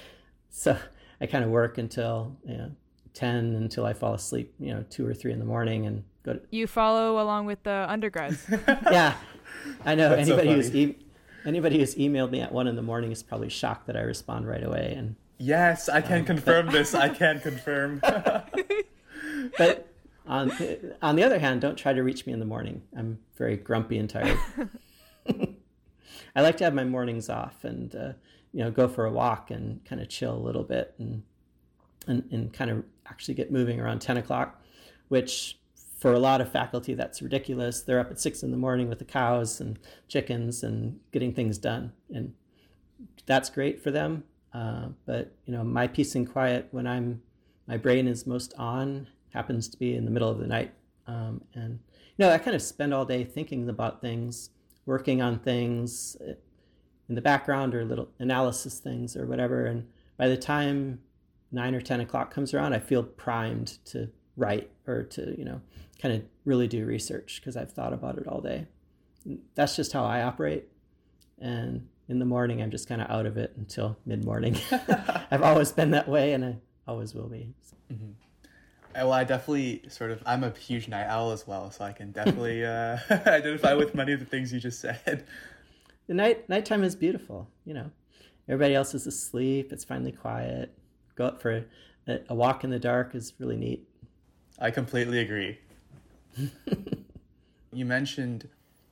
so 0.50 0.76
I 1.20 1.26
kind 1.26 1.44
of 1.44 1.50
work 1.50 1.78
until 1.78 2.36
you 2.44 2.56
know, 2.56 2.70
10 3.14 3.54
until 3.54 3.84
I 3.84 3.92
fall 3.92 4.14
asleep, 4.14 4.54
you 4.58 4.72
know, 4.74 4.84
two 4.90 5.06
or 5.06 5.14
three 5.14 5.32
in 5.32 5.38
the 5.38 5.44
morning 5.44 5.86
and 5.86 6.04
go 6.22 6.34
to. 6.34 6.40
You 6.50 6.66
follow 6.66 7.20
along 7.20 7.46
with 7.46 7.62
the 7.62 7.86
undergrads. 7.88 8.46
yeah. 8.68 9.14
I 9.84 9.94
know 9.94 10.10
That's 10.10 10.28
anybody 10.28 10.48
so 10.48 10.54
who's 10.54 10.74
e- 10.74 10.96
anybody 11.44 11.78
who's 11.78 11.94
emailed 11.94 12.30
me 12.30 12.40
at 12.40 12.52
one 12.52 12.66
in 12.66 12.76
the 12.76 12.82
morning 12.82 13.12
is 13.12 13.22
probably 13.22 13.48
shocked 13.48 13.86
that 13.86 13.96
I 13.96 14.00
respond 14.00 14.46
right 14.46 14.62
away. 14.62 14.94
And 14.96 15.16
yes, 15.38 15.88
I 15.88 16.00
can 16.00 16.20
um, 16.20 16.24
confirm 16.24 16.66
but... 16.66 16.72
this. 16.72 16.94
I 16.94 17.08
can 17.08 17.40
confirm. 17.40 18.00
but 19.58 19.88
on 20.26 20.52
on 21.00 21.16
the 21.16 21.22
other 21.22 21.38
hand, 21.38 21.60
don't 21.60 21.76
try 21.76 21.92
to 21.92 22.02
reach 22.02 22.26
me 22.26 22.32
in 22.32 22.40
the 22.40 22.46
morning. 22.46 22.82
I'm 22.96 23.18
very 23.36 23.56
grumpy 23.56 23.98
and 23.98 24.08
tired. 24.08 24.38
I 26.36 26.40
like 26.40 26.56
to 26.58 26.64
have 26.64 26.74
my 26.74 26.84
mornings 26.84 27.28
off 27.28 27.64
and 27.64 27.94
uh, 27.94 28.12
you 28.52 28.62
know 28.64 28.70
go 28.70 28.88
for 28.88 29.04
a 29.04 29.12
walk 29.12 29.50
and 29.50 29.84
kind 29.84 30.00
of 30.00 30.08
chill 30.08 30.34
a 30.34 30.38
little 30.38 30.64
bit 30.64 30.94
and 30.98 31.22
and, 32.06 32.24
and 32.32 32.52
kind 32.52 32.70
of 32.70 32.84
actually 33.06 33.34
get 33.34 33.52
moving 33.52 33.80
around 33.80 34.00
10 34.00 34.16
o'clock. 34.16 34.60
which 35.08 35.58
for 36.02 36.12
a 36.14 36.18
lot 36.18 36.40
of 36.40 36.50
faculty 36.50 36.94
that's 36.94 37.22
ridiculous. 37.22 37.82
They're 37.82 38.00
up 38.00 38.10
at 38.10 38.18
six 38.18 38.42
in 38.42 38.50
the 38.50 38.56
morning 38.56 38.88
with 38.88 38.98
the 38.98 39.04
cows 39.04 39.60
and 39.60 39.78
chickens 40.08 40.64
and 40.64 40.98
getting 41.12 41.32
things 41.32 41.58
done, 41.58 41.92
and 42.12 42.34
that's 43.24 43.48
great 43.48 43.80
for 43.80 43.92
them. 43.92 44.24
Uh, 44.52 44.88
but 45.06 45.32
you 45.44 45.52
know, 45.52 45.62
my 45.62 45.86
peace 45.86 46.16
and 46.16 46.28
quiet 46.28 46.66
when 46.72 46.88
I'm 46.88 47.22
my 47.68 47.76
brain 47.76 48.08
is 48.08 48.26
most 48.26 48.52
on 48.58 49.06
happens 49.32 49.68
to 49.68 49.78
be 49.78 49.94
in 49.94 50.04
the 50.04 50.10
middle 50.10 50.28
of 50.28 50.40
the 50.40 50.46
night, 50.48 50.74
um, 51.06 51.40
and 51.54 51.78
you 52.16 52.26
know, 52.26 52.30
I 52.30 52.38
kind 52.38 52.56
of 52.56 52.62
spend 52.62 52.92
all 52.92 53.04
day 53.04 53.22
thinking 53.22 53.68
about 53.68 54.00
things, 54.00 54.50
working 54.86 55.22
on 55.22 55.38
things 55.38 56.16
uh, 56.20 56.34
in 57.08 57.14
the 57.14 57.20
background 57.20 57.74
or 57.74 57.84
little 57.84 58.08
analysis 58.18 58.78
things 58.78 59.16
or 59.16 59.26
whatever. 59.26 59.66
And 59.66 59.88
by 60.16 60.28
the 60.28 60.36
time 60.36 61.00
nine 61.50 61.74
or 61.74 61.80
ten 61.80 62.00
o'clock 62.00 62.32
comes 62.32 62.54
around, 62.54 62.72
I 62.72 62.78
feel 62.78 63.02
primed 63.02 63.78
to 63.86 64.10
write 64.36 64.70
or 64.86 65.02
to 65.02 65.34
you 65.38 65.44
know 65.44 65.60
kind 66.00 66.14
of 66.14 66.22
really 66.44 66.66
do 66.66 66.84
research 66.84 67.40
because 67.40 67.56
I've 67.56 67.72
thought 67.72 67.92
about 67.92 68.18
it 68.18 68.26
all 68.26 68.40
day. 68.40 68.66
That's 69.54 69.76
just 69.76 69.92
how 69.92 70.04
I 70.04 70.22
operate. 70.22 70.68
And 71.38 71.88
in 72.08 72.18
the 72.18 72.24
morning, 72.24 72.60
I'm 72.60 72.70
just 72.70 72.88
kind 72.88 73.00
of 73.00 73.10
out 73.10 73.26
of 73.26 73.36
it 73.36 73.52
until 73.56 73.96
mid 74.04 74.24
morning. 74.24 74.56
I've 75.30 75.42
always 75.42 75.72
been 75.72 75.92
that 75.92 76.08
way, 76.08 76.32
and 76.32 76.44
I 76.44 76.56
always 76.88 77.14
will 77.14 77.28
be. 77.28 77.48
Mm-hmm. 77.92 78.12
Well, 78.94 79.12
I 79.12 79.24
definitely 79.24 79.82
sort 79.88 80.10
of 80.10 80.22
I'm 80.26 80.44
a 80.44 80.50
huge 80.50 80.88
night 80.88 81.06
owl 81.06 81.32
as 81.32 81.46
well, 81.46 81.70
so 81.70 81.84
I 81.84 81.92
can 81.92 82.12
definitely 82.12 82.64
uh, 82.66 82.98
identify 83.10 83.74
with 83.74 83.94
many 83.94 84.12
of 84.12 84.20
the 84.20 84.26
things 84.26 84.52
you 84.52 84.60
just 84.60 84.80
said. 84.80 85.24
The 86.06 86.14
night 86.14 86.48
nighttime 86.48 86.84
is 86.84 86.96
beautiful. 86.96 87.48
You 87.64 87.74
know, 87.74 87.90
everybody 88.48 88.74
else 88.74 88.94
is 88.94 89.06
asleep. 89.06 89.72
It's 89.72 89.84
finally 89.84 90.12
quiet. 90.12 90.72
Go 91.14 91.26
out 91.26 91.42
for 91.42 91.64
a, 92.06 92.20
a 92.28 92.34
walk 92.34 92.64
in 92.64 92.70
the 92.70 92.78
dark 92.78 93.14
is 93.14 93.32
really 93.38 93.56
neat. 93.56 93.86
I 94.58 94.70
completely 94.70 95.20
agree. 95.20 95.58
you 97.72 97.84
mentioned 97.84 98.48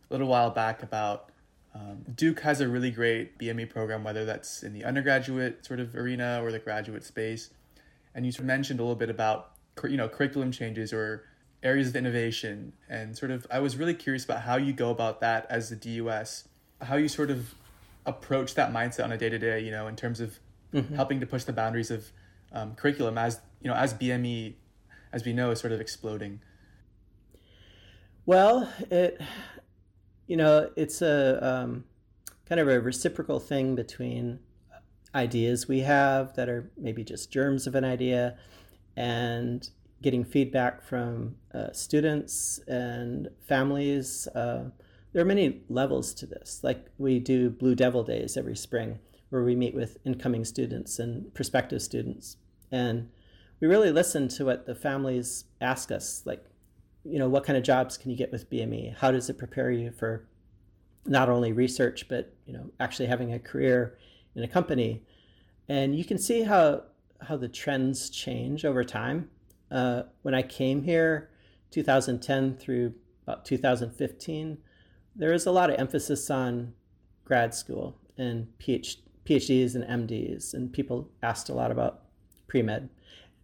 a 0.09 0.15
little 0.15 0.29
while 0.29 0.51
back 0.51 0.83
about 0.83 1.31
um, 1.75 2.05
Duke 2.15 2.41
has 2.41 2.61
a 2.61 2.69
really 2.69 2.91
great 2.91 3.39
BME 3.39 3.71
program, 3.71 4.03
whether 4.03 4.25
that's 4.25 4.63
in 4.63 4.73
the 4.73 4.85
undergraduate 4.85 5.65
sort 5.65 5.79
of 5.81 5.95
arena 5.95 6.41
or 6.43 6.51
the 6.51 6.59
graduate 6.59 7.05
space. 7.05 7.51
And 8.15 8.27
you 8.27 8.33
mentioned 8.43 8.81
a 8.81 8.83
little 8.83 8.97
bit 8.97 9.11
about 9.11 9.53
you 9.85 9.97
know 9.97 10.09
curriculum 10.09 10.53
changes 10.53 10.93
or 10.93 11.25
areas 11.63 11.89
of 11.89 11.97
innovation, 11.97 12.73
and 12.89 13.17
sort 13.17 13.31
of 13.31 13.47
I 13.51 13.61
was 13.61 13.77
really 13.77 13.95
curious 13.95 14.25
about 14.25 14.43
how 14.43 14.57
you 14.57 14.73
go 14.73 14.91
about 14.91 15.21
that 15.21 15.47
as 15.51 15.71
the 15.71 15.77
DUS, 15.77 16.49
how 16.81 16.97
you 16.97 17.09
sort 17.09 17.31
of 17.31 17.55
approach 18.07 18.55
that 18.55 18.73
mindset 18.73 19.05
on 19.05 19.13
a 19.13 19.19
day 19.19 19.29
to 19.29 19.39
day, 19.39 19.61
you 19.61 19.71
know, 19.71 19.87
in 19.87 19.97
terms 19.97 20.21
of 20.21 20.39
mm-hmm. 20.73 20.95
helping 20.95 21.21
to 21.21 21.27
push 21.27 21.45
the 21.45 21.53
boundaries 21.53 21.91
of 21.91 22.11
um, 22.53 22.75
curriculum 22.75 23.19
as 23.19 23.41
you 23.61 23.69
know 23.69 23.77
as 23.77 23.95
BME, 23.95 24.55
as 25.13 25.25
we 25.25 25.33
know, 25.33 25.51
is 25.51 25.61
sort 25.61 25.73
of 25.73 25.81
exploding. 25.81 26.41
Well, 28.27 28.73
it, 28.91 29.21
you 30.27 30.37
know, 30.37 30.71
it's 30.77 31.03
a 31.03 31.45
um, 31.47 31.85
kind 32.47 32.61
of 32.61 32.69
a 32.69 32.81
reciprocal 32.81 33.41
thing 33.41 33.75
between 33.75 34.39
ideas 35.15 35.67
we 35.67 35.81
have 35.81 36.35
that 36.37 36.49
are 36.49 36.71
maybe 36.77 37.03
just 37.03 37.33
germs 37.33 37.67
of 37.67 37.75
an 37.75 37.85
idea 37.85 38.37
and 39.01 39.71
getting 40.03 40.23
feedback 40.25 40.83
from 40.83 41.35
uh, 41.55 41.73
students 41.73 42.61
and 42.69 43.29
families. 43.49 44.29
Uh, 44.35 44.65
there 45.13 45.23
are 45.23 45.27
many 45.27 45.63
levels 45.71 46.13
to 46.13 46.27
this. 46.27 46.61
Like 46.63 46.85
we 46.99 47.19
do 47.19 47.49
Blue 47.49 47.75
Devil 47.75 48.05
Days 48.05 48.37
every 48.37 48.57
spring, 48.57 48.99
where 49.31 49.43
we 49.43 49.57
meet 49.57 49.75
with 49.75 49.97
incoming 50.05 50.45
students 50.45 50.99
and 50.99 51.33
prospective 51.33 51.81
students. 51.81 52.37
And 52.71 53.09
we 53.61 53.69
really 53.69 53.91
listen 53.91 54.29
to 54.29 54.45
what 54.45 54.67
the 54.67 54.75
families 54.75 55.45
ask 55.63 55.91
us, 55.91 56.23
like, 56.27 56.45
you 57.03 57.19
know, 57.19 57.31
what 57.31 57.45
kind 57.45 57.57
of 57.57 57.65
jobs 57.65 57.97
can 57.97 58.11
you 58.11 58.19
get 58.19 58.31
with 58.31 58.51
BME? 58.51 58.99
How 58.99 59.11
does 59.11 59.31
it 59.31 59.39
prepare 59.39 59.71
you 59.71 59.93
for 59.93 60.29
not 61.07 61.31
only 61.31 61.53
research, 61.53 62.07
but, 62.07 62.35
you 62.45 62.53
know, 62.53 62.71
actually 62.79 63.07
having 63.07 63.33
a 63.33 63.39
career 63.39 63.97
in 64.35 64.43
a 64.43 64.49
company? 64.49 65.05
And 65.71 65.97
you 65.97 66.05
can 66.05 66.19
see 66.19 66.43
how, 66.43 66.83
how 67.23 67.37
the 67.37 67.49
trends 67.49 68.11
change 68.11 68.65
over 68.65 68.85
time. 68.85 69.31
Uh, 69.71 70.03
when 70.23 70.35
I 70.35 70.43
came 70.43 70.83
here, 70.83 71.31
2010 71.71 72.57
through 72.57 72.95
about 73.27 73.45
2015, 73.45 74.59
there 75.15 75.33
was 75.33 75.47
a 75.47 75.51
lot 75.51 75.71
of 75.71 75.79
emphasis 75.79 76.31
on 76.31 76.73
grad 77.25 77.55
school 77.55 77.97
and 78.19 78.49
PhD, 78.59 78.99
PhDs 79.25 79.75
and 79.75 80.09
MDs, 80.09 80.55
and 80.55 80.73
people 80.73 81.09
asked 81.23 81.49
a 81.49 81.55
lot 81.55 81.71
about 81.71 82.03
pre 82.49 82.63
med 82.63 82.89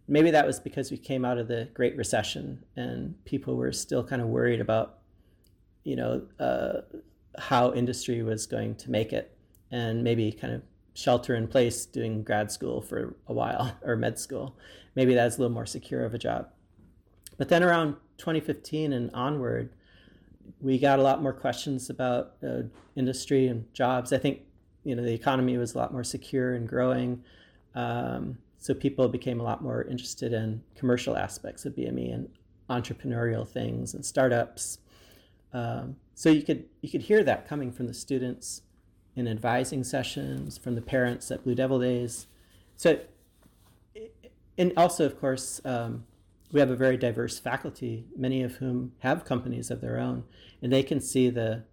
maybe 0.07 0.31
that 0.31 0.45
was 0.45 0.59
because 0.59 0.89
we 0.89 0.97
came 0.97 1.25
out 1.25 1.37
of 1.37 1.47
the 1.47 1.67
Great 1.73 1.95
Recession 1.97 2.63
and 2.75 3.13
people 3.25 3.55
were 3.55 3.71
still 3.71 4.03
kind 4.03 4.21
of 4.21 4.29
worried 4.29 4.61
about, 4.61 4.99
you 5.83 5.95
know, 5.95 6.21
uh, 6.39 6.81
how 7.37 7.73
industry 7.73 8.23
was 8.23 8.45
going 8.45 8.75
to 8.75 8.89
make 8.89 9.13
it, 9.13 9.37
and 9.69 10.03
maybe 10.03 10.31
kind 10.31 10.53
of 10.53 10.61
shelter 10.97 11.35
in 11.35 11.47
place 11.47 11.85
doing 11.85 12.23
grad 12.23 12.51
school 12.51 12.81
for 12.81 13.15
a 13.27 13.33
while 13.33 13.77
or 13.83 13.95
med 13.95 14.17
school. 14.17 14.57
Maybe 14.95 15.13
that's 15.13 15.37
a 15.37 15.41
little 15.41 15.53
more 15.53 15.67
secure 15.67 16.03
of 16.03 16.15
a 16.15 16.17
job. 16.17 16.49
But 17.37 17.49
then 17.49 17.61
around 17.61 17.97
2015 18.17 18.93
and 18.93 19.11
onward, 19.13 19.69
we 20.59 20.79
got 20.79 20.97
a 20.97 21.03
lot 21.03 21.21
more 21.21 21.33
questions 21.33 21.91
about 21.91 22.33
uh, 22.43 22.63
industry 22.95 23.47
and 23.47 23.71
jobs. 23.75 24.11
I 24.11 24.17
think 24.17 24.41
you 24.83 24.95
know 24.95 25.03
the 25.03 25.13
economy 25.13 25.57
was 25.57 25.75
a 25.75 25.77
lot 25.77 25.93
more 25.93 26.03
secure 26.03 26.55
and 26.55 26.67
growing. 26.67 27.23
Um, 27.75 28.39
so 28.57 28.73
people 28.73 29.07
became 29.07 29.39
a 29.39 29.43
lot 29.43 29.61
more 29.61 29.83
interested 29.83 30.33
in 30.33 30.63
commercial 30.73 31.15
aspects 31.15 31.65
of 31.65 31.75
BME 31.75 32.11
and 32.11 32.29
entrepreneurial 32.71 33.47
things 33.47 33.93
and 33.93 34.03
startups. 34.03 34.79
Um, 35.53 35.97
so 36.15 36.29
you 36.29 36.41
could 36.41 36.65
you 36.81 36.89
could 36.89 37.03
hear 37.03 37.23
that 37.23 37.47
coming 37.47 37.71
from 37.71 37.85
the 37.85 37.93
students 37.93 38.63
in 39.17 39.27
advising 39.27 39.83
sessions, 39.83 40.57
from 40.59 40.75
the 40.75 40.81
parents 40.81 41.31
at 41.31 41.43
Blue 41.43 41.55
Devil 41.55 41.79
Days. 41.79 42.27
So, 42.75 42.99
and 44.57 44.71
also 44.77 45.05
of 45.05 45.19
course, 45.19 45.59
um, 45.65 46.05
we 46.51 46.59
have 46.59 46.69
a 46.69 46.75
very 46.75 46.97
diverse 46.97 47.39
faculty, 47.39 48.05
many 48.15 48.43
of 48.43 48.55
whom 48.55 48.93
have 48.99 49.25
companies 49.25 49.71
of 49.71 49.81
their 49.81 49.99
own, 49.99 50.23
and 50.61 50.71
they 50.71 50.83
can 50.83 51.01
see 51.01 51.29
the 51.29 51.63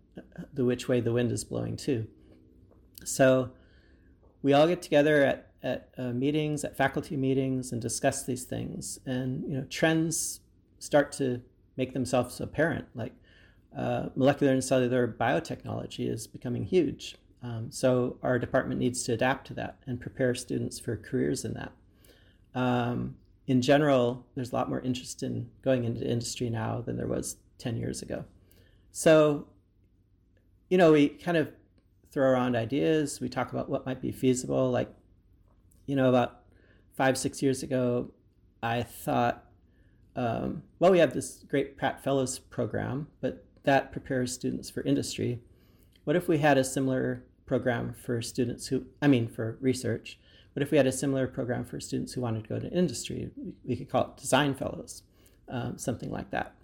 the 0.52 0.64
which 0.64 0.88
way 0.88 1.00
the 1.00 1.12
wind 1.12 1.32
is 1.32 1.44
blowing 1.44 1.76
too. 1.76 2.06
So, 3.04 3.50
we 4.42 4.52
all 4.52 4.66
get 4.66 4.80
together 4.80 5.22
at 5.22 5.50
at 5.62 5.90
uh, 5.98 6.12
meetings, 6.12 6.64
at 6.64 6.76
faculty 6.76 7.16
meetings, 7.16 7.72
and 7.72 7.80
discuss 7.80 8.24
these 8.24 8.44
things. 8.44 8.98
And 9.04 9.44
you 9.46 9.56
know, 9.56 9.66
trends 9.68 10.40
start 10.78 11.12
to 11.12 11.42
make 11.76 11.92
themselves 11.92 12.40
apparent. 12.40 12.86
Like 12.94 13.12
uh, 13.76 14.08
molecular 14.16 14.52
and 14.54 14.64
cellular 14.64 15.06
biotechnology 15.06 16.10
is 16.10 16.26
becoming 16.26 16.64
huge. 16.64 17.16
Um, 17.44 17.70
so 17.70 18.16
our 18.22 18.38
department 18.38 18.80
needs 18.80 19.04
to 19.04 19.12
adapt 19.12 19.46
to 19.48 19.54
that 19.54 19.76
and 19.86 20.00
prepare 20.00 20.34
students 20.34 20.80
for 20.80 20.96
careers 20.96 21.44
in 21.44 21.54
that. 21.54 21.72
Um, 22.54 23.16
in 23.46 23.60
general, 23.60 24.26
there's 24.34 24.52
a 24.52 24.56
lot 24.56 24.70
more 24.70 24.80
interest 24.80 25.22
in 25.22 25.50
going 25.62 25.84
into 25.84 26.08
industry 26.10 26.48
now 26.48 26.80
than 26.80 26.96
there 26.96 27.06
was 27.06 27.36
10 27.58 27.76
years 27.76 28.00
ago. 28.00 28.24
So, 28.92 29.46
you 30.70 30.78
know, 30.78 30.92
we 30.92 31.10
kind 31.10 31.36
of 31.36 31.52
throw 32.10 32.30
around 32.30 32.56
ideas. 32.56 33.20
We 33.20 33.28
talk 33.28 33.52
about 33.52 33.68
what 33.68 33.84
might 33.84 34.00
be 34.00 34.10
feasible, 34.10 34.70
like 34.70 34.88
you 35.86 35.96
know, 35.96 36.08
about 36.08 36.40
five, 36.96 37.18
six 37.18 37.42
years 37.42 37.62
ago, 37.62 38.10
I 38.62 38.82
thought, 38.82 39.44
um, 40.16 40.62
well, 40.78 40.90
we 40.92 40.98
have 40.98 41.12
this 41.12 41.44
great 41.48 41.76
Pratt 41.76 42.02
Fellows 42.02 42.38
program, 42.38 43.08
but 43.20 43.44
that 43.64 43.92
prepares 43.92 44.32
students 44.32 44.70
for 44.70 44.82
industry. 44.82 45.40
What 46.04 46.16
if 46.16 46.28
we 46.28 46.38
had 46.38 46.56
a 46.56 46.64
similar 46.64 47.24
program 47.46 47.94
for 47.94 48.22
students 48.22 48.66
who, 48.68 48.84
I 49.02 49.08
mean, 49.08 49.28
for 49.28 49.58
research? 49.60 50.18
What 50.54 50.62
if 50.62 50.70
we 50.70 50.76
had 50.76 50.86
a 50.86 50.92
similar 50.92 51.26
program 51.26 51.64
for 51.64 51.80
students 51.80 52.12
who 52.12 52.20
wanted 52.20 52.44
to 52.44 52.48
go 52.48 52.58
to 52.58 52.70
industry? 52.70 53.30
We 53.64 53.76
could 53.76 53.88
call 53.88 54.02
it 54.02 54.16
Design 54.16 54.54
Fellows, 54.54 55.02
um, 55.48 55.78
something 55.78 56.10
like 56.10 56.30
that. 56.30 56.54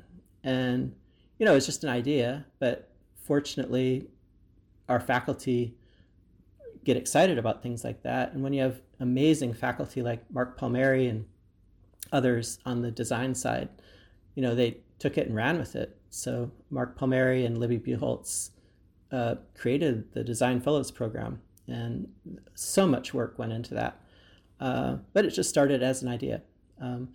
And, 0.44 0.94
you 1.38 1.46
know, 1.46 1.54
it's 1.54 1.66
just 1.66 1.84
an 1.84 1.90
idea, 1.90 2.46
but 2.60 2.88
fortunately, 3.24 4.08
our 4.88 5.00
faculty 5.00 5.74
get 6.84 6.96
excited 6.96 7.38
about 7.38 7.62
things 7.62 7.84
like 7.84 8.02
that. 8.02 8.32
And 8.32 8.42
when 8.42 8.52
you 8.52 8.62
have 8.62 8.80
amazing 9.00 9.54
faculty 9.54 10.02
like 10.02 10.22
Mark 10.32 10.58
Palmeri 10.58 11.10
and 11.10 11.26
others 12.12 12.58
on 12.64 12.82
the 12.82 12.90
design 12.90 13.34
side, 13.34 13.68
you 14.34 14.42
know, 14.42 14.54
they 14.54 14.78
took 14.98 15.18
it 15.18 15.26
and 15.26 15.36
ran 15.36 15.58
with 15.58 15.76
it. 15.76 15.96
So 16.10 16.50
Mark 16.70 16.98
Palmeri 16.98 17.44
and 17.44 17.58
Libby 17.58 17.78
Bucholz 17.78 18.50
uh, 19.12 19.36
created 19.54 20.12
the 20.12 20.24
Design 20.24 20.60
Fellows 20.60 20.90
program, 20.90 21.40
and 21.66 22.08
so 22.54 22.86
much 22.86 23.14
work 23.14 23.38
went 23.38 23.52
into 23.52 23.74
that. 23.74 24.00
Uh, 24.60 24.96
but 25.12 25.24
it 25.24 25.30
just 25.30 25.48
started 25.48 25.82
as 25.82 26.02
an 26.02 26.08
idea. 26.08 26.42
Um, 26.80 27.08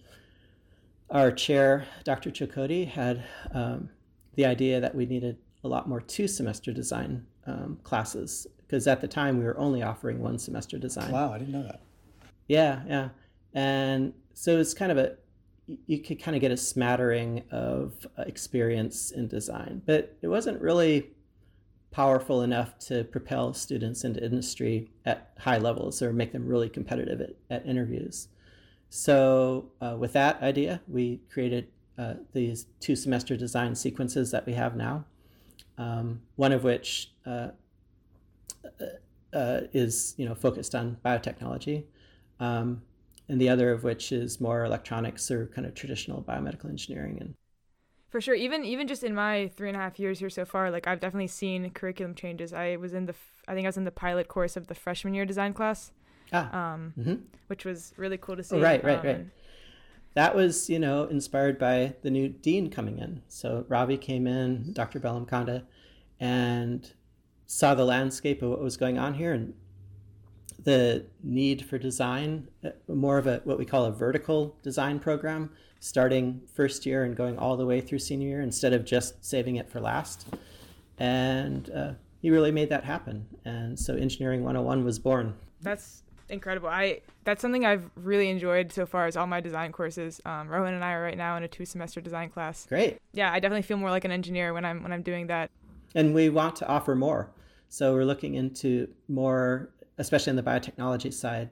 our 1.09 1.31
chair, 1.31 1.85
Dr. 2.03 2.31
Chilkoti, 2.31 2.87
had 2.87 3.23
um, 3.51 3.89
the 4.35 4.45
idea 4.45 4.79
that 4.81 4.95
we 4.95 5.05
needed 5.05 5.37
a 5.63 5.67
lot 5.67 5.87
more 5.87 6.01
two 6.01 6.27
semester 6.27 6.71
design 6.71 7.25
um, 7.45 7.77
classes 7.83 8.47
because 8.65 8.87
at 8.87 9.01
the 9.01 9.07
time 9.07 9.37
we 9.37 9.45
were 9.45 9.57
only 9.57 9.83
offering 9.83 10.19
one 10.19 10.39
semester 10.39 10.77
design. 10.77 11.11
Wow, 11.11 11.31
I 11.31 11.37
didn't 11.37 11.53
know 11.53 11.63
that. 11.63 11.81
Yeah, 12.47 12.81
yeah. 12.87 13.09
And 13.53 14.13
so 14.33 14.59
it's 14.59 14.73
kind 14.73 14.91
of 14.91 14.97
a 14.97 15.15
you 15.87 15.99
could 15.99 16.21
kind 16.21 16.35
of 16.35 16.41
get 16.41 16.51
a 16.51 16.57
smattering 16.57 17.43
of 17.49 18.05
uh, 18.19 18.23
experience 18.23 19.11
in 19.11 19.27
design, 19.27 19.81
but 19.85 20.15
it 20.21 20.27
wasn't 20.27 20.61
really 20.61 21.09
powerful 21.95 22.41
enough 22.41 22.77
to 22.77 23.05
propel 23.05 23.53
students 23.53 24.03
into 24.03 24.21
industry 24.21 24.91
at 25.05 25.31
high 25.39 25.57
levels 25.57 26.01
or 26.01 26.11
make 26.11 26.33
them 26.33 26.45
really 26.45 26.67
competitive 26.67 27.21
at, 27.21 27.35
at 27.49 27.65
interviews. 27.65 28.27
So, 28.89 29.71
uh, 29.79 29.95
with 29.97 30.11
that 30.11 30.41
idea, 30.41 30.81
we 30.89 31.21
created 31.31 31.69
uh, 31.97 32.15
these 32.33 32.65
two 32.81 32.97
semester 32.97 33.37
design 33.37 33.75
sequences 33.75 34.29
that 34.31 34.45
we 34.45 34.51
have 34.55 34.75
now, 34.75 35.05
um, 35.77 36.19
one 36.35 36.51
of 36.51 36.65
which 36.65 37.13
uh, 37.25 37.51
uh, 38.65 38.85
uh 39.33 39.61
is 39.71 40.15
you 40.17 40.27
know 40.27 40.35
focused 40.35 40.75
on 40.75 40.97
biotechnology. 41.05 41.85
Um, 42.41 42.81
and 43.29 43.39
the 43.39 43.47
other 43.47 43.71
of 43.71 43.85
which 43.85 44.11
is 44.11 44.41
more 44.41 44.65
electronics 44.65 45.31
or 45.31 45.47
kind 45.47 45.65
of 45.65 45.73
traditional 45.73 46.21
biomedical 46.21 46.65
engineering 46.65 47.17
and 47.21 47.35
for 48.15 48.21
sure 48.21 48.33
even 48.33 48.63
even 48.63 48.87
just 48.87 49.03
in 49.03 49.13
my 49.13 49.51
three 49.57 49.67
and 49.67 49.75
a 49.75 49.79
half 49.81 49.99
years 49.99 50.19
here 50.19 50.29
so 50.29 50.45
far 50.45 50.71
like 50.71 50.87
i've 50.87 51.01
definitely 51.01 51.27
seen 51.27 51.69
curriculum 51.71 52.15
changes 52.15 52.53
i 52.53 52.77
was 52.77 52.93
in 52.93 53.07
the 53.07 53.15
i 53.45 53.53
think 53.53 53.65
i 53.65 53.67
was 53.67 53.75
in 53.75 53.83
the 53.83 53.91
pilot 53.91 54.29
course 54.29 54.55
of 54.55 54.67
the 54.67 54.73
freshman 54.73 55.13
year 55.13 55.25
design 55.25 55.53
class 55.53 55.91
ah. 56.31 56.73
um, 56.75 56.93
mm-hmm. 56.97 57.15
which 57.47 57.65
was 57.65 57.91
really 57.97 58.17
cool 58.17 58.37
to 58.37 58.41
see 58.41 58.55
oh, 58.55 58.61
right 58.61 58.81
right 58.85 58.99
um, 58.99 59.05
right 59.05 59.25
that 60.13 60.33
was 60.33 60.69
you 60.69 60.79
know 60.79 61.03
inspired 61.07 61.59
by 61.59 61.93
the 62.03 62.09
new 62.09 62.29
dean 62.29 62.69
coming 62.69 62.99
in 62.99 63.21
so 63.27 63.65
ravi 63.67 63.97
came 63.97 64.27
in 64.27 64.71
dr 64.71 64.97
bellamkonda 65.01 65.63
and 66.17 66.93
saw 67.45 67.75
the 67.75 67.83
landscape 67.83 68.41
of 68.41 68.49
what 68.49 68.61
was 68.61 68.77
going 68.77 68.97
on 68.97 69.15
here 69.15 69.33
and 69.33 69.53
the 70.65 71.05
need 71.23 71.63
for 71.63 71.77
design, 71.77 72.47
uh, 72.63 72.71
more 72.87 73.17
of 73.17 73.27
a 73.27 73.41
what 73.45 73.57
we 73.57 73.65
call 73.65 73.85
a 73.85 73.91
vertical 73.91 74.57
design 74.61 74.99
program, 74.99 75.51
starting 75.79 76.41
first 76.53 76.85
year 76.85 77.03
and 77.03 77.15
going 77.15 77.37
all 77.37 77.55
the 77.55 77.65
way 77.65 77.79
through 77.79 77.99
senior 77.99 78.27
year 78.27 78.41
instead 78.41 78.73
of 78.73 78.83
just 78.83 79.23
saving 79.23 79.55
it 79.55 79.69
for 79.69 79.79
last. 79.79 80.27
And 80.97 81.69
uh, 81.69 81.91
he 82.21 82.31
really 82.31 82.51
made 82.51 82.69
that 82.69 82.83
happen. 82.83 83.27
And 83.45 83.79
so 83.79 83.95
Engineering 83.95 84.43
101 84.43 84.83
was 84.83 84.97
born. 84.97 85.35
That's 85.61 86.01
incredible. 86.29 86.69
I 86.69 87.01
that's 87.23 87.41
something 87.41 87.65
I've 87.65 87.89
really 87.95 88.29
enjoyed 88.29 88.71
so 88.71 88.87
far 88.87 89.07
is 89.07 89.15
all 89.15 89.27
my 89.27 89.41
design 89.41 89.71
courses. 89.71 90.19
Um, 90.25 90.47
Rohan 90.47 90.73
and 90.73 90.83
I 90.83 90.93
are 90.93 91.03
right 91.03 91.17
now 91.17 91.37
in 91.37 91.43
a 91.43 91.47
two 91.47 91.65
semester 91.65 92.01
design 92.01 92.29
class. 92.29 92.65
Great. 92.65 92.97
Yeah, 93.13 93.31
I 93.31 93.39
definitely 93.39 93.61
feel 93.61 93.77
more 93.77 93.91
like 93.91 94.05
an 94.05 94.11
engineer 94.11 94.53
when 94.53 94.65
I'm 94.65 94.81
when 94.81 94.91
I'm 94.91 95.03
doing 95.03 95.27
that. 95.27 95.51
And 95.93 96.15
we 96.15 96.29
want 96.29 96.55
to 96.57 96.67
offer 96.67 96.95
more. 96.95 97.29
So 97.69 97.93
we're 97.93 98.05
looking 98.05 98.35
into 98.35 98.87
more 99.07 99.69
especially 99.97 100.31
on 100.31 100.35
the 100.35 100.43
biotechnology 100.43 101.13
side, 101.13 101.49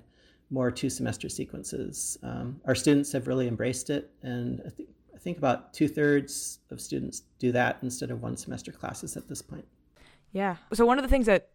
more 0.49 0.71
two 0.71 0.89
semester 0.89 1.29
sequences. 1.29 2.17
Um, 2.23 2.61
our 2.65 2.75
students 2.75 3.11
have 3.11 3.27
really 3.27 3.47
embraced 3.47 3.89
it, 3.89 4.11
and 4.21 4.61
I, 4.65 4.69
th- 4.69 4.89
I 5.15 5.17
think 5.17 5.37
about 5.37 5.73
two 5.73 5.87
thirds 5.87 6.59
of 6.69 6.79
students 6.79 7.23
do 7.39 7.51
that 7.53 7.77
instead 7.81 8.11
of 8.11 8.21
one 8.21 8.37
semester 8.37 8.71
classes 8.71 9.17
at 9.17 9.27
this 9.27 9.41
point. 9.41 9.65
Yeah. 10.31 10.57
So 10.73 10.85
one 10.85 10.97
of 10.97 11.03
the 11.03 11.09
things 11.09 11.25
that 11.27 11.49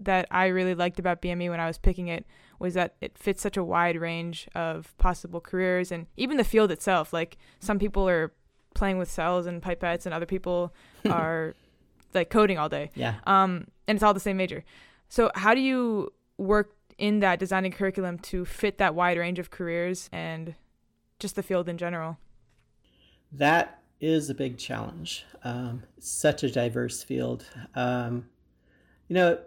that 0.00 0.26
I 0.30 0.46
really 0.46 0.74
liked 0.74 0.98
about 0.98 1.22
BME 1.22 1.50
when 1.50 1.60
I 1.60 1.66
was 1.66 1.78
picking 1.78 2.08
it 2.08 2.26
was 2.58 2.74
that 2.74 2.96
it 3.00 3.16
fits 3.16 3.40
such 3.40 3.56
a 3.56 3.62
wide 3.62 3.96
range 3.96 4.48
of 4.54 4.92
possible 4.98 5.40
careers 5.40 5.92
and 5.92 6.06
even 6.16 6.36
the 6.36 6.44
field 6.44 6.72
itself. 6.72 7.12
Like 7.12 7.36
some 7.60 7.78
people 7.78 8.08
are 8.08 8.32
playing 8.74 8.98
with 8.98 9.10
cells 9.10 9.46
and 9.46 9.62
pipettes, 9.62 10.04
and 10.04 10.14
other 10.14 10.26
people 10.26 10.74
are 11.10 11.54
like 12.12 12.30
coding 12.30 12.58
all 12.58 12.68
day. 12.68 12.90
Yeah. 12.94 13.14
Um, 13.26 13.68
and 13.88 13.96
it's 13.96 14.02
all 14.02 14.14
the 14.14 14.20
same 14.20 14.36
major. 14.36 14.64
So 15.08 15.30
how 15.34 15.54
do 15.54 15.60
you 15.60 16.12
worked 16.38 16.94
in 16.98 17.20
that 17.20 17.38
designing 17.38 17.72
curriculum 17.72 18.18
to 18.18 18.44
fit 18.44 18.78
that 18.78 18.94
wide 18.94 19.18
range 19.18 19.38
of 19.38 19.50
careers 19.50 20.08
and 20.12 20.54
just 21.18 21.36
the 21.36 21.42
field 21.42 21.68
in 21.68 21.78
general? 21.78 22.18
That 23.32 23.82
is 24.00 24.30
a 24.30 24.34
big 24.34 24.58
challenge. 24.58 25.24
Um, 25.42 25.82
such 25.98 26.42
a 26.42 26.50
diverse 26.50 27.02
field. 27.02 27.44
Um, 27.74 28.26
you 29.08 29.14
know, 29.14 29.38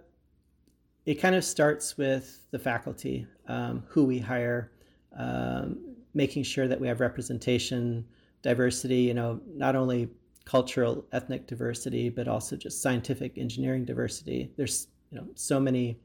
it 1.05 1.15
kind 1.15 1.35
of 1.35 1.43
starts 1.43 1.97
with 1.97 2.39
the 2.51 2.59
faculty, 2.59 3.27
um, 3.47 3.83
who 3.87 4.03
we 4.03 4.19
hire, 4.19 4.71
um, 5.17 5.79
making 6.13 6.43
sure 6.43 6.67
that 6.67 6.79
we 6.79 6.87
have 6.87 6.99
representation, 6.99 8.05
diversity, 8.41 8.97
you 8.97 9.13
know, 9.13 9.39
not 9.55 9.75
only 9.75 10.09
cultural, 10.45 11.05
ethnic 11.11 11.47
diversity, 11.47 12.09
but 12.09 12.27
also 12.27 12.55
just 12.55 12.81
scientific 12.81 13.37
engineering 13.37 13.85
diversity. 13.85 14.51
There's, 14.57 14.87
you 15.11 15.17
know, 15.17 15.27
so 15.35 15.59
many 15.59 15.99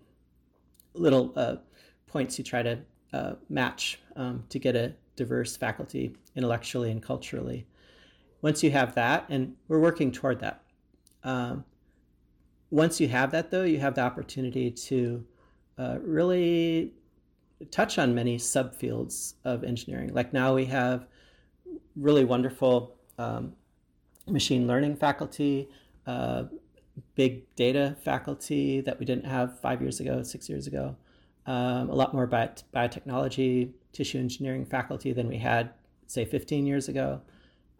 little 0.94 1.32
uh, 1.36 1.56
points 2.06 2.38
you 2.38 2.44
try 2.44 2.62
to 2.62 2.78
uh, 3.12 3.32
match 3.48 3.98
um, 4.16 4.44
to 4.48 4.58
get 4.58 4.76
a 4.76 4.94
diverse 5.16 5.56
faculty 5.56 6.14
intellectually 6.36 6.90
and 6.90 7.02
culturally. 7.02 7.66
Once 8.40 8.62
you 8.62 8.70
have 8.70 8.94
that, 8.94 9.24
and 9.28 9.54
we're 9.68 9.80
working 9.80 10.10
toward 10.10 10.40
that. 10.40 10.62
Um, 11.22 11.64
once 12.70 13.00
you 13.00 13.08
have 13.08 13.30
that, 13.32 13.50
though, 13.50 13.64
you 13.64 13.78
have 13.78 13.94
the 13.94 14.00
opportunity 14.00 14.70
to 14.70 15.24
uh, 15.78 15.98
really 16.00 16.94
touch 17.70 17.98
on 17.98 18.14
many 18.14 18.38
subfields 18.38 19.34
of 19.44 19.62
engineering. 19.62 20.12
Like 20.12 20.32
now 20.32 20.54
we 20.54 20.64
have 20.66 21.06
really 21.96 22.24
wonderful 22.24 22.96
um, 23.18 23.52
machine 24.26 24.66
learning 24.66 24.96
faculty, 24.96 25.68
uh, 26.06 26.44
big 27.14 27.54
data 27.56 27.96
faculty 28.02 28.80
that 28.80 28.98
we 28.98 29.06
didn't 29.06 29.26
have 29.26 29.58
five 29.60 29.80
years 29.80 30.00
ago, 30.00 30.22
six 30.22 30.48
years 30.48 30.66
ago. 30.66 30.96
Um, 31.46 31.90
a 31.90 31.94
lot 31.94 32.14
more 32.14 32.26
biot- 32.26 32.62
biotechnology, 32.74 33.72
tissue 33.92 34.18
engineering 34.18 34.64
faculty 34.64 35.12
than 35.12 35.28
we 35.28 35.38
had, 35.38 35.70
say, 36.06 36.24
15 36.24 36.66
years 36.66 36.88
ago. 36.88 37.20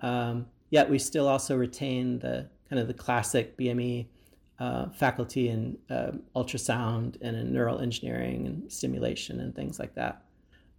Um, 0.00 0.46
yet 0.70 0.90
we 0.90 0.98
still 0.98 1.28
also 1.28 1.56
retain 1.56 2.18
the 2.18 2.48
kind 2.68 2.80
of 2.80 2.88
the 2.88 2.94
classic 2.94 3.56
BME 3.56 4.06
uh, 4.58 4.88
faculty 4.90 5.48
in 5.48 5.76
uh, 5.90 6.12
ultrasound 6.34 7.16
and 7.20 7.36
in 7.36 7.52
neural 7.52 7.80
engineering 7.80 8.46
and 8.46 8.72
stimulation 8.72 9.40
and 9.40 9.54
things 9.54 9.78
like 9.78 9.94
that. 9.94 10.22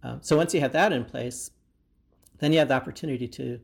Um, 0.02 0.18
so 0.22 0.36
once 0.36 0.52
you 0.54 0.60
have 0.60 0.72
that 0.72 0.92
in 0.92 1.04
place, 1.04 1.50
then 2.38 2.52
you 2.52 2.58
have 2.58 2.68
the 2.68 2.74
opportunity 2.74 3.28
to 3.28 3.60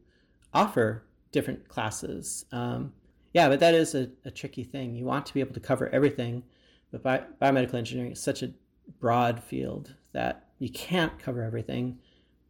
offer 0.54 1.04
different 1.32 1.68
classes. 1.68 2.44
Um, 2.52 2.92
yeah, 3.32 3.48
but 3.48 3.60
that 3.60 3.74
is 3.74 3.94
a, 3.94 4.08
a 4.24 4.30
tricky 4.30 4.64
thing. 4.64 4.94
You 4.94 5.04
want 5.04 5.26
to 5.26 5.34
be 5.34 5.40
able 5.40 5.54
to 5.54 5.60
cover 5.60 5.88
everything, 5.88 6.42
but 6.90 7.02
bi- 7.02 7.24
biomedical 7.40 7.74
engineering 7.74 8.12
is 8.12 8.20
such 8.20 8.42
a 8.42 8.52
broad 8.98 9.42
field 9.42 9.94
that 10.12 10.48
you 10.58 10.68
can't 10.70 11.16
cover 11.18 11.42
everything, 11.42 11.98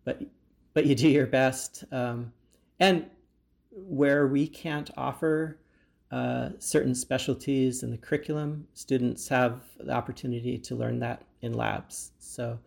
but 0.04 0.22
but 0.72 0.86
you 0.86 0.94
do 0.94 1.08
your 1.08 1.26
best. 1.26 1.84
Um, 1.92 2.32
and 2.78 3.06
where 3.70 4.26
we 4.26 4.46
can't 4.46 4.90
offer 4.96 5.58
uh, 6.10 6.50
certain 6.58 6.94
specialties 6.94 7.82
in 7.82 7.90
the 7.90 7.98
curriculum, 7.98 8.66
students 8.74 9.28
have 9.28 9.60
the 9.78 9.92
opportunity 9.92 10.58
to 10.58 10.74
learn 10.74 10.98
that 11.00 11.22
in 11.42 11.52
labs. 11.52 12.12
So, 12.18 12.58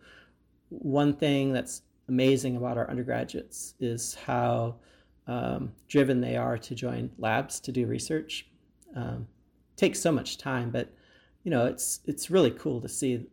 one 0.70 1.14
thing 1.14 1.52
that's 1.52 1.82
amazing 2.08 2.56
about 2.56 2.78
our 2.78 2.88
undergraduates 2.88 3.74
is 3.80 4.14
how 4.26 4.76
um, 5.26 5.72
driven 5.88 6.20
they 6.20 6.36
are 6.36 6.58
to 6.58 6.74
join 6.74 7.10
labs 7.18 7.60
to 7.60 7.72
do 7.72 7.86
research. 7.86 8.46
Um, 8.94 9.26
takes 9.76 10.00
so 10.00 10.12
much 10.12 10.38
time, 10.38 10.70
but 10.70 10.92
you 11.42 11.50
know 11.50 11.66
it's 11.66 12.00
it's 12.06 12.30
really 12.30 12.50
cool 12.50 12.80
to 12.80 12.88
see 12.88 13.26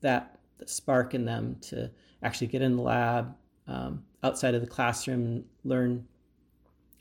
that 0.00 0.38
spark 0.66 1.14
in 1.14 1.24
them 1.24 1.56
to 1.60 1.90
actually 2.22 2.46
get 2.46 2.62
in 2.62 2.76
the 2.76 2.82
lab 2.82 3.34
um, 3.66 4.04
outside 4.22 4.54
of 4.54 4.60
the 4.60 4.66
classroom, 4.66 5.44
learn 5.64 6.06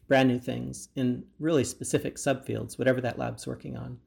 brand 0.07 0.29
new 0.29 0.39
things 0.39 0.89
in 0.95 1.23
really 1.39 1.63
specific 1.63 2.15
subfields, 2.15 2.79
whatever 2.79 3.01
that 3.01 3.19
lab's 3.19 3.45
working 3.45 3.75
on. 3.75 3.99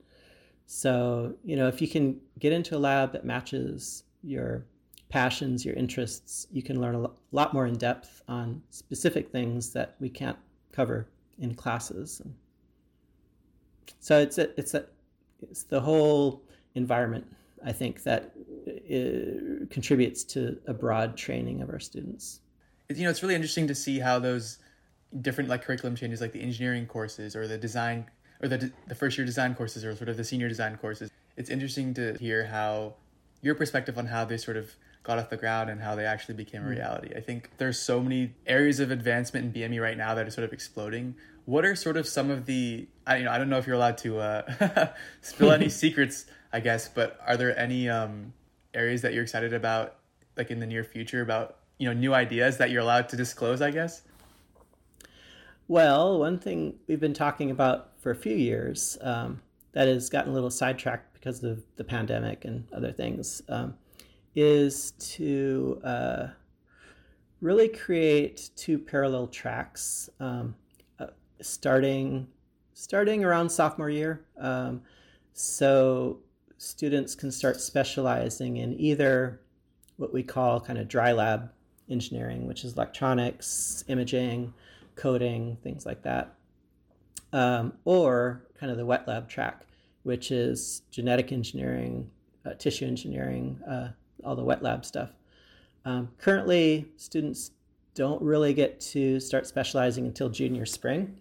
So 0.66 1.34
you 1.44 1.56
know 1.56 1.68
if 1.68 1.80
you 1.80 1.88
can 1.88 2.20
get 2.38 2.52
into 2.52 2.76
a 2.76 2.78
lab 2.78 3.12
that 3.12 3.24
matches 3.24 4.04
your 4.22 4.64
passions, 5.10 5.64
your 5.64 5.74
interests, 5.74 6.46
you 6.50 6.62
can 6.62 6.80
learn 6.80 6.94
a 6.94 7.10
lot 7.32 7.52
more 7.52 7.66
in 7.66 7.76
depth 7.76 8.22
on 8.28 8.62
specific 8.70 9.30
things 9.30 9.72
that 9.72 9.96
we 10.00 10.08
can't 10.08 10.38
cover 10.72 11.08
in 11.38 11.54
classes. 11.54 12.22
So 13.98 14.18
it's 14.18 14.38
a, 14.38 14.58
it's 14.58 14.74
a, 14.74 14.86
it's 15.42 15.64
the 15.64 15.80
whole 15.80 16.42
environment 16.74 17.26
I 17.64 17.72
think 17.72 18.02
that 18.04 18.32
uh, 18.66 19.66
contributes 19.70 20.24
to 20.24 20.58
a 20.66 20.72
broad 20.72 21.16
training 21.16 21.60
of 21.60 21.68
our 21.70 21.80
students. 21.80 22.40
You 22.88 23.04
know, 23.04 23.10
it's 23.10 23.22
really 23.22 23.34
interesting 23.34 23.66
to 23.68 23.74
see 23.74 23.98
how 23.98 24.18
those 24.18 24.58
different 25.20 25.50
like 25.50 25.62
curriculum 25.62 25.96
changes, 25.96 26.20
like 26.20 26.32
the 26.32 26.40
engineering 26.40 26.86
courses 26.86 27.36
or 27.36 27.46
the 27.46 27.58
design 27.58 28.06
or 28.42 28.48
the 28.48 28.72
the 28.88 28.94
first 28.94 29.18
year 29.18 29.26
design 29.26 29.54
courses 29.54 29.84
or 29.84 29.94
sort 29.94 30.08
of 30.08 30.16
the 30.16 30.24
senior 30.24 30.48
design 30.48 30.76
courses. 30.76 31.10
It's 31.36 31.50
interesting 31.50 31.94
to 31.94 32.16
hear 32.18 32.46
how 32.46 32.94
your 33.42 33.54
perspective 33.54 33.98
on 33.98 34.06
how 34.06 34.24
they 34.24 34.36
sort 34.36 34.56
of 34.56 34.74
got 35.02 35.18
off 35.18 35.30
the 35.30 35.36
ground 35.36 35.70
and 35.70 35.80
how 35.80 35.94
they 35.94 36.04
actually 36.04 36.34
became 36.34 36.62
a 36.62 36.64
hmm. 36.64 36.70
reality. 36.70 37.12
I 37.16 37.20
think 37.20 37.50
there's 37.58 37.78
so 37.78 38.00
many 38.00 38.34
areas 38.46 38.80
of 38.80 38.90
advancement 38.90 39.56
in 39.56 39.62
BME 39.62 39.80
right 39.80 39.96
now 39.96 40.14
that 40.14 40.26
are 40.26 40.30
sort 40.30 40.44
of 40.44 40.52
exploding. 40.52 41.14
What 41.46 41.64
are 41.64 41.74
sort 41.74 41.96
of 41.96 42.06
some 42.06 42.30
of 42.30 42.46
the 42.46 42.86
I 43.06 43.18
you 43.18 43.24
know 43.24 43.30
I 43.30 43.38
don't 43.38 43.48
know 43.48 43.58
if 43.58 43.66
you're 43.66 43.76
allowed 43.76 43.98
to 43.98 44.18
uh, 44.18 44.92
spill 45.22 45.52
any 45.52 45.68
secrets, 45.82 46.26
I 46.52 46.60
guess, 46.60 46.88
but 46.88 47.18
are 47.26 47.36
there 47.36 47.58
any 47.58 47.88
um, 47.88 48.34
areas 48.74 49.02
that 49.02 49.14
you're 49.14 49.22
excited 49.22 49.52
about 49.52 49.96
like 50.36 50.50
in 50.50 50.60
the 50.60 50.66
near 50.66 50.84
future 50.84 51.22
about 51.22 51.56
you 51.78 51.88
know 51.88 51.94
new 51.94 52.14
ideas 52.14 52.58
that 52.58 52.70
you're 52.70 52.82
allowed 52.82 53.08
to 53.10 53.16
disclose? 53.16 53.62
I 53.62 53.70
guess. 53.70 54.02
Well, 55.66 56.18
one 56.18 56.38
thing 56.38 56.74
we've 56.88 56.98
been 56.98 57.14
talking 57.14 57.50
about 57.50 57.92
for 58.00 58.10
a 58.10 58.16
few 58.16 58.34
years 58.34 58.98
um, 59.02 59.40
that 59.72 59.86
has 59.86 60.10
gotten 60.10 60.32
a 60.32 60.34
little 60.34 60.50
sidetracked 60.50 61.14
because 61.14 61.44
of 61.44 61.62
the 61.76 61.84
pandemic 61.84 62.44
and 62.44 62.66
other 62.72 62.90
things 62.90 63.40
um, 63.48 63.74
is 64.34 64.92
to 64.92 65.80
uh, 65.84 66.26
really 67.40 67.68
create 67.68 68.50
two 68.56 68.78
parallel 68.78 69.26
tracks 69.26 70.10
um, 70.20 70.54
uh, 70.98 71.06
starting 71.40 72.26
starting 72.74 73.24
around 73.24 73.50
sophomore 73.50 73.90
year. 73.90 74.24
Um, 74.38 74.80
so 75.34 76.18
students 76.56 77.14
can 77.14 77.30
start 77.30 77.60
specializing 77.60 78.56
in 78.56 78.78
either 78.80 79.40
what 79.96 80.14
we 80.14 80.22
call 80.22 80.60
kind 80.60 80.78
of 80.78 80.88
dry 80.88 81.12
lab 81.12 81.50
engineering, 81.90 82.46
which 82.46 82.64
is 82.64 82.74
electronics, 82.74 83.84
imaging, 83.88 84.54
coding, 84.96 85.58
things 85.62 85.84
like 85.84 86.02
that, 86.02 86.34
um, 87.32 87.72
or 87.84 88.46
kind 88.58 88.72
of 88.72 88.78
the 88.78 88.86
wet 88.86 89.06
lab 89.06 89.28
track, 89.28 89.66
which 90.02 90.30
is 90.30 90.82
genetic 90.90 91.32
engineering, 91.32 92.10
uh, 92.46 92.54
tissue 92.54 92.86
engineering, 92.86 93.58
uh, 93.68 93.88
all 94.24 94.36
the 94.36 94.44
wet 94.44 94.62
lab 94.62 94.84
stuff. 94.84 95.10
Um, 95.84 96.10
currently, 96.18 96.88
students 96.96 97.52
don't 97.94 98.22
really 98.22 98.54
get 98.54 98.80
to 98.80 99.18
start 99.20 99.46
specializing 99.46 100.06
until 100.06 100.28
junior 100.28 100.66
spring. 100.66 101.16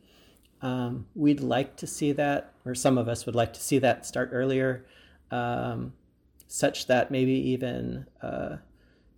Um, 0.62 1.06
we'd 1.16 1.41
like 1.41 1.76
to 1.78 1.88
see 1.88 2.12
that, 2.14 2.54
or 2.66 2.76
some 2.76 2.97
of 2.97 3.08
us 3.08 3.26
would 3.26 3.36
like 3.36 3.54
to 3.54 3.62
see 3.62 3.80
that 3.80 4.06
start 4.06 4.30
earlier, 4.34 4.86
um, 5.32 5.93
such 6.47 6.88
that 6.88 7.12
maybe 7.12 7.32
even 7.32 8.06
uh, 8.22 8.58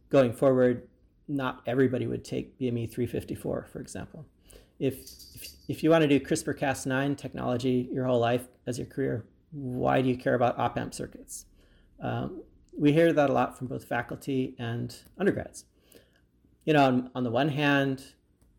going 0.09 0.33
forward, 0.33 0.87
not 1.27 1.63
everybody 1.65 2.05
would 2.05 2.23
take 2.23 2.57
BME 2.59 2.91
354, 2.91 3.67
for 3.71 3.79
example. 3.79 4.25
If, 4.79 4.95
if, 5.35 5.49
if 5.67 5.83
you 5.83 5.89
want 5.89 6.03
to 6.03 6.07
do 6.07 6.19
CRISPR 6.19 6.57
Cas9 6.57 7.17
technology 7.17 7.89
your 7.91 8.05
whole 8.05 8.19
life 8.19 8.47
as 8.67 8.77
your 8.77 8.87
career, 8.87 9.25
why 9.51 10.01
do 10.01 10.09
you 10.09 10.17
care 10.17 10.35
about 10.35 10.57
op 10.57 10.77
amp 10.77 10.93
circuits? 10.93 11.45
Um, 11.99 12.41
we 12.77 12.93
hear 12.93 13.13
that 13.13 13.29
a 13.29 13.33
lot 13.33 13.57
from 13.57 13.67
both 13.67 13.85
faculty 13.85 14.55
and 14.57 14.95
undergrads. 15.17 15.65
You 16.65 16.73
know, 16.73 16.85
on, 16.85 17.11
on 17.15 17.23
the 17.23 17.31
one 17.31 17.49
hand, 17.49 18.03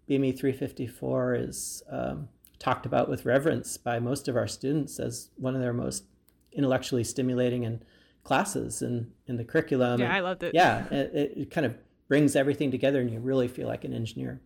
BME 0.08 0.38
354 0.38 1.34
is 1.34 1.82
um, 1.90 2.28
talked 2.58 2.86
about 2.86 3.08
with 3.08 3.24
reverence 3.24 3.76
by 3.76 3.98
most 3.98 4.28
of 4.28 4.36
our 4.36 4.48
students 4.48 4.98
as 4.98 5.30
one 5.36 5.54
of 5.54 5.60
their 5.60 5.72
most 5.72 6.04
intellectually 6.52 7.04
stimulating 7.04 7.64
and 7.64 7.84
classes 8.24 8.82
in, 8.82 9.10
in 9.26 9.36
the 9.36 9.44
curriculum. 9.44 10.00
Yeah, 10.00 10.06
and, 10.06 10.14
I 10.14 10.20
loved 10.20 10.42
it. 10.42 10.54
Yeah, 10.54 10.86
it, 10.90 11.32
it, 11.36 11.50
kind 11.50 11.66
of 11.66 11.76
brings 12.08 12.36
everything 12.36 12.70
together 12.70 13.00
and 13.00 13.10
you 13.10 13.20
really 13.20 13.48
feel 13.48 13.66
like 13.66 13.84
an 13.84 13.92
engineer. 13.92 14.40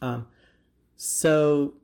Um, 0.00 0.26
so 0.96 1.74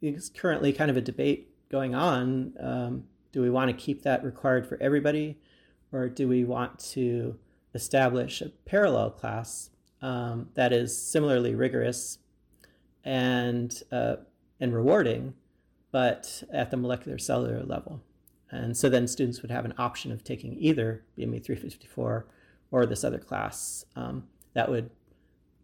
it's 0.00 0.28
currently 0.28 0.72
kind 0.72 0.90
of 0.90 0.96
a 0.96 1.00
debate 1.00 1.52
going 1.68 1.94
on. 1.94 2.54
Um, 2.58 3.04
do 3.30 3.42
we 3.42 3.50
want 3.50 3.70
to 3.70 3.76
keep 3.76 4.02
that 4.02 4.24
required 4.24 4.66
for 4.66 4.78
everybody? 4.80 5.38
Or 5.92 6.08
do 6.08 6.28
we 6.28 6.44
want 6.44 6.78
to 6.90 7.38
establish 7.74 8.40
a 8.40 8.50
parallel 8.66 9.10
class 9.10 9.70
um, 10.02 10.48
that 10.54 10.72
is 10.72 10.96
similarly 10.96 11.54
rigorous 11.54 12.18
and, 13.04 13.82
uh, 13.90 14.16
and 14.60 14.74
rewarding, 14.74 15.34
but 15.90 16.42
at 16.52 16.70
the 16.70 16.76
molecular 16.76 17.18
cellular 17.18 17.62
level? 17.62 18.02
And 18.50 18.76
so 18.76 18.88
then 18.88 19.06
students 19.06 19.42
would 19.42 19.50
have 19.50 19.64
an 19.64 19.74
option 19.78 20.10
of 20.12 20.24
taking 20.24 20.56
either 20.58 21.04
BME 21.16 21.44
354 21.44 22.26
or 22.70 22.86
this 22.86 23.04
other 23.04 23.18
class. 23.18 23.84
Um, 23.96 24.24
that 24.54 24.70
would 24.70 24.90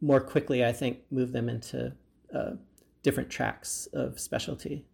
more 0.00 0.20
quickly, 0.20 0.64
I 0.64 0.72
think, 0.72 0.98
move 1.10 1.32
them 1.32 1.48
into 1.48 1.92
uh, 2.34 2.52
different 3.02 3.30
tracks 3.30 3.88
of 3.92 4.18
specialty. 4.18 4.84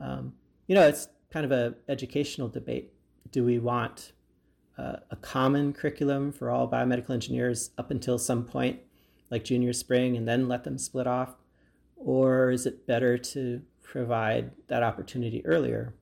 Um, 0.00 0.32
you 0.66 0.74
know, 0.74 0.86
it's 0.86 1.08
kind 1.30 1.44
of 1.44 1.52
a 1.52 1.74
educational 1.88 2.48
debate. 2.48 2.92
Do 3.30 3.44
we 3.44 3.58
want 3.58 4.12
uh, 4.80 4.96
a 5.10 5.16
common 5.16 5.72
curriculum 5.72 6.32
for 6.32 6.50
all 6.50 6.68
biomedical 6.68 7.10
engineers 7.10 7.70
up 7.76 7.90
until 7.90 8.18
some 8.18 8.44
point, 8.44 8.80
like 9.30 9.44
junior 9.44 9.72
spring, 9.72 10.16
and 10.16 10.26
then 10.26 10.48
let 10.48 10.64
them 10.64 10.78
split 10.78 11.06
off? 11.06 11.34
Or 11.96 12.50
is 12.50 12.64
it 12.64 12.86
better 12.86 13.18
to 13.18 13.60
provide 13.82 14.52
that 14.68 14.82
opportunity 14.82 15.44
earlier? 15.44 15.94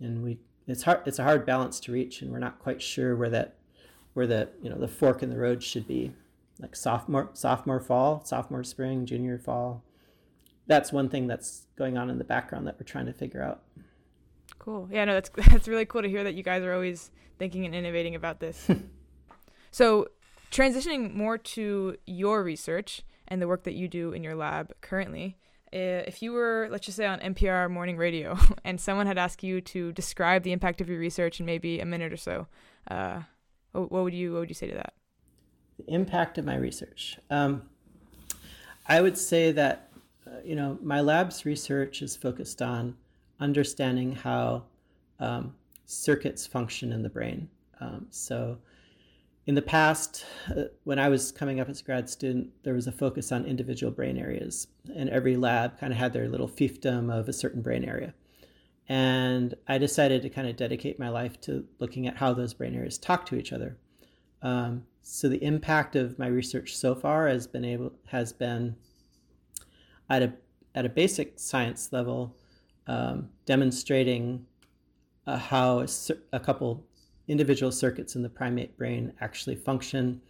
And 0.00 0.22
we 0.22 0.38
it's 0.68 0.82
hard 0.82 1.00
it's 1.06 1.18
a 1.18 1.24
hard 1.24 1.46
balance 1.46 1.80
to 1.80 1.92
reach 1.92 2.20
and 2.20 2.30
we're 2.30 2.38
not 2.38 2.58
quite 2.58 2.80
sure 2.80 3.16
where 3.16 3.30
that 3.30 3.56
where 4.12 4.26
the 4.26 4.48
you 4.62 4.68
know 4.68 4.78
the 4.78 4.86
fork 4.86 5.22
in 5.22 5.30
the 5.30 5.38
road 5.38 5.62
should 5.62 5.88
be 5.88 6.12
like 6.60 6.76
sophomore 6.76 7.30
sophomore 7.32 7.80
fall 7.80 8.22
sophomore 8.24 8.62
spring 8.62 9.06
junior 9.06 9.38
fall 9.38 9.82
that's 10.66 10.92
one 10.92 11.08
thing 11.08 11.26
that's 11.26 11.66
going 11.76 11.96
on 11.96 12.10
in 12.10 12.18
the 12.18 12.24
background 12.24 12.66
that 12.66 12.76
we're 12.78 12.84
trying 12.84 13.06
to 13.06 13.12
figure 13.12 13.42
out 13.42 13.62
cool 14.58 14.88
yeah 14.90 15.04
no 15.04 15.14
that's 15.14 15.30
that's 15.50 15.68
really 15.68 15.86
cool 15.86 16.02
to 16.02 16.08
hear 16.08 16.24
that 16.24 16.34
you 16.34 16.42
guys 16.42 16.62
are 16.62 16.72
always 16.72 17.10
thinking 17.38 17.64
and 17.64 17.74
innovating 17.74 18.14
about 18.14 18.40
this 18.40 18.68
so 19.70 20.08
transitioning 20.50 21.14
more 21.14 21.38
to 21.38 21.96
your 22.06 22.42
research 22.42 23.02
and 23.28 23.40
the 23.42 23.48
work 23.48 23.64
that 23.64 23.74
you 23.74 23.88
do 23.88 24.12
in 24.12 24.24
your 24.24 24.34
lab 24.34 24.72
currently 24.80 25.36
if 25.72 26.22
you 26.22 26.32
were, 26.32 26.68
let's 26.70 26.86
just 26.86 26.96
say, 26.96 27.06
on 27.06 27.20
NPR 27.20 27.70
morning 27.70 27.96
radio, 27.96 28.38
and 28.64 28.80
someone 28.80 29.06
had 29.06 29.18
asked 29.18 29.42
you 29.42 29.60
to 29.62 29.92
describe 29.92 30.42
the 30.42 30.52
impact 30.52 30.80
of 30.80 30.88
your 30.88 30.98
research 30.98 31.40
in 31.40 31.46
maybe 31.46 31.80
a 31.80 31.84
minute 31.84 32.12
or 32.12 32.16
so, 32.16 32.46
uh, 32.90 33.22
what 33.72 33.90
would 33.90 34.14
you 34.14 34.32
what 34.32 34.40
would 34.40 34.48
you 34.48 34.54
say 34.54 34.68
to 34.68 34.74
that? 34.74 34.94
The 35.78 35.92
impact 35.92 36.38
of 36.38 36.44
my 36.44 36.56
research. 36.56 37.18
Um, 37.30 37.62
I 38.86 39.00
would 39.00 39.18
say 39.18 39.52
that 39.52 39.90
uh, 40.26 40.40
you 40.44 40.56
know 40.56 40.78
my 40.82 41.00
lab's 41.00 41.44
research 41.44 42.02
is 42.02 42.16
focused 42.16 42.62
on 42.62 42.96
understanding 43.40 44.14
how 44.14 44.64
um, 45.20 45.54
circuits 45.86 46.46
function 46.46 46.92
in 46.92 47.02
the 47.02 47.08
brain. 47.08 47.48
Um, 47.80 48.06
so 48.10 48.58
in 49.46 49.54
the 49.54 49.62
past, 49.62 50.26
uh, 50.54 50.64
when 50.84 50.98
I 50.98 51.08
was 51.08 51.32
coming 51.32 51.58
up 51.58 51.68
as 51.68 51.80
a 51.80 51.84
grad 51.84 52.10
student, 52.10 52.50
there 52.64 52.74
was 52.74 52.86
a 52.86 52.92
focus 52.92 53.32
on 53.32 53.46
individual 53.46 53.90
brain 53.90 54.18
areas, 54.18 54.66
and 54.94 55.08
every 55.08 55.36
lab 55.36 55.78
kind 55.78 55.92
of 55.92 55.98
had 55.98 56.12
their 56.12 56.28
little 56.28 56.48
fiefdom 56.48 57.10
of 57.10 57.28
a 57.28 57.32
certain 57.32 57.62
brain 57.62 57.84
area. 57.84 58.12
And 58.88 59.54
I 59.66 59.78
decided 59.78 60.22
to 60.22 60.30
kind 60.30 60.48
of 60.48 60.56
dedicate 60.56 60.98
my 60.98 61.08
life 61.08 61.40
to 61.42 61.66
looking 61.78 62.06
at 62.06 62.16
how 62.16 62.34
those 62.34 62.54
brain 62.54 62.74
areas 62.74 62.98
talk 62.98 63.24
to 63.26 63.36
each 63.36 63.52
other. 63.52 63.76
Um, 64.42 64.84
so 65.02 65.28
the 65.28 65.42
impact 65.42 65.96
of 65.96 66.18
my 66.18 66.26
research 66.26 66.76
so 66.76 66.94
far 66.94 67.28
has 67.28 67.46
been 67.46 67.64
able 67.64 67.92
has 68.08 68.32
been 68.32 68.76
at 70.10 70.22
a 70.22 70.32
at 70.74 70.84
a 70.84 70.90
basic 70.90 71.38
science 71.38 71.90
level, 71.90 72.36
um, 72.88 73.28
demonstrating 73.44 74.44
uh, 75.26 75.36
how 75.36 75.80
a, 75.80 75.88
a 76.32 76.40
couple 76.40 76.84
individual 77.28 77.70
circuits 77.70 78.16
in 78.16 78.22
the 78.22 78.28
primate 78.28 78.76
brain 78.76 79.12
actually 79.20 79.54
function 79.54 80.20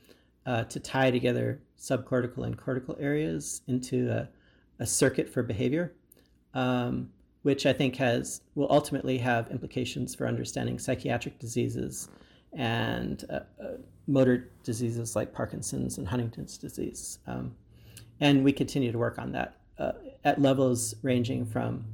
uh, 0.44 0.64
to 0.64 0.80
tie 0.80 1.10
together 1.10 1.60
subcortical 1.78 2.44
and 2.44 2.58
cortical 2.58 2.96
areas 2.98 3.62
into 3.68 4.10
a, 4.10 4.28
a 4.80 4.86
circuit 4.86 5.28
for 5.28 5.42
behavior, 5.42 5.92
um, 6.54 7.08
which 7.42 7.66
I 7.66 7.72
think 7.72 7.96
has 7.96 8.40
will 8.54 8.70
ultimately 8.70 9.18
have 9.18 9.50
implications 9.50 10.14
for 10.14 10.26
understanding 10.26 10.78
psychiatric 10.78 11.38
diseases 11.38 12.08
and 12.52 13.24
uh, 13.30 13.40
uh, 13.62 13.76
motor 14.06 14.50
diseases 14.64 15.14
like 15.14 15.32
Parkinson's 15.32 15.98
and 15.98 16.08
Huntington's 16.08 16.58
disease. 16.58 17.18
Um, 17.26 17.54
and 18.20 18.42
we 18.42 18.52
continue 18.52 18.90
to 18.90 18.98
work 18.98 19.18
on 19.18 19.32
that 19.32 19.58
uh, 19.78 19.92
at 20.24 20.40
levels 20.40 20.94
ranging 21.02 21.46
from 21.46 21.84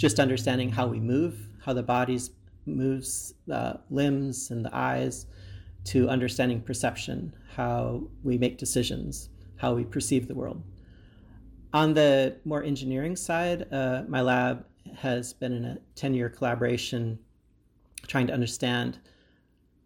just 0.00 0.18
understanding 0.18 0.70
how 0.70 0.86
we 0.86 0.98
move, 0.98 1.36
how 1.62 1.74
the 1.74 1.82
body's 1.82 2.30
moves 2.64 3.34
the 3.46 3.78
limbs 3.90 4.50
and 4.50 4.64
the 4.64 4.74
eyes 4.74 5.26
to 5.84 6.08
understanding 6.08 6.62
perception, 6.62 7.34
how 7.54 8.02
we 8.22 8.38
make 8.38 8.56
decisions, 8.56 9.28
how 9.56 9.74
we 9.74 9.84
perceive 9.84 10.26
the 10.26 10.34
world. 10.34 10.62
On 11.74 11.92
the 11.92 12.34
more 12.46 12.62
engineering 12.62 13.14
side, 13.14 13.66
uh, 13.70 14.04
my 14.08 14.22
lab 14.22 14.64
has 14.96 15.34
been 15.34 15.52
in 15.52 15.64
a 15.66 15.78
10 15.96 16.14
year 16.14 16.30
collaboration 16.30 17.18
trying 18.06 18.26
to 18.26 18.32
understand 18.32 18.98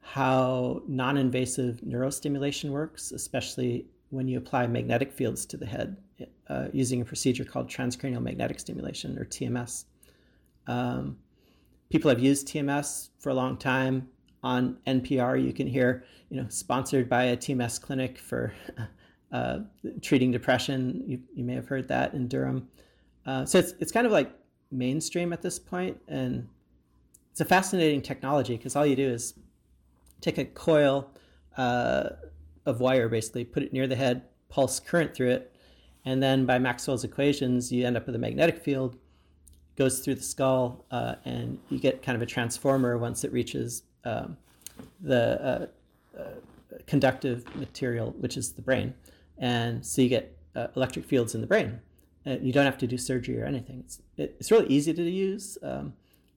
how 0.01 0.81
non 0.87 1.17
invasive 1.17 1.81
neurostimulation 1.81 2.71
works, 2.71 3.11
especially 3.11 3.87
when 4.11 4.29
you 4.29 4.39
apply 4.39 4.69
magnetic 4.69 5.12
fields 5.12 5.45
to 5.47 5.57
the 5.57 5.67
head 5.67 5.97
uh, 6.49 6.69
using 6.73 7.01
a 7.01 7.05
procedure 7.05 7.45
called 7.45 7.69
transcranial 7.69 8.23
magnetic 8.23 8.61
stimulation 8.61 9.19
or 9.19 9.25
TMS. 9.25 9.87
Um, 10.67 11.19
people 11.91 12.09
have 12.09 12.21
used 12.21 12.49
TMS 12.49 13.11
for 13.19 13.31
a 13.31 13.35
long 13.35 13.57
time. 13.57 14.09
On 14.43 14.77
NPR, 14.87 15.43
you 15.43 15.55
can 15.55 15.67
hear, 15.67 16.05
you 16.29 16.37
know, 16.37 16.47
sponsored 16.51 17.09
by 17.09 17.25
a 17.25 17.37
TMS 17.37 17.81
clinic 17.81 18.19
for 18.19 18.53
uh, 19.33 19.61
treating 20.03 20.31
depression. 20.31 21.03
You, 21.07 21.21
you 21.35 21.45
may 21.45 21.55
have 21.55 21.67
heard 21.67 21.89
that 21.89 22.12
in 22.12 22.29
Durham. 22.29 22.69
Uh, 23.25 23.47
so 23.47 23.59
it's, 23.59 23.73
it's 23.81 23.91
kind 23.91 24.07
of 24.07 24.12
like 24.12 24.31
mainstream 24.71 25.33
at 25.33 25.41
this 25.41 25.59
point, 25.59 25.99
and 26.09 26.47
it's 27.31 27.41
a 27.41 27.45
fascinating 27.45 28.03
technology 28.03 28.57
because 28.57 28.77
all 28.77 28.85
you 28.85 28.97
do 28.97 29.09
is 29.09 29.35
take 30.21 30.39
a 30.39 30.45
coil 30.45 31.11
uh, 31.57 32.11
of 32.67 32.81
wire, 32.81 33.09
basically, 33.09 33.45
put 33.45 33.62
it 33.62 33.73
near 33.73 33.87
the 33.87 33.97
head, 33.97 34.23
pulse 34.49 34.81
current 34.81 35.15
through 35.15 35.31
it, 35.31 35.55
And 36.05 36.23
then 36.23 36.47
by 36.47 36.59
Maxwell's 36.59 37.05
equations, 37.05 37.73
you 37.73 37.87
end 37.87 37.97
up 37.97 38.07
with 38.07 38.15
a 38.15 38.19
magnetic 38.19 38.62
field, 38.62 38.97
goes 39.77 40.01
through 40.01 40.16
the 40.16 40.22
skull, 40.22 40.85
uh, 40.91 41.16
and 41.25 41.59
you 41.68 41.79
get 41.79 42.03
kind 42.03 42.16
of 42.16 42.22
a 42.22 42.27
transformer 42.27 42.97
once 42.99 43.25
it 43.25 43.33
reaches 43.33 43.83
um, 44.05 44.37
the 45.01 45.43
uh, 45.43 46.20
uh, 46.20 46.25
conductive 46.87 47.45
material, 47.57 48.14
which 48.18 48.37
is 48.37 48.53
the 48.53 48.62
brain. 48.62 48.95
And 49.39 49.85
so 49.85 50.03
you 50.03 50.09
get 50.09 50.37
uh, 50.55 50.68
electric 50.77 51.05
fields 51.05 51.35
in 51.35 51.41
the 51.41 51.47
brain. 51.47 51.81
And 52.25 52.45
you 52.47 52.53
don't 52.53 52.64
have 52.64 52.79
to 52.79 52.87
do 52.87 52.97
surgery 52.97 53.41
or 53.41 53.45
anything. 53.45 53.81
It's, 53.81 54.01
it, 54.16 54.37
it's 54.41 54.51
really 54.51 54.68
easy 54.68 54.95
to 54.95 55.03
use. 55.03 55.59
Um, 55.62 55.95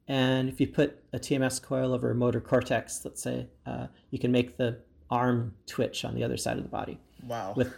and 0.08 0.50
if 0.50 0.60
you 0.60 0.68
put 0.68 1.04
a 1.14 1.20
TMS 1.20 1.62
coil 1.62 1.94
over 1.94 2.12
a 2.12 2.16
motor 2.16 2.42
cortex, 2.42 3.02
let's 3.06 3.22
say, 3.22 3.48
uh, 3.66 3.88
you 4.12 4.20
can 4.20 4.32
make 4.32 4.58
the 4.58 4.80
arm 5.10 5.54
twitch 5.66 6.04
on 6.06 6.16
the 6.16 6.24
other 6.24 6.38
side 6.38 6.58
of 6.58 6.64
the 6.64 6.70
body. 6.70 7.00
Wow. 7.26 7.54
With 7.56 7.74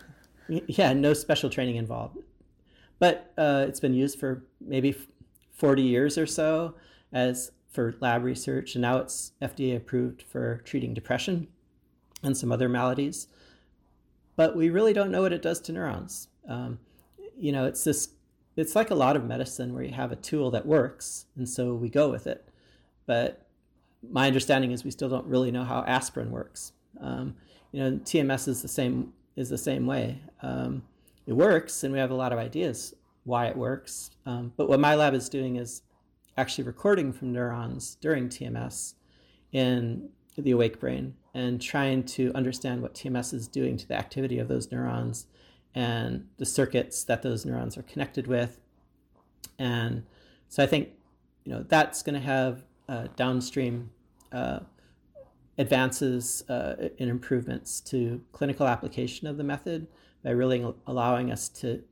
yeah, 0.47 0.93
no 0.93 1.13
special 1.13 1.49
training 1.49 1.75
involved. 1.75 2.17
But 2.99 3.31
uh, 3.37 3.65
it's 3.67 3.79
been 3.79 3.93
used 3.93 4.19
for 4.19 4.43
maybe 4.59 4.95
40 5.59 5.81
years 5.81 6.17
or 6.17 6.25
so 6.25 6.75
as 7.11 7.51
for 7.69 7.93
lab 7.99 8.23
research, 8.23 8.75
and 8.75 8.81
now 8.81 8.97
it's 8.97 9.33
FDA 9.41 9.75
approved 9.75 10.23
for 10.23 10.61
treating 10.65 10.93
depression 10.93 11.47
and 12.23 12.35
some 12.35 12.51
other 12.51 12.67
maladies. 12.67 13.27
But 14.35 14.55
we 14.55 14.69
really 14.69 14.93
don't 14.93 15.11
know 15.11 15.21
what 15.21 15.33
it 15.33 15.41
does 15.41 15.59
to 15.61 15.71
neurons. 15.71 16.29
Um, 16.47 16.79
you 17.37 17.51
know, 17.51 17.65
it's 17.65 17.83
this. 17.83 18.09
It's 18.55 18.75
like 18.75 18.89
a 18.89 18.95
lot 18.95 19.15
of 19.15 19.25
medicine 19.25 19.73
where 19.73 19.83
you 19.83 19.93
have 19.93 20.11
a 20.11 20.15
tool 20.15 20.49
that 20.51 20.65
works, 20.65 21.25
and 21.35 21.47
so 21.47 21.75
we 21.75 21.89
go 21.89 22.09
with 22.09 22.25
it. 22.25 22.49
But 23.05 23.45
my 24.09 24.27
understanding 24.27 24.71
is 24.71 24.83
we 24.83 24.91
still 24.91 25.09
don't 25.09 25.25
really 25.25 25.51
know 25.51 25.63
how 25.63 25.83
aspirin 25.85 26.31
works. 26.31 26.71
Um, 26.99 27.35
you 27.71 27.79
know, 27.81 27.97
TMS 27.97 28.47
is 28.47 28.61
the 28.61 28.67
same 28.67 29.13
is 29.35 29.49
the 29.49 29.57
same 29.57 29.85
way. 29.85 30.21
Um, 30.41 30.83
it 31.27 31.33
works, 31.33 31.83
and 31.83 31.93
we 31.93 31.99
have 31.99 32.11
a 32.11 32.15
lot 32.15 32.33
of 32.33 32.39
ideas 32.39 32.95
why 33.29 33.47
it 33.47 33.55
works. 33.55 34.11
Um, 34.25 34.51
but 34.57 34.67
what 34.67 34.79
my 34.79 34.95
lab 34.95 35.13
is 35.13 35.29
doing 35.29 35.55
is 35.55 35.83
actually 36.35 36.65
recording 36.65 37.13
from 37.13 37.31
neurons 37.31 37.95
during 38.01 38.27
TMS 38.27 38.95
in 39.51 40.09
the 40.37 40.51
awake 40.51 40.79
brain 40.79 41.15
and 41.33 41.61
trying 41.61 42.03
to 42.03 42.31
understand 42.33 42.81
what 42.81 42.95
TMS 42.95 43.33
is 43.33 43.47
doing 43.47 43.77
to 43.77 43.87
the 43.87 43.95
activity 43.95 44.39
of 44.39 44.47
those 44.47 44.71
neurons 44.71 45.27
and 45.75 46.27
the 46.37 46.45
circuits 46.45 47.03
that 47.03 47.21
those 47.21 47.45
neurons 47.45 47.77
are 47.77 47.83
connected 47.83 48.25
with. 48.27 48.59
And 49.57 50.03
so 50.47 50.63
I 50.63 50.65
think 50.65 50.89
you 51.45 51.53
know 51.53 51.63
that's 51.67 52.01
going 52.01 52.15
to 52.15 52.25
have 52.25 52.63
uh, 52.87 53.07
downstream 53.15 53.91
uh, 54.31 54.59
advances 55.57 56.43
uh, 56.49 56.89
in 56.97 57.09
improvements 57.09 57.79
to 57.81 58.21
clinical 58.31 58.65
application 58.65 59.27
of 59.27 59.37
the 59.37 59.43
method 59.43 59.87
by 60.23 60.31
really 60.31 60.65
allowing 60.87 61.31
us 61.31 61.49
to 61.49 61.83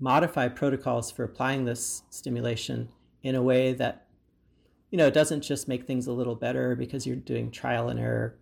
modify 0.00 0.48
protocols 0.48 1.10
for 1.10 1.24
applying 1.24 1.64
this 1.64 2.02
stimulation 2.10 2.88
in 3.22 3.34
a 3.34 3.42
way 3.42 3.72
that 3.72 4.06
you 4.90 4.98
know 4.98 5.06
it 5.06 5.14
doesn't 5.14 5.42
just 5.42 5.68
make 5.68 5.86
things 5.86 6.06
a 6.06 6.12
little 6.12 6.34
better 6.34 6.74
because 6.74 7.06
you're 7.06 7.16
doing 7.16 7.50
trial 7.50 7.88
and 7.88 7.98
error 7.98 8.36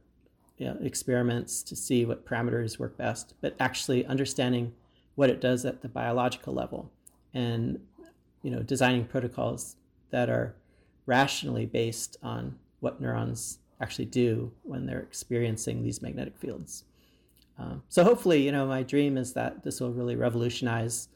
you 0.59 0.67
know, 0.67 0.77
experiments 0.83 1.63
to 1.63 1.75
see 1.75 2.05
what 2.05 2.27
parameters 2.27 2.79
work 2.79 2.97
best 2.97 3.35
but 3.41 3.55
actually 3.61 4.05
understanding 4.07 4.73
what 5.15 5.31
it 5.31 5.41
does 5.41 5.65
at 5.65 5.83
the 5.83 5.89
biological 5.89 6.55
level 6.55 6.91
and 7.35 7.81
you 8.43 8.51
know 8.51 8.63
designing 8.63 9.05
protocols 9.05 9.77
that 10.11 10.29
are 10.29 10.55
rationally 11.07 11.67
based 11.67 12.17
on 12.23 12.57
what 12.81 13.01
neurons 13.01 13.59
actually 13.81 14.05
do 14.05 14.53
when 14.63 14.87
they're 14.87 15.01
experiencing 15.01 15.83
these 15.83 16.01
magnetic 16.01 16.37
fields. 16.39 16.85
Um, 17.59 17.83
so 17.89 18.05
hopefully, 18.05 18.43
you 18.43 18.53
know, 18.53 18.67
my 18.67 18.83
dream 18.83 19.19
is 19.19 19.33
that 19.35 19.63
this 19.63 19.81
will 19.81 19.93
really 19.93 20.17
revolutionize 20.17 21.09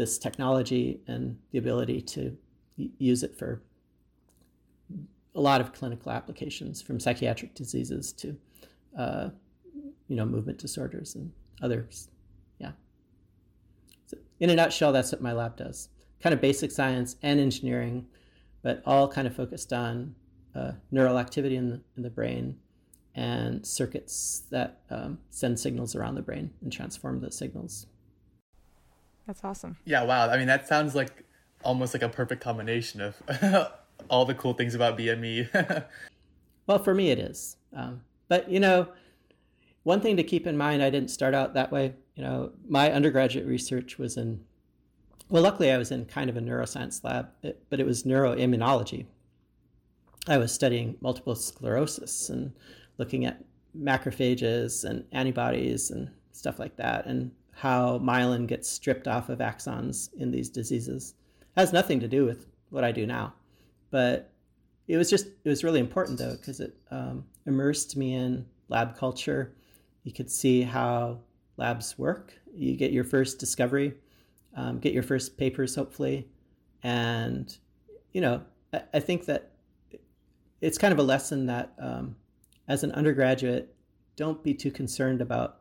this 0.00 0.16
technology 0.16 0.98
and 1.08 1.36
the 1.50 1.58
ability 1.58 2.00
to 2.00 2.34
use 2.96 3.22
it 3.22 3.36
for 3.36 3.60
a 5.34 5.40
lot 5.40 5.60
of 5.60 5.74
clinical 5.74 6.10
applications, 6.10 6.80
from 6.80 6.98
psychiatric 6.98 7.54
diseases 7.54 8.10
to, 8.14 8.34
uh, 8.98 9.28
you 10.08 10.16
know, 10.16 10.24
movement 10.24 10.56
disorders 10.56 11.16
and 11.16 11.30
others. 11.60 12.08
Yeah. 12.58 12.72
So 14.06 14.16
in 14.40 14.48
a 14.48 14.54
nutshell, 14.54 14.90
that's 14.90 15.12
what 15.12 15.20
my 15.20 15.34
lab 15.34 15.58
does. 15.58 15.90
Kind 16.22 16.32
of 16.32 16.40
basic 16.40 16.70
science 16.70 17.16
and 17.22 17.38
engineering, 17.38 18.06
but 18.62 18.82
all 18.86 19.06
kind 19.06 19.26
of 19.26 19.36
focused 19.36 19.74
on 19.74 20.14
uh, 20.54 20.72
neural 20.90 21.18
activity 21.18 21.56
in 21.56 21.68
the, 21.68 21.80
in 21.98 22.02
the 22.02 22.10
brain 22.10 22.56
and 23.14 23.66
circuits 23.66 24.44
that 24.50 24.80
um, 24.88 25.18
send 25.28 25.60
signals 25.60 25.94
around 25.94 26.14
the 26.14 26.22
brain 26.22 26.50
and 26.62 26.72
transform 26.72 27.20
those 27.20 27.36
signals. 27.36 27.86
That's 29.30 29.44
awesome. 29.44 29.76
Yeah, 29.84 30.02
wow. 30.02 30.28
I 30.28 30.38
mean, 30.38 30.48
that 30.48 30.66
sounds 30.66 30.96
like 30.96 31.22
almost 31.62 31.94
like 31.94 32.02
a 32.02 32.08
perfect 32.08 32.42
combination 32.42 33.00
of 33.00 33.14
all 34.10 34.24
the 34.24 34.34
cool 34.34 34.54
things 34.54 34.74
about 34.74 34.98
BME. 34.98 35.84
well, 36.66 36.80
for 36.80 36.92
me, 36.94 37.10
it 37.12 37.20
is. 37.20 37.56
Um, 37.72 38.00
but, 38.26 38.50
you 38.50 38.58
know, 38.58 38.88
one 39.84 40.00
thing 40.00 40.16
to 40.16 40.24
keep 40.24 40.48
in 40.48 40.56
mind, 40.56 40.82
I 40.82 40.90
didn't 40.90 41.12
start 41.12 41.32
out 41.32 41.54
that 41.54 41.70
way. 41.70 41.94
You 42.16 42.24
know, 42.24 42.50
my 42.68 42.90
undergraduate 42.90 43.46
research 43.46 43.98
was 43.98 44.16
in, 44.16 44.40
well, 45.28 45.44
luckily 45.44 45.70
I 45.70 45.78
was 45.78 45.92
in 45.92 46.06
kind 46.06 46.28
of 46.28 46.36
a 46.36 46.40
neuroscience 46.40 47.04
lab, 47.04 47.28
but 47.40 47.78
it 47.78 47.86
was 47.86 48.02
neuroimmunology, 48.02 49.06
I 50.26 50.38
was 50.38 50.50
studying 50.52 50.96
multiple 51.00 51.36
sclerosis 51.36 52.30
and 52.30 52.52
looking 52.98 53.26
at 53.26 53.44
macrophages 53.78 54.82
and 54.82 55.04
antibodies 55.12 55.92
and 55.92 56.10
stuff 56.32 56.58
like 56.58 56.74
that, 56.78 57.06
and 57.06 57.30
how 57.60 57.98
myelin 57.98 58.46
gets 58.46 58.70
stripped 58.70 59.06
off 59.06 59.28
of 59.28 59.40
axons 59.40 60.08
in 60.14 60.30
these 60.30 60.48
diseases. 60.48 61.14
It 61.42 61.60
has 61.60 61.74
nothing 61.74 62.00
to 62.00 62.08
do 62.08 62.24
with 62.24 62.46
what 62.70 62.84
I 62.84 62.90
do 62.90 63.06
now, 63.06 63.34
but 63.90 64.32
it 64.88 64.96
was 64.96 65.10
just 65.10 65.26
it 65.26 65.48
was 65.48 65.62
really 65.62 65.78
important 65.78 66.18
though 66.18 66.36
because 66.36 66.60
it 66.60 66.74
um, 66.90 67.26
immersed 67.44 67.98
me 67.98 68.14
in 68.14 68.46
lab 68.68 68.96
culture. 68.96 69.52
You 70.04 70.12
could 70.12 70.30
see 70.30 70.62
how 70.62 71.20
labs 71.58 71.98
work. 71.98 72.32
You 72.54 72.76
get 72.76 72.92
your 72.92 73.04
first 73.04 73.38
discovery, 73.38 73.92
um, 74.56 74.78
get 74.78 74.94
your 74.94 75.02
first 75.02 75.36
papers 75.36 75.74
hopefully, 75.74 76.28
and 76.82 77.54
you 78.14 78.22
know 78.22 78.40
I, 78.72 78.82
I 78.94 79.00
think 79.00 79.26
that 79.26 79.50
it's 80.62 80.78
kind 80.78 80.92
of 80.92 80.98
a 80.98 81.02
lesson 81.02 81.44
that 81.46 81.74
um, 81.78 82.16
as 82.68 82.84
an 82.84 82.92
undergraduate, 82.92 83.74
don't 84.16 84.42
be 84.42 84.54
too 84.54 84.70
concerned 84.70 85.20
about 85.20 85.59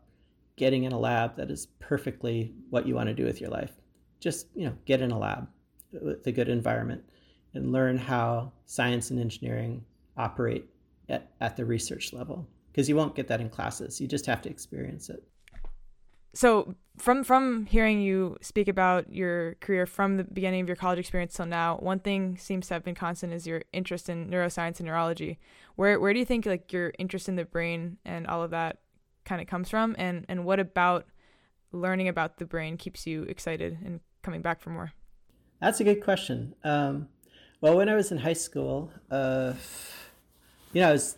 getting 0.59 0.83
in 0.83 0.91
a 0.91 0.99
lab 0.99 1.35
that 1.37 1.49
is 1.49 1.67
perfectly 1.79 2.53
what 2.69 2.85
you 2.85 2.93
want 2.93 3.07
to 3.07 3.15
do 3.15 3.25
with 3.25 3.41
your 3.41 3.49
life. 3.49 3.71
Just 4.19 4.47
you 4.53 4.65
know, 4.65 4.75
get 4.85 5.01
in 5.01 5.09
a 5.09 5.17
lab 5.17 5.47
uh, 5.95 5.99
with 6.01 6.27
a 6.27 6.31
good 6.31 6.49
environment 6.49 7.03
and 7.55 7.71
learn 7.71 7.97
how 7.97 8.51
science 8.65 9.09
and 9.09 9.19
engineering 9.19 9.83
operate 10.17 10.69
at, 11.07 11.31
at 11.41 11.57
the 11.57 11.65
research 11.65 12.13
level 12.13 12.47
because 12.71 12.87
you 12.87 12.95
won't 12.95 13.15
get 13.15 13.27
that 13.29 13.41
in 13.41 13.49
classes. 13.49 13.99
You 13.99 14.07
just 14.07 14.27
have 14.27 14.41
to 14.43 14.49
experience 14.49 15.09
it 15.09 15.23
so 16.33 16.75
from 16.97 17.23
from 17.23 17.65
hearing 17.65 18.01
you 18.01 18.37
speak 18.41 18.67
about 18.67 19.11
your 19.11 19.55
career 19.55 19.85
from 19.85 20.17
the 20.17 20.23
beginning 20.23 20.61
of 20.61 20.67
your 20.67 20.75
college 20.75 20.99
experience 20.99 21.33
till 21.33 21.45
now, 21.45 21.77
one 21.77 21.99
thing 21.99 22.37
seems 22.37 22.67
to 22.67 22.75
have 22.75 22.83
been 22.83 22.95
constant 22.95 23.33
is 23.33 23.47
your 23.47 23.63
interest 23.73 24.09
in 24.09 24.29
neuroscience 24.29 24.79
and 24.79 24.87
neurology. 24.87 25.39
Where 25.75 25.99
where 25.99 26.13
do 26.13 26.19
you 26.19 26.25
think 26.25 26.45
like 26.45 26.71
your 26.71 26.93
interest 26.99 27.29
in 27.29 27.35
the 27.35 27.45
brain 27.45 27.97
and 28.05 28.27
all 28.27 28.43
of 28.43 28.51
that 28.51 28.77
kind 29.29 29.41
of 29.41 29.47
comes 29.47 29.69
from, 29.69 29.95
and 29.99 30.25
and 30.27 30.43
what 30.43 30.59
about 30.59 31.05
learning 31.71 32.07
about 32.07 32.37
the 32.37 32.45
brain 32.45 32.75
keeps 32.77 33.05
you 33.05 33.23
excited 33.23 33.77
and 33.85 33.99
coming 34.23 34.41
back 34.41 34.59
for 34.59 34.71
more? 34.71 34.91
That's 35.61 35.79
a 35.79 35.83
good 35.83 36.03
question. 36.03 36.55
Um, 36.63 37.09
well, 37.61 37.77
when 37.77 37.87
I 37.87 37.95
was 37.95 38.11
in 38.11 38.17
high 38.17 38.33
school, 38.33 38.91
uh, 39.11 39.53
you 40.73 40.81
know, 40.81 40.91
was 40.91 41.17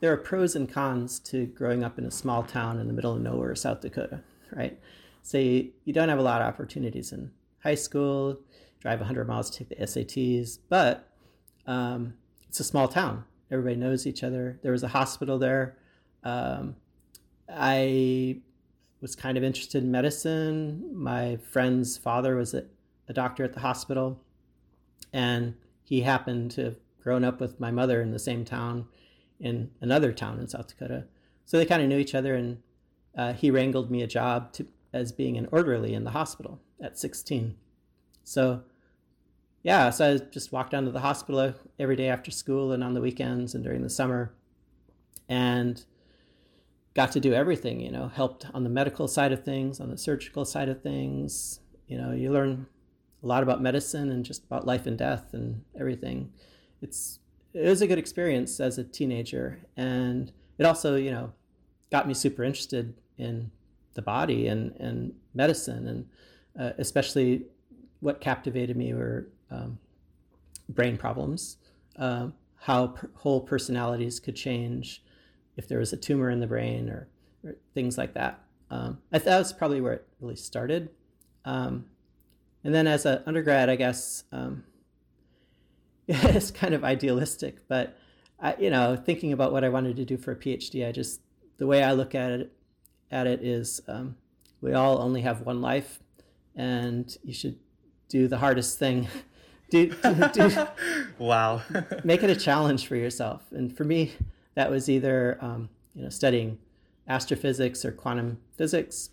there 0.00 0.12
are 0.12 0.16
pros 0.16 0.56
and 0.56 0.70
cons 0.70 1.18
to 1.20 1.46
growing 1.46 1.84
up 1.84 1.98
in 1.98 2.06
a 2.06 2.10
small 2.10 2.42
town 2.42 2.80
in 2.80 2.86
the 2.86 2.94
middle 2.94 3.14
of 3.14 3.20
nowhere, 3.20 3.54
South 3.54 3.82
Dakota, 3.82 4.22
right? 4.52 4.78
So 5.22 5.38
you, 5.38 5.72
you 5.84 5.92
don't 5.92 6.08
have 6.08 6.18
a 6.18 6.22
lot 6.22 6.40
of 6.40 6.48
opportunities 6.48 7.12
in 7.12 7.32
high 7.62 7.74
school, 7.74 8.38
drive 8.80 9.00
100 9.00 9.26
miles 9.26 9.50
to 9.50 9.58
take 9.58 9.68
the 9.70 9.84
SATs, 9.84 10.58
but 10.68 11.08
um, 11.66 12.14
it's 12.48 12.60
a 12.60 12.64
small 12.64 12.88
town. 12.88 13.24
Everybody 13.50 13.76
knows 13.76 14.06
each 14.06 14.22
other. 14.22 14.58
There 14.62 14.72
was 14.72 14.82
a 14.82 14.88
hospital 14.88 15.38
there. 15.38 15.76
Um, 16.22 16.76
I 17.48 18.40
was 19.00 19.14
kind 19.14 19.38
of 19.38 19.44
interested 19.44 19.82
in 19.82 19.90
medicine. 19.90 20.90
My 20.92 21.36
friend's 21.36 21.96
father 21.96 22.36
was 22.36 22.54
a, 22.54 22.64
a 23.08 23.12
doctor 23.12 23.44
at 23.44 23.52
the 23.52 23.60
hospital, 23.60 24.20
and 25.12 25.54
he 25.82 26.00
happened 26.00 26.50
to 26.52 26.64
have 26.64 26.76
grown 27.00 27.24
up 27.24 27.40
with 27.40 27.60
my 27.60 27.70
mother 27.70 28.02
in 28.02 28.10
the 28.10 28.18
same 28.18 28.44
town 28.44 28.86
in 29.38 29.70
another 29.80 30.12
town 30.12 30.40
in 30.40 30.48
South 30.48 30.66
Dakota. 30.66 31.04
So 31.44 31.58
they 31.58 31.66
kind 31.66 31.82
of 31.82 31.88
knew 31.88 31.98
each 31.98 32.14
other, 32.14 32.34
and 32.34 32.58
uh, 33.16 33.32
he 33.32 33.50
wrangled 33.50 33.90
me 33.90 34.02
a 34.02 34.06
job 34.06 34.52
to, 34.54 34.66
as 34.92 35.12
being 35.12 35.36
an 35.36 35.48
orderly 35.52 35.94
in 35.94 36.04
the 36.04 36.10
hospital 36.10 36.60
at 36.80 36.98
16. 36.98 37.54
So, 38.24 38.62
yeah, 39.62 39.90
so 39.90 40.14
I 40.14 40.18
just 40.18 40.52
walked 40.52 40.72
down 40.72 40.84
to 40.84 40.90
the 40.90 41.00
hospital 41.00 41.54
every 41.78 41.96
day 41.96 42.08
after 42.08 42.30
school 42.30 42.72
and 42.72 42.82
on 42.82 42.94
the 42.94 43.00
weekends 43.00 43.54
and 43.54 43.62
during 43.62 43.82
the 43.82 43.90
summer, 43.90 44.34
and 45.28 45.84
got 46.96 47.12
to 47.12 47.20
do 47.20 47.34
everything. 47.34 47.78
You 47.78 47.92
know, 47.92 48.08
helped 48.08 48.46
on 48.54 48.64
the 48.64 48.70
medical 48.70 49.06
side 49.06 49.30
of 49.30 49.44
things, 49.44 49.78
on 49.78 49.90
the 49.90 49.98
surgical 49.98 50.44
side 50.44 50.68
of 50.68 50.82
things, 50.82 51.60
you 51.86 51.98
know, 51.98 52.10
you 52.12 52.32
learn 52.32 52.66
a 53.22 53.26
lot 53.26 53.42
about 53.42 53.62
medicine 53.62 54.10
and 54.10 54.24
just 54.24 54.44
about 54.44 54.66
life 54.66 54.86
and 54.86 54.98
death 54.98 55.34
and 55.34 55.62
everything. 55.78 56.32
It's 56.82 57.20
it 57.52 57.68
was 57.68 57.82
a 57.82 57.86
good 57.86 57.98
experience 57.98 58.60
as 58.60 58.78
a 58.78 58.84
teenager, 58.84 59.60
and 59.76 60.32
it 60.58 60.64
also, 60.64 60.96
you 60.96 61.10
know, 61.10 61.32
got 61.90 62.08
me 62.08 62.14
super 62.14 62.42
interested 62.42 62.94
in 63.18 63.50
the 63.94 64.02
body 64.02 64.48
and 64.48 64.74
and 64.80 65.12
medicine, 65.34 65.86
and 65.86 66.08
uh, 66.58 66.72
especially 66.78 67.44
what 68.00 68.20
captivated 68.20 68.76
me 68.76 68.94
were 68.94 69.28
um, 69.50 69.78
brain 70.70 70.96
problems, 70.96 71.58
uh, 71.98 72.28
how 72.56 72.88
per- 72.88 73.10
whole 73.14 73.40
personalities 73.40 74.18
could 74.18 74.36
change 74.36 75.02
if 75.56 75.68
there 75.68 75.78
was 75.78 75.92
a 75.92 75.96
tumor 75.96 76.30
in 76.30 76.40
the 76.40 76.46
brain 76.46 76.88
or, 76.88 77.08
or 77.44 77.56
things 77.74 77.96
like 77.96 78.14
that. 78.14 78.40
Um, 78.70 78.98
I 79.12 79.18
that 79.18 79.38
was 79.38 79.52
probably 79.52 79.80
where 79.80 79.94
it 79.94 80.06
really 80.20 80.36
started. 80.36 80.90
Um, 81.44 81.86
and 82.64 82.74
then 82.74 82.86
as 82.86 83.06
an 83.06 83.22
undergrad, 83.26 83.68
I 83.68 83.76
guess 83.76 84.24
um, 84.32 84.64
it's 86.08 86.50
kind 86.50 86.74
of 86.74 86.84
idealistic, 86.84 87.68
but 87.68 87.96
I, 88.40 88.54
you 88.58 88.70
know, 88.70 88.96
thinking 88.96 89.32
about 89.32 89.52
what 89.52 89.64
I 89.64 89.68
wanted 89.68 89.96
to 89.96 90.04
do 90.04 90.16
for 90.16 90.32
a 90.32 90.36
PhD, 90.36 90.86
I 90.86 90.92
just 90.92 91.20
the 91.58 91.66
way 91.66 91.82
I 91.82 91.92
look 91.92 92.14
at 92.14 92.32
it 92.32 92.52
at 93.10 93.26
it 93.26 93.42
is 93.42 93.80
um, 93.88 94.16
we 94.60 94.72
all 94.72 95.00
only 95.00 95.22
have 95.22 95.42
one 95.42 95.60
life, 95.60 96.00
and 96.54 97.16
you 97.22 97.32
should 97.32 97.58
do 98.08 98.28
the 98.28 98.38
hardest 98.38 98.78
thing. 98.78 99.08
do, 99.70 99.94
do, 100.02 100.28
do 100.32 100.66
wow. 101.18 101.62
make 102.04 102.22
it 102.22 102.30
a 102.30 102.36
challenge 102.36 102.86
for 102.86 102.96
yourself. 102.96 103.42
And 103.52 103.74
for 103.74 103.84
me, 103.84 104.12
that 104.56 104.70
was 104.70 104.88
either 104.90 105.38
um, 105.40 105.68
you 105.94 106.02
know 106.02 106.08
studying 106.08 106.58
astrophysics 107.06 107.84
or 107.84 107.92
quantum 107.92 108.38
physics, 108.58 109.10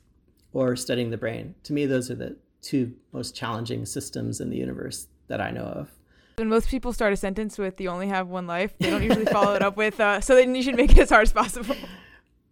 or 0.51 0.75
studying 0.75 1.11
the 1.11 1.17
brain. 1.17 1.53
To 1.63 1.73
me, 1.73 1.85
those 1.85 2.09
are 2.09 2.15
the 2.15 2.35
two 2.63 2.93
most 3.11 3.35
challenging 3.35 3.85
systems 3.85 4.41
in 4.41 4.49
the 4.49 4.57
universe 4.57 5.07
that 5.27 5.39
I 5.39 5.51
know 5.51 5.65
of. 5.65 5.91
When 6.37 6.49
most 6.49 6.69
people 6.69 6.93
start 6.93 7.13
a 7.13 7.17
sentence 7.17 7.59
with 7.59 7.79
"you 7.79 7.89
only 7.89 8.07
have 8.07 8.27
one 8.27 8.47
life," 8.47 8.73
they 8.79 8.89
don't 8.89 9.03
usually 9.03 9.25
follow 9.25 9.53
it 9.53 9.61
up 9.61 9.77
with 9.77 9.99
uh, 9.99 10.19
"so 10.19 10.33
then 10.33 10.55
you 10.55 10.63
should 10.63 10.75
make 10.75 10.91
it 10.91 10.97
as 10.97 11.09
hard 11.09 11.27
as 11.27 11.33
possible." 11.33 11.75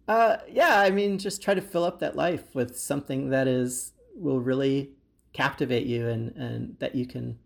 Uh, 0.08 0.36
yeah, 0.50 0.80
I 0.80 0.90
mean, 0.90 1.16
just 1.16 1.42
try 1.42 1.54
to 1.54 1.60
fill 1.60 1.84
up 1.84 2.00
that 2.00 2.16
life 2.16 2.54
with 2.54 2.76
something 2.78 3.30
that 3.30 3.48
is 3.48 3.92
will 4.14 4.40
really 4.40 4.90
captivate 5.32 5.86
you 5.86 6.08
and 6.08 6.36
and 6.36 6.76
that 6.78 6.94
you 6.94 7.06
can 7.06 7.38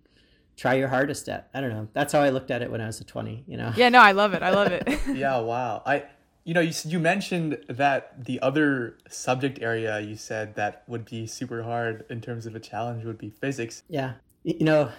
try 0.57 0.75
your 0.75 0.89
hardest 0.89 1.29
at. 1.29 1.49
I 1.55 1.61
don't 1.61 1.71
know. 1.71 1.89
That's 1.93 2.13
how 2.13 2.21
I 2.21 2.31
looked 2.31 2.51
at 2.51 2.63
it 2.63 2.71
when 2.71 2.81
I 2.81 2.87
was 2.87 3.01
a 3.01 3.05
20, 3.05 3.45
you 3.47 3.57
know. 3.57 3.73
Yeah, 3.77 3.89
no, 3.89 4.01
I 4.01 4.13
love 4.13 4.33
it. 4.35 4.43
I 4.43 4.51
love 4.51 4.73
it. 4.73 4.89
yeah, 5.15 5.39
wow. 5.39 5.83
I 5.87 6.05
you 6.47 6.55
know, 6.55 6.61
you 6.61 6.73
you 6.85 7.01
mentioned 7.01 7.59
that 7.69 8.25
the 8.25 8.41
other 8.41 8.99
subject 9.09 9.59
area 9.61 9.99
you 10.01 10.15
said 10.15 10.55
that 10.55 10.85
would 10.87 11.05
be 11.05 11.27
super 11.27 11.65
hard 11.65 12.05
in 12.09 12.21
terms 12.21 12.47
of 12.47 12.55
a 12.55 12.61
challenge 12.61 13.05
would 13.05 13.19
be 13.19 13.31
physics. 13.31 13.83
Yeah. 13.89 14.15
You 14.45 14.65
know, 14.65 14.91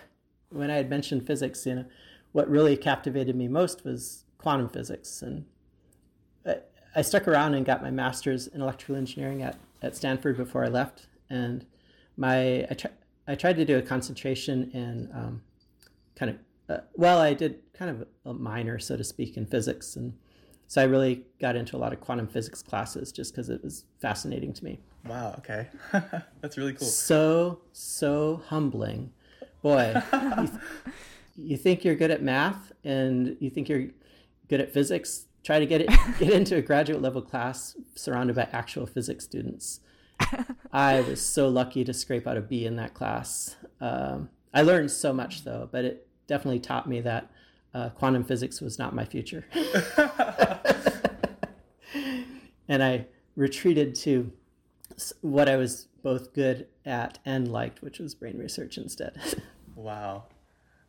when 0.50 0.70
I 0.70 0.76
had 0.76 0.90
mentioned 0.90 1.26
physics, 1.26 1.66
you 1.66 1.76
know, 1.76 1.86
what 2.34 2.50
really 2.50 2.76
captivated 2.76 3.36
me 3.36 3.48
most 3.48 3.86
was 3.86 4.26
quantum 4.38 4.68
physics 4.68 5.22
and 5.22 5.46
I, 6.46 6.58
I 6.98 7.02
stuck 7.02 7.30
around 7.30 7.54
and 7.54 7.66
got 7.66 7.82
my 7.82 7.92
master's 7.92 8.48
in 8.48 8.62
electrical 8.62 8.98
engineering 8.98 9.42
at, 9.42 9.56
at 9.82 9.96
Stanford 9.96 10.36
before 10.36 10.66
I 10.66 10.68
left 10.68 11.08
and 11.30 11.66
my 12.18 12.68
I, 12.70 12.74
tr- 12.78 12.88
I 13.28 13.36
tried 13.36 13.58
to 13.58 13.66
do 13.66 13.78
a 13.78 13.82
concentration 13.82 14.72
in 14.72 15.10
um, 15.14 15.42
kind 16.16 16.32
of 16.32 16.38
uh, 16.70 16.82
well 16.96 17.20
I 17.20 17.34
did 17.34 17.60
kind 17.74 17.92
of 17.92 18.08
a 18.26 18.34
minor 18.34 18.80
so 18.80 18.98
to 18.98 19.04
speak 19.04 19.38
in 19.38 19.46
physics 19.46 19.96
and 19.96 20.14
so 20.68 20.82
I 20.82 20.86
really 20.86 21.24
got 21.40 21.56
into 21.56 21.78
a 21.78 21.80
lot 21.80 21.94
of 21.94 22.02
quantum 22.02 22.28
physics 22.28 22.62
classes 22.62 23.12
just 23.12 23.34
because 23.34 23.50
it 23.50 23.64
was 23.64 23.86
fascinating 24.02 24.52
to 24.54 24.64
me. 24.66 24.80
Wow. 25.08 25.36
Okay, 25.38 25.68
that's 26.42 26.58
really 26.58 26.74
cool. 26.74 26.88
So 26.88 27.62
so 27.72 28.42
humbling, 28.48 29.14
boy. 29.62 29.94
you, 30.14 30.48
th- 30.48 30.60
you 31.38 31.58
think 31.58 31.86
you're 31.86 31.96
good 31.96 32.12
at 32.12 32.22
math 32.22 32.74
and 32.84 33.38
you 33.40 33.50
think 33.50 33.70
you're 33.70 33.88
good 34.50 34.60
at 34.60 34.74
physics. 34.74 35.26
Try 35.44 35.60
to 35.60 35.66
get 35.66 35.82
it 35.82 35.90
get 36.20 36.32
into 36.34 36.58
a 36.58 36.62
graduate 36.62 37.02
level 37.02 37.22
class 37.22 37.78
surrounded 37.96 38.36
by 38.36 38.50
actual 38.52 38.86
physics 38.86 39.24
students. 39.24 39.80
I 40.72 41.02
was 41.02 41.22
so 41.22 41.48
lucky 41.48 41.84
to 41.84 41.94
scrape 41.94 42.28
out 42.28 42.38
a 42.38 42.42
B 42.42 42.66
in 42.66 42.76
that 42.78 42.94
class. 42.94 43.56
Um, 43.80 44.30
I 44.54 44.62
learned 44.62 44.92
so 44.92 45.14
much 45.14 45.44
though, 45.44 45.70
but 45.72 45.86
it 45.86 46.08
definitely 46.28 46.60
taught 46.60 46.88
me 46.88 47.02
that 47.02 47.30
uh, 47.74 47.90
quantum 47.90 48.24
physics 48.24 48.62
was 48.62 48.80
not 48.80 48.96
my 48.96 49.06
future. 49.06 49.46
and 52.68 52.84
I 52.84 53.06
retreated 53.36 53.96
to 53.96 54.32
what 55.22 55.48
I 55.48 55.58
was 55.58 55.88
both 56.02 56.34
good 56.34 56.68
at 56.86 57.20
and 57.26 57.52
liked, 57.52 57.82
which 57.82 58.00
was 58.00 58.16
brain 58.16 58.38
research 58.38 58.78
instead. 58.78 59.20
wow. 59.76 60.24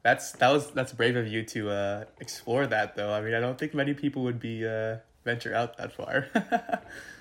That's 0.02 0.32
that 0.32 0.50
was 0.50 0.70
that's 0.70 0.92
brave 0.92 1.16
of 1.16 1.26
you 1.26 1.42
to 1.44 1.70
uh, 1.70 2.04
explore 2.20 2.66
that 2.68 2.94
though. 2.94 3.12
I 3.12 3.20
mean, 3.20 3.34
I 3.34 3.40
don't 3.40 3.58
think 3.58 3.74
many 3.74 3.94
people 3.94 4.22
would 4.22 4.38
be 4.40 4.66
uh, 4.66 4.98
venture 5.24 5.54
out 5.54 5.76
that 5.76 5.92
far. 5.92 6.28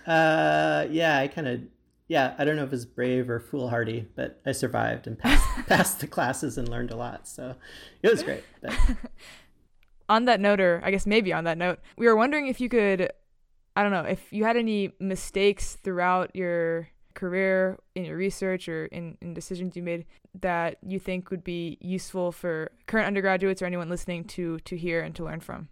uh, 0.07 0.87
yeah, 0.89 1.17
I 1.17 1.27
kind 1.27 1.47
of 1.47 1.61
yeah, 2.07 2.35
I 2.37 2.45
don't 2.45 2.55
know 2.55 2.63
if 2.63 2.71
it's 2.71 2.85
brave 2.85 3.29
or 3.29 3.39
foolhardy, 3.39 4.07
but 4.15 4.39
I 4.45 4.53
survived 4.53 5.07
and 5.07 5.19
passed 5.19 5.45
passed 5.67 5.99
the 5.99 6.07
classes 6.07 6.57
and 6.57 6.69
learned 6.69 6.91
a 6.91 6.95
lot. 6.95 7.27
So 7.27 7.55
it 8.01 8.09
was 8.09 8.23
great. 8.23 8.43
But 8.61 8.73
on 10.09 10.25
that 10.25 10.39
note, 10.39 10.61
or 10.61 10.81
I 10.83 10.91
guess 10.91 11.05
maybe 11.05 11.33
on 11.33 11.43
that 11.43 11.57
note, 11.57 11.79
we 11.97 12.07
were 12.07 12.15
wondering 12.15 12.47
if 12.47 12.61
you 12.61 12.69
could, 12.69 13.11
I 13.75 13.83
don't 13.83 13.91
know, 13.91 14.03
if 14.03 14.31
you 14.31 14.45
had 14.45 14.55
any 14.55 14.93
mistakes 14.99 15.75
throughout 15.75 16.33
your 16.33 16.89
career 17.13 17.79
in 17.95 18.05
your 18.05 18.15
research 18.15 18.69
or 18.69 18.85
in, 18.85 19.17
in 19.21 19.33
decisions 19.33 19.75
you 19.75 19.81
made 19.81 20.05
that 20.39 20.77
you 20.85 20.99
think 20.99 21.31
would 21.31 21.43
be 21.43 21.77
useful 21.81 22.31
for 22.31 22.71
current 22.85 23.07
undergraduates 23.07 23.61
or 23.61 23.65
anyone 23.65 23.89
listening 23.89 24.23
to 24.23 24.59
to 24.59 24.77
hear 24.77 25.01
and 25.01 25.15
to 25.15 25.25
learn 25.25 25.41
from. 25.41 25.67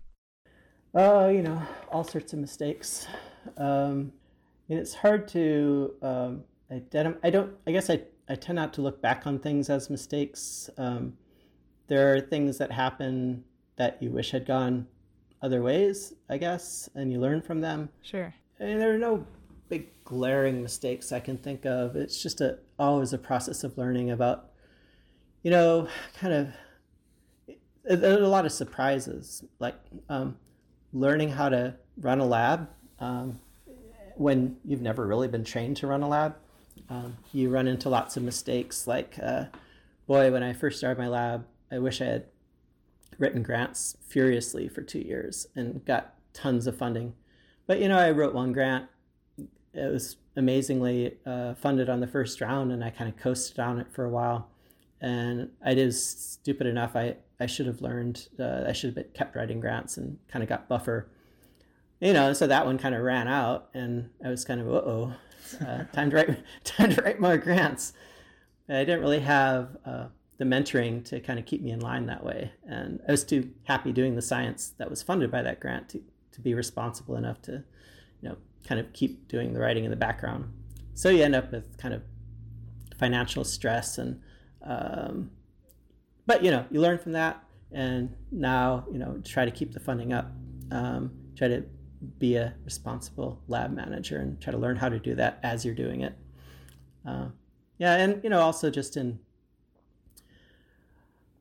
Oh, 0.95 1.25
uh, 1.25 1.27
you 1.27 1.43
know, 1.43 1.61
all 1.91 2.03
sorts 2.03 2.33
of 2.33 2.39
mistakes. 2.39 3.05
Um, 3.57 4.11
and 4.69 4.79
it's 4.79 4.93
hard 4.93 5.27
to 5.29 5.93
um, 6.01 6.43
identify. 6.71 7.19
I 7.23 7.29
don't. 7.29 7.53
I 7.67 7.71
guess 7.71 7.89
I 7.89 8.01
I 8.27 8.35
tend 8.35 8.55
not 8.55 8.73
to 8.73 8.81
look 8.81 9.01
back 9.01 9.27
on 9.27 9.39
things 9.39 9.69
as 9.69 9.89
mistakes. 9.89 10.69
Um, 10.77 11.13
there 11.87 12.13
are 12.13 12.19
things 12.19 12.57
that 12.57 12.71
happen 12.71 13.43
that 13.75 14.01
you 14.01 14.09
wish 14.09 14.31
had 14.31 14.45
gone 14.45 14.87
other 15.41 15.61
ways, 15.61 16.13
I 16.29 16.37
guess, 16.37 16.89
and 16.95 17.11
you 17.11 17.19
learn 17.19 17.41
from 17.41 17.61
them. 17.61 17.89
Sure. 18.01 18.33
And 18.59 18.81
there 18.81 18.93
are 18.93 18.97
no 18.97 19.25
big 19.69 19.89
glaring 20.03 20.63
mistakes 20.63 21.11
I 21.11 21.19
can 21.19 21.37
think 21.37 21.65
of. 21.65 21.95
It's 21.95 22.21
just 22.21 22.41
a 22.41 22.59
always 22.79 23.13
a 23.13 23.17
process 23.17 23.63
of 23.63 23.77
learning 23.77 24.11
about, 24.11 24.51
you 25.43 25.51
know, 25.51 25.87
kind 26.17 26.33
of. 26.33 26.47
Are 27.87 28.23
a 28.23 28.27
lot 28.27 28.47
of 28.47 28.51
surprises, 28.51 29.43
like 29.59 29.75
um, 30.09 30.37
learning 30.91 31.29
how 31.29 31.49
to 31.49 31.75
run 31.97 32.19
a 32.19 32.25
lab 32.25 32.67
um, 32.97 33.39
when 34.15 34.57
you've 34.63 34.81
never 34.81 35.05
really 35.05 35.27
been 35.27 35.43
trained 35.43 35.77
to 35.77 35.87
run 35.87 36.03
a 36.03 36.07
lab. 36.07 36.35
Um, 36.89 37.17
you 37.31 37.49
run 37.49 37.67
into 37.67 37.89
lots 37.89 38.17
of 38.17 38.23
mistakes. 38.23 38.87
Like, 38.87 39.17
uh, 39.21 39.45
boy, 40.07 40.31
when 40.31 40.43
I 40.43 40.53
first 40.53 40.77
started 40.77 40.99
my 40.99 41.07
lab, 41.07 41.45
I 41.71 41.79
wish 41.79 42.01
I 42.01 42.05
had 42.05 42.25
written 43.17 43.43
grants 43.43 43.97
furiously 44.07 44.67
for 44.67 44.81
two 44.81 44.99
years 44.99 45.47
and 45.55 45.83
got 45.85 46.15
tons 46.33 46.67
of 46.67 46.77
funding. 46.77 47.13
But 47.67 47.79
you 47.79 47.87
know, 47.87 47.97
I 47.97 48.11
wrote 48.11 48.33
one 48.33 48.53
grant. 48.53 48.85
It 49.73 49.91
was 49.91 50.17
amazingly 50.35 51.17
uh, 51.25 51.55
funded 51.55 51.89
on 51.89 51.99
the 51.99 52.07
first 52.07 52.39
round, 52.41 52.71
and 52.71 52.83
I 52.83 52.89
kind 52.89 53.09
of 53.09 53.17
coasted 53.17 53.59
on 53.59 53.79
it 53.79 53.87
for 53.91 54.05
a 54.05 54.09
while. 54.09 54.49
And 55.01 55.49
I 55.65 55.73
was 55.73 56.03
stupid 56.03 56.67
enough. 56.67 56.95
I 56.95 57.17
I 57.39 57.47
should 57.47 57.65
have 57.65 57.81
learned. 57.81 58.27
Uh, 58.39 58.63
I 58.67 58.71
should 58.71 58.95
have 58.95 59.13
kept 59.13 59.35
writing 59.35 59.59
grants 59.59 59.97
and 59.97 60.17
kind 60.27 60.43
of 60.43 60.49
got 60.49 60.69
buffer. 60.69 61.09
You 61.99 62.13
know, 62.13 62.33
so 62.33 62.47
that 62.47 62.65
one 62.65 62.77
kind 62.77 62.93
of 62.93 63.01
ran 63.01 63.27
out, 63.27 63.69
and 63.73 64.09
I 64.23 64.29
was 64.29 64.43
kind 64.43 64.61
of 64.61 64.67
uh 64.67 64.71
oh, 64.71 65.13
uh, 65.61 65.83
time 65.93 66.09
to 66.09 66.15
write 66.15 66.43
time 66.63 66.93
to 66.93 67.01
write 67.01 67.19
more 67.19 67.37
grants. 67.37 67.93
I 68.67 68.79
didn't 68.79 69.01
really 69.01 69.19
have 69.19 69.77
uh, 69.85 70.07
the 70.37 70.45
mentoring 70.45 71.03
to 71.05 71.19
kind 71.19 71.39
of 71.39 71.45
keep 71.45 71.61
me 71.61 71.71
in 71.71 71.79
line 71.79 72.07
that 72.07 72.23
way. 72.23 72.51
And 72.67 72.99
I 73.07 73.11
was 73.11 73.23
too 73.23 73.51
happy 73.63 73.91
doing 73.91 74.15
the 74.15 74.21
science 74.21 74.73
that 74.77 74.89
was 74.89 75.01
funded 75.01 75.31
by 75.31 75.41
that 75.43 75.59
grant 75.59 75.89
to, 75.89 76.01
to 76.33 76.41
be 76.41 76.53
responsible 76.53 77.15
enough 77.15 77.41
to, 77.43 77.63
you 78.21 78.29
know, 78.29 78.37
kind 78.67 78.79
of 78.79 78.91
keep 78.93 79.27
doing 79.27 79.53
the 79.53 79.59
writing 79.59 79.85
in 79.85 79.91
the 79.91 79.97
background. 79.97 80.51
So 80.93 81.09
you 81.09 81.23
end 81.23 81.35
up 81.35 81.51
with 81.51 81.77
kind 81.77 81.93
of 81.93 82.01
financial 82.97 83.43
stress 83.43 83.97
and, 83.97 84.19
um, 84.63 85.31
but 86.25 86.43
you 86.43 86.51
know, 86.51 86.65
you 86.71 86.81
learn 86.81 86.97
from 86.97 87.11
that 87.13 87.43
and 87.71 88.13
now, 88.31 88.85
you 88.91 88.97
know, 88.97 89.21
try 89.23 89.45
to 89.45 89.51
keep 89.51 89.73
the 89.73 89.79
funding 89.79 90.11
up, 90.11 90.31
um, 90.71 91.11
try 91.37 91.47
to 91.47 91.63
be 92.19 92.35
a 92.35 92.53
responsible 92.63 93.41
lab 93.47 93.73
manager 93.73 94.19
and 94.19 94.39
try 94.41 94.51
to 94.51 94.57
learn 94.57 94.75
how 94.75 94.89
to 94.89 94.99
do 94.99 95.15
that 95.15 95.39
as 95.43 95.65
you're 95.65 95.75
doing 95.75 96.01
it. 96.01 96.13
Uh, 97.07 97.27
yeah, 97.77 97.95
and 97.95 98.23
you 98.23 98.29
know, 98.29 98.39
also 98.39 98.69
just 98.69 98.97
in 98.97 99.19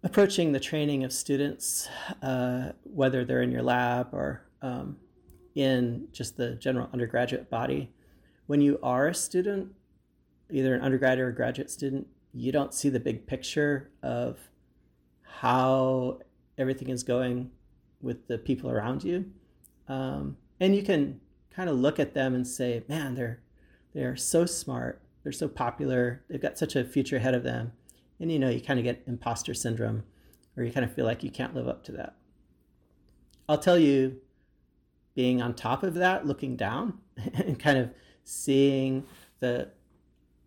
approaching 0.02 0.52
the 0.52 0.60
training 0.60 1.04
of 1.04 1.12
students, 1.12 1.88
uh, 2.22 2.72
whether 2.82 3.24
they're 3.24 3.42
in 3.42 3.50
your 3.50 3.62
lab 3.62 4.08
or 4.12 4.42
um, 4.62 4.96
in 5.54 6.08
just 6.12 6.36
the 6.36 6.54
general 6.56 6.88
undergraduate 6.92 7.48
body, 7.48 7.90
when 8.46 8.60
you 8.60 8.78
are 8.82 9.08
a 9.08 9.14
student, 9.14 9.72
either 10.50 10.74
an 10.74 10.82
undergraduate 10.82 11.28
or 11.28 11.32
graduate 11.32 11.70
student, 11.70 12.06
you 12.34 12.52
don't 12.52 12.74
see 12.74 12.88
the 12.88 13.00
big 13.00 13.26
picture 13.26 13.90
of 14.02 14.38
how 15.22 16.18
everything 16.58 16.88
is 16.88 17.02
going 17.02 17.50
with 18.02 18.26
the 18.28 18.36
people 18.36 18.70
around 18.70 19.02
you. 19.02 19.24
Um, 19.88 20.36
and 20.60 20.74
you 20.74 20.82
can 20.82 21.20
kind 21.54 21.68
of 21.68 21.76
look 21.76 21.98
at 21.98 22.14
them 22.14 22.34
and 22.34 22.46
say, 22.46 22.82
man, 22.88 23.14
they're 23.14 23.40
they're 23.92 24.16
so 24.16 24.44
smart, 24.44 25.00
they're 25.22 25.32
so 25.32 25.48
popular, 25.48 26.22
they've 26.28 26.42
got 26.42 26.58
such 26.58 26.74
a 26.74 26.84
future 26.84 27.16
ahead 27.16 27.34
of 27.34 27.44
them. 27.44 27.72
And 28.18 28.30
you 28.30 28.38
know, 28.38 28.50
you 28.50 28.60
kind 28.60 28.78
of 28.78 28.84
get 28.84 29.02
imposter 29.06 29.54
syndrome, 29.54 30.04
or 30.56 30.64
you 30.64 30.72
kind 30.72 30.84
of 30.84 30.92
feel 30.92 31.04
like 31.04 31.22
you 31.22 31.30
can't 31.30 31.54
live 31.54 31.68
up 31.68 31.84
to 31.84 31.92
that. 31.92 32.16
I'll 33.48 33.58
tell 33.58 33.78
you, 33.78 34.20
being 35.14 35.40
on 35.40 35.54
top 35.54 35.82
of 35.82 35.94
that, 35.94 36.26
looking 36.26 36.56
down 36.56 36.98
and 37.34 37.58
kind 37.58 37.78
of 37.78 37.90
seeing 38.24 39.04
the 39.40 39.68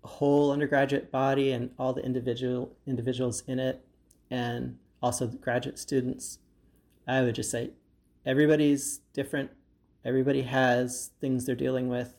whole 0.04 0.52
undergraduate 0.52 1.12
body 1.12 1.52
and 1.52 1.70
all 1.78 1.94
the 1.94 2.02
individual 2.04 2.76
individuals 2.88 3.44
in 3.48 3.60
it 3.60 3.86
and 4.32 4.78
also 5.02 5.28
the 5.28 5.38
graduate 5.38 5.78
students 5.78 6.40
i 7.08 7.22
would 7.22 7.36
just 7.36 7.52
say 7.52 7.70
everybody's 8.26 9.00
different 9.14 9.52
everybody 10.08 10.42
has 10.42 11.12
things 11.22 11.46
they're 11.46 11.56
dealing 11.56 11.90
with. 11.90 12.16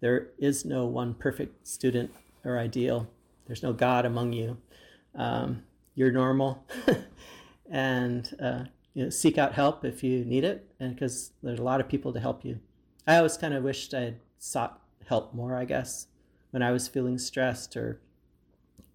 There 0.00 0.28
is 0.38 0.64
no 0.64 0.84
one 0.84 1.14
perfect 1.14 1.66
student 1.66 2.10
or 2.44 2.58
ideal. 2.58 3.08
There's 3.46 3.62
no 3.62 3.72
god 3.72 4.04
among 4.04 4.34
you. 4.34 4.58
Um, 5.14 5.62
you're 5.94 6.12
normal. 6.12 6.66
And 7.72 8.28
uh, 8.42 8.64
you 8.94 9.04
know, 9.04 9.10
seek 9.10 9.38
out 9.38 9.54
help 9.54 9.84
if 9.84 10.02
you 10.02 10.24
need 10.24 10.42
it 10.42 10.68
and 10.80 10.92
because 10.92 11.30
there's 11.40 11.60
a 11.60 11.62
lot 11.62 11.80
of 11.80 11.88
people 11.88 12.12
to 12.12 12.18
help 12.18 12.44
you. 12.44 12.58
I 13.06 13.16
always 13.16 13.36
kind 13.36 13.54
of 13.54 13.62
wished 13.62 13.94
i 13.94 14.00
had 14.00 14.20
sought 14.38 14.80
help 15.06 15.32
more 15.32 15.54
i 15.54 15.64
guess 15.64 16.08
when 16.50 16.62
I 16.62 16.72
was 16.72 16.88
feeling 16.88 17.18
stressed 17.18 17.76
or 17.76 18.00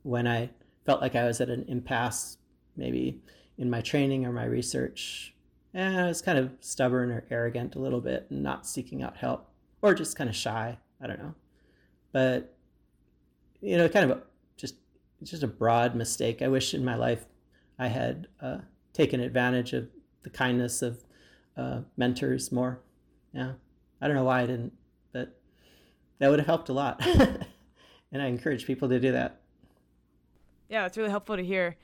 when 0.04 0.28
I 0.28 0.50
felt 0.86 1.02
like 1.02 1.16
I 1.16 1.26
was 1.26 1.42
at 1.42 1.50
an 1.50 1.66
impasse, 1.68 2.38
maybe 2.76 3.22
in 3.58 3.70
my 3.70 3.82
training 3.82 4.26
or 4.26 4.32
my 4.32 4.46
research. 4.46 5.34
And 5.76 6.00
I 6.00 6.08
was 6.08 6.22
kind 6.22 6.38
of 6.38 6.54
stubborn 6.62 7.12
or 7.12 7.26
arrogant 7.30 7.76
a 7.76 7.80
little 7.80 8.00
bit 8.00 8.28
and 8.30 8.42
not 8.42 8.66
seeking 8.66 9.04
out 9.04 9.18
help 9.18 9.50
or 9.82 9.94
just 9.94 10.18
kind 10.18 10.30
of 10.30 10.36
shy. 10.36 10.78
I 11.02 11.08
don't 11.08 11.20
know. 11.20 11.36
But, 12.14 12.56
you 13.60 13.78
know, 13.78 13.90
kind 13.90 14.10
of 14.10 14.18
a, 14.18 14.22
just, 14.56 14.76
just 15.22 15.44
a 15.44 15.48
broad 15.48 15.94
mistake. 15.94 16.42
I 16.42 16.48
wish 16.48 16.74
in 16.74 16.86
my 16.86 16.96
life 16.96 17.26
I 17.78 17.90
had 17.90 18.28
uh, 18.42 18.60
taken 18.94 19.20
advantage 19.20 19.74
of 19.74 19.90
the 20.24 20.30
kindness 20.30 20.82
of 20.82 21.04
uh, 21.58 21.82
mentors 21.98 22.54
more. 22.54 22.80
Yeah. 23.34 23.52
I 24.00 24.08
don't 24.08 24.16
know 24.16 24.24
why 24.24 24.44
I 24.44 24.46
didn't, 24.46 24.72
but 25.12 25.38
that 26.20 26.30
would 26.30 26.40
have 26.40 26.48
helped 26.48 26.70
a 26.70 26.74
lot. 26.74 27.06
and 28.14 28.22
I 28.22 28.28
encourage 28.28 28.66
people 28.66 28.88
to 28.88 28.98
do 28.98 29.12
that. 29.12 29.42
Yeah, 30.70 30.86
it's 30.86 30.96
really 30.96 31.10
helpful 31.10 31.36
to 31.36 31.44
hear. 31.44 31.76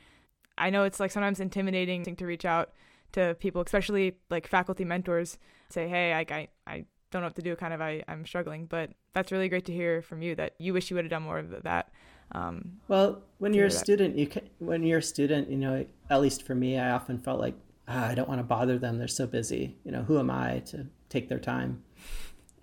I 0.58 0.70
know 0.70 0.86
it's 0.86 1.02
like 1.02 1.12
sometimes 1.12 1.42
intimidating 1.42 2.16
to 2.16 2.26
reach 2.26 2.46
out 2.46 2.72
to 3.14 3.36
people, 3.40 3.62
especially 3.62 4.18
like 4.30 4.48
faculty 4.48 4.86
mentors, 4.86 5.38
say, 5.70 5.88
"Hey, 5.88 6.14
I 6.14 6.20
I, 6.34 6.48
I 6.68 6.86
don't 7.12 7.22
know 7.22 7.28
what 7.28 7.36
to 7.36 7.42
do. 7.42 7.56
Kind 7.56 7.74
of, 7.74 7.82
I 7.82 8.04
I'm 8.08 8.26
struggling." 8.26 8.66
But 8.66 8.92
that's 9.14 9.32
really 9.32 9.50
great 9.50 9.66
to 9.66 9.74
hear 9.74 10.02
from 10.02 10.22
you 10.22 10.36
that 10.36 10.54
you 10.60 10.74
wish 10.74 10.90
you 10.90 10.96
would 10.96 11.06
have 11.06 11.12
done 11.12 11.24
more 11.24 11.40
of 11.40 11.64
that. 11.64 11.92
Um, 12.34 12.80
well, 12.88 13.22
when 13.40 13.54
you're 13.54 13.66
a 13.66 13.72
student, 13.72 14.18
you 14.18 14.28
can, 14.28 14.48
when 14.60 14.84
you're 14.84 15.00
a 15.00 15.04
student, 15.04 15.50
you 15.50 15.58
know, 15.58 15.86
at 16.10 16.22
least 16.22 16.44
for 16.44 16.56
me, 16.56 16.80
I 16.80 16.92
often 16.92 17.18
felt 17.18 17.40
like 17.40 17.56
ah, 17.88 18.08
I 18.08 18.16
don't 18.16 18.30
want 18.30 18.40
to 18.40 18.44
bother 18.44 18.78
them. 18.78 18.98
They're 18.98 19.08
so 19.08 19.28
busy. 19.28 19.76
You 19.84 19.92
know, 19.92 20.04
who 20.04 20.20
am 20.20 20.30
I 20.30 20.60
to 20.68 20.88
take 21.10 21.30
their 21.30 21.40
time? 21.40 21.84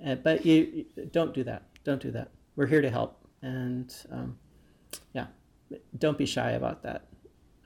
Uh, 0.04 0.14
but 0.14 0.46
you, 0.46 0.84
you 0.96 1.06
don't 1.06 1.34
do 1.34 1.44
that. 1.44 1.62
Don't 1.84 2.00
do 2.00 2.10
that. 2.12 2.30
We're 2.56 2.66
here 2.66 2.82
to 2.82 2.90
help, 2.90 3.24
and 3.42 3.94
um, 4.10 4.38
yeah, 5.12 5.26
don't 5.98 6.18
be 6.18 6.26
shy 6.26 6.52
about 6.52 6.82
that. 6.82 7.06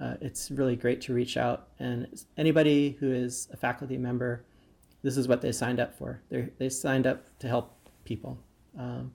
Uh, 0.02 0.14
it's 0.20 0.50
really 0.50 0.74
great 0.74 1.00
to 1.00 1.14
reach 1.14 1.36
out, 1.36 1.68
and 1.78 2.08
anybody 2.36 2.96
who 2.98 3.12
is 3.12 3.48
a 3.52 3.56
faculty 3.56 3.96
member, 3.96 4.44
this 5.04 5.16
is 5.16 5.28
what 5.28 5.40
they 5.40 5.52
signed 5.52 5.78
up 5.78 5.96
for. 5.96 6.20
They 6.28 6.48
they 6.58 6.68
signed 6.70 7.06
up 7.06 7.38
to 7.38 7.46
help 7.46 7.76
people, 8.04 8.36
um, 8.76 9.12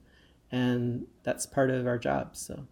and 0.50 1.06
that's 1.24 1.46
part 1.46 1.72
of 1.72 1.88
our 1.88 1.98
job. 1.98 2.38
So, 2.38 2.66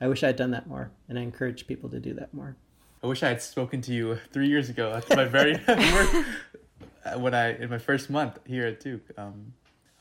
I 0.00 0.08
wish 0.08 0.24
I'd 0.24 0.34
done 0.34 0.50
that 0.50 0.66
more, 0.66 0.90
and 1.08 1.16
I 1.16 1.22
encourage 1.22 1.68
people 1.68 1.88
to 1.90 2.00
do 2.00 2.12
that 2.14 2.34
more. 2.34 2.56
I 3.04 3.06
wish 3.06 3.22
I 3.22 3.28
had 3.28 3.40
spoken 3.40 3.80
to 3.82 3.92
you 3.92 4.18
three 4.32 4.48
years 4.48 4.68
ago. 4.68 4.92
That's 4.92 5.10
my 5.10 5.26
very 5.26 5.58
when 7.18 7.34
I 7.34 7.56
in 7.56 7.70
my 7.70 7.78
first 7.78 8.10
month 8.10 8.40
here 8.46 8.66
at 8.66 8.80
Duke. 8.80 9.06
Um, 9.16 9.52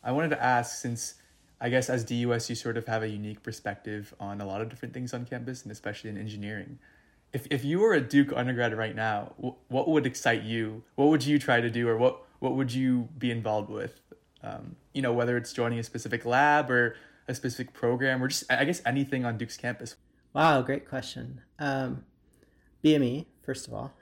I 0.03 0.11
wanted 0.11 0.29
to 0.29 0.43
ask 0.43 0.79
since 0.79 1.18
I 1.61 1.69
guess 1.69 1.89
as 1.89 2.03
DUS 2.03 2.49
you 2.49 2.55
sort 2.55 2.77
of 2.77 2.87
have 2.87 3.03
a 3.03 3.09
unique 3.09 3.43
perspective 3.43 4.13
on 4.19 4.39
a 4.39 4.45
lot 4.45 4.61
of 4.61 4.69
different 4.69 4.93
things 4.93 5.13
on 5.13 5.25
campus 5.25 5.63
and 5.63 5.71
especially 5.71 6.09
in 6.09 6.17
engineering. 6.17 6.79
If 7.33 7.47
if 7.51 7.63
you 7.63 7.79
were 7.79 7.93
a 7.93 8.01
Duke 8.01 8.31
undergrad 8.35 8.75
right 8.77 8.95
now, 8.95 9.33
what 9.67 9.87
would 9.87 10.05
excite 10.05 10.43
you? 10.43 10.83
What 10.95 11.09
would 11.09 11.25
you 11.25 11.37
try 11.37 11.61
to 11.61 11.69
do, 11.69 11.87
or 11.87 11.97
what 11.97 12.23
what 12.39 12.55
would 12.55 12.73
you 12.73 13.09
be 13.17 13.29
involved 13.29 13.69
with? 13.69 14.01
Um, 14.41 14.77
you 14.93 15.01
know, 15.01 15.13
whether 15.13 15.37
it's 15.37 15.53
joining 15.53 15.77
a 15.79 15.83
specific 15.83 16.25
lab 16.25 16.71
or 16.71 16.95
a 17.27 17.35
specific 17.35 17.73
program, 17.73 18.23
or 18.23 18.29
just 18.29 18.51
I 18.51 18.65
guess 18.65 18.81
anything 18.85 19.25
on 19.25 19.37
Duke's 19.37 19.57
campus. 19.57 19.95
Wow, 20.33 20.61
great 20.61 20.87
question. 20.87 21.41
Um, 21.59 22.05
BME, 22.83 23.25
first 23.43 23.67
of 23.67 23.73
all. 23.73 23.93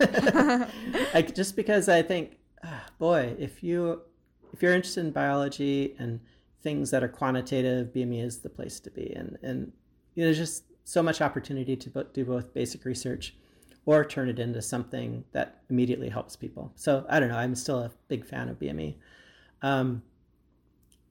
Just 1.34 1.56
because 1.56 1.88
I 1.88 2.02
think 2.02 2.38
ah, 2.64 2.86
boy, 2.98 3.34
if 3.38 3.62
you 3.62 4.02
if 4.52 4.62
you're 4.62 4.74
interested 4.74 5.04
in 5.04 5.10
biology 5.10 5.94
and 5.98 6.20
things 6.62 6.90
that 6.90 7.02
are 7.02 7.08
quantitative, 7.08 7.88
BME 7.94 8.22
is 8.24 8.38
the 8.38 8.50
place 8.50 8.80
to 8.80 8.90
be. 8.90 9.12
And 9.14 9.38
and 9.42 9.72
you 10.14 10.22
know, 10.22 10.26
there's 10.26 10.38
just 10.38 10.64
so 10.84 11.02
much 11.02 11.20
opportunity 11.20 11.76
to 11.76 12.06
do 12.12 12.24
both 12.24 12.52
basic 12.52 12.84
research 12.84 13.34
or 13.86 14.04
turn 14.04 14.28
it 14.28 14.38
into 14.38 14.60
something 14.60 15.24
that 15.32 15.62
immediately 15.70 16.08
helps 16.08 16.36
people. 16.36 16.72
So 16.74 17.06
I 17.08 17.20
don't 17.20 17.28
know. 17.28 17.36
I'm 17.36 17.54
still 17.54 17.78
a 17.78 17.90
big 18.08 18.26
fan 18.26 18.48
of 18.48 18.58
BME. 18.58 18.96
Um, 19.62 20.02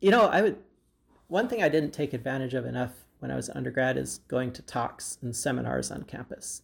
you 0.02 0.12
know, 0.12 0.26
I 0.26 0.41
would. 0.41 0.58
One 1.28 1.47
thing 1.47 1.62
I 1.62 1.70
didn't 1.70 1.91
take 1.91 2.14
advantage 2.14 2.54
of 2.54 2.66
enough 2.66 2.91
when 3.20 3.32
I 3.32 3.36
was 3.36 3.50
undergrad 3.50 3.97
is 3.97 4.20
going 4.28 4.52
to 4.54 4.62
talks 4.62 5.18
and 5.22 5.36
seminars 5.36 5.91
on 5.91 6.04
campus. 6.04 6.64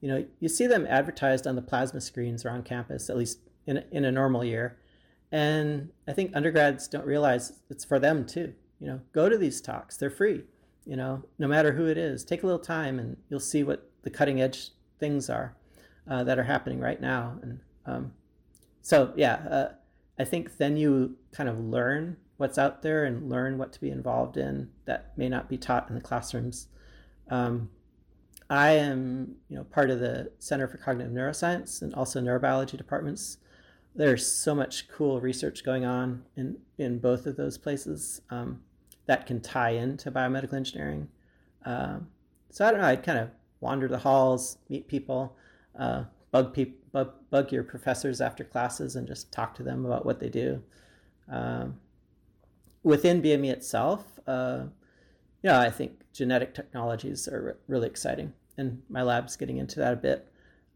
You 0.00 0.08
know, 0.08 0.26
you 0.40 0.48
see 0.48 0.66
them 0.66 0.86
advertised 0.88 1.46
on 1.46 1.56
the 1.56 1.62
plasma 1.62 2.00
screens 2.00 2.44
around 2.44 2.64
campus, 2.64 3.08
at 3.08 3.16
least 3.16 3.38
in 3.66 3.84
in 3.90 4.04
a 4.04 4.12
normal 4.12 4.44
year. 4.44 4.76
And 5.32 5.88
I 6.06 6.12
think 6.12 6.36
undergrads 6.36 6.86
don't 6.86 7.06
realize 7.06 7.54
it's 7.70 7.84
for 7.84 7.98
them 7.98 8.26
too. 8.26 8.52
You 8.78 8.86
know, 8.86 9.00
go 9.12 9.28
to 9.28 9.38
these 9.38 9.60
talks; 9.60 9.96
they're 9.96 10.10
free. 10.10 10.44
You 10.84 10.96
know, 10.96 11.24
no 11.38 11.48
matter 11.48 11.72
who 11.72 11.86
it 11.86 11.96
is, 11.96 12.24
take 12.24 12.42
a 12.42 12.46
little 12.46 12.60
time 12.60 12.98
and 12.98 13.16
you'll 13.28 13.40
see 13.40 13.62
what 13.62 13.90
the 14.02 14.10
cutting 14.10 14.40
edge 14.40 14.70
things 14.98 15.30
are 15.30 15.56
uh, 16.10 16.24
that 16.24 16.38
are 16.38 16.44
happening 16.44 16.80
right 16.80 17.00
now. 17.00 17.38
And 17.42 17.60
um, 17.86 18.12
so, 18.82 19.12
yeah, 19.16 19.34
uh, 19.34 19.68
I 20.18 20.24
think 20.24 20.58
then 20.58 20.76
you 20.76 21.16
kind 21.30 21.48
of 21.48 21.58
learn 21.58 22.16
what's 22.36 22.58
out 22.58 22.82
there 22.82 23.04
and 23.04 23.30
learn 23.30 23.58
what 23.58 23.72
to 23.72 23.80
be 23.80 23.90
involved 23.90 24.36
in 24.36 24.70
that 24.84 25.16
may 25.16 25.28
not 25.28 25.48
be 25.48 25.56
taught 25.56 25.88
in 25.88 25.94
the 25.94 26.00
classrooms. 26.00 26.66
Um, 27.30 27.70
I 28.50 28.72
am, 28.72 29.36
you 29.48 29.56
know, 29.56 29.64
part 29.64 29.90
of 29.90 30.00
the 30.00 30.32
Center 30.38 30.66
for 30.66 30.78
Cognitive 30.78 31.12
Neuroscience 31.12 31.80
and 31.80 31.94
also 31.94 32.20
neurobiology 32.20 32.76
departments 32.76 33.38
there's 33.94 34.26
so 34.26 34.54
much 34.54 34.88
cool 34.88 35.20
research 35.20 35.64
going 35.64 35.84
on 35.84 36.22
in, 36.36 36.56
in 36.78 36.98
both 36.98 37.26
of 37.26 37.36
those 37.36 37.58
places 37.58 38.22
um, 38.30 38.60
that 39.06 39.26
can 39.26 39.40
tie 39.40 39.70
into 39.70 40.10
biomedical 40.10 40.54
engineering. 40.54 41.08
Um, 41.64 42.08
so 42.50 42.66
I 42.66 42.70
don't 42.70 42.80
know, 42.80 42.86
I'd 42.86 43.02
kind 43.02 43.18
of 43.18 43.30
wander 43.60 43.88
the 43.88 43.98
halls, 43.98 44.58
meet 44.68 44.88
people, 44.88 45.36
uh, 45.78 46.04
bug, 46.30 46.54
pe- 46.54 46.72
bug, 46.92 47.12
bug 47.30 47.52
your 47.52 47.64
professors 47.64 48.20
after 48.20 48.44
classes 48.44 48.96
and 48.96 49.06
just 49.06 49.32
talk 49.32 49.54
to 49.56 49.62
them 49.62 49.84
about 49.84 50.06
what 50.06 50.20
they 50.20 50.28
do. 50.28 50.62
Um, 51.30 51.78
within 52.82 53.22
BME 53.22 53.50
itself, 53.50 54.18
uh, 54.26 54.64
you 55.42 55.50
know, 55.50 55.58
I 55.58 55.70
think 55.70 56.00
genetic 56.12 56.54
technologies 56.54 57.28
are 57.28 57.42
re- 57.42 57.52
really 57.68 57.88
exciting, 57.88 58.32
and 58.56 58.82
my 58.88 59.02
lab's 59.02 59.36
getting 59.36 59.58
into 59.58 59.80
that 59.80 59.92
a 59.92 59.96
bit. 59.96 60.28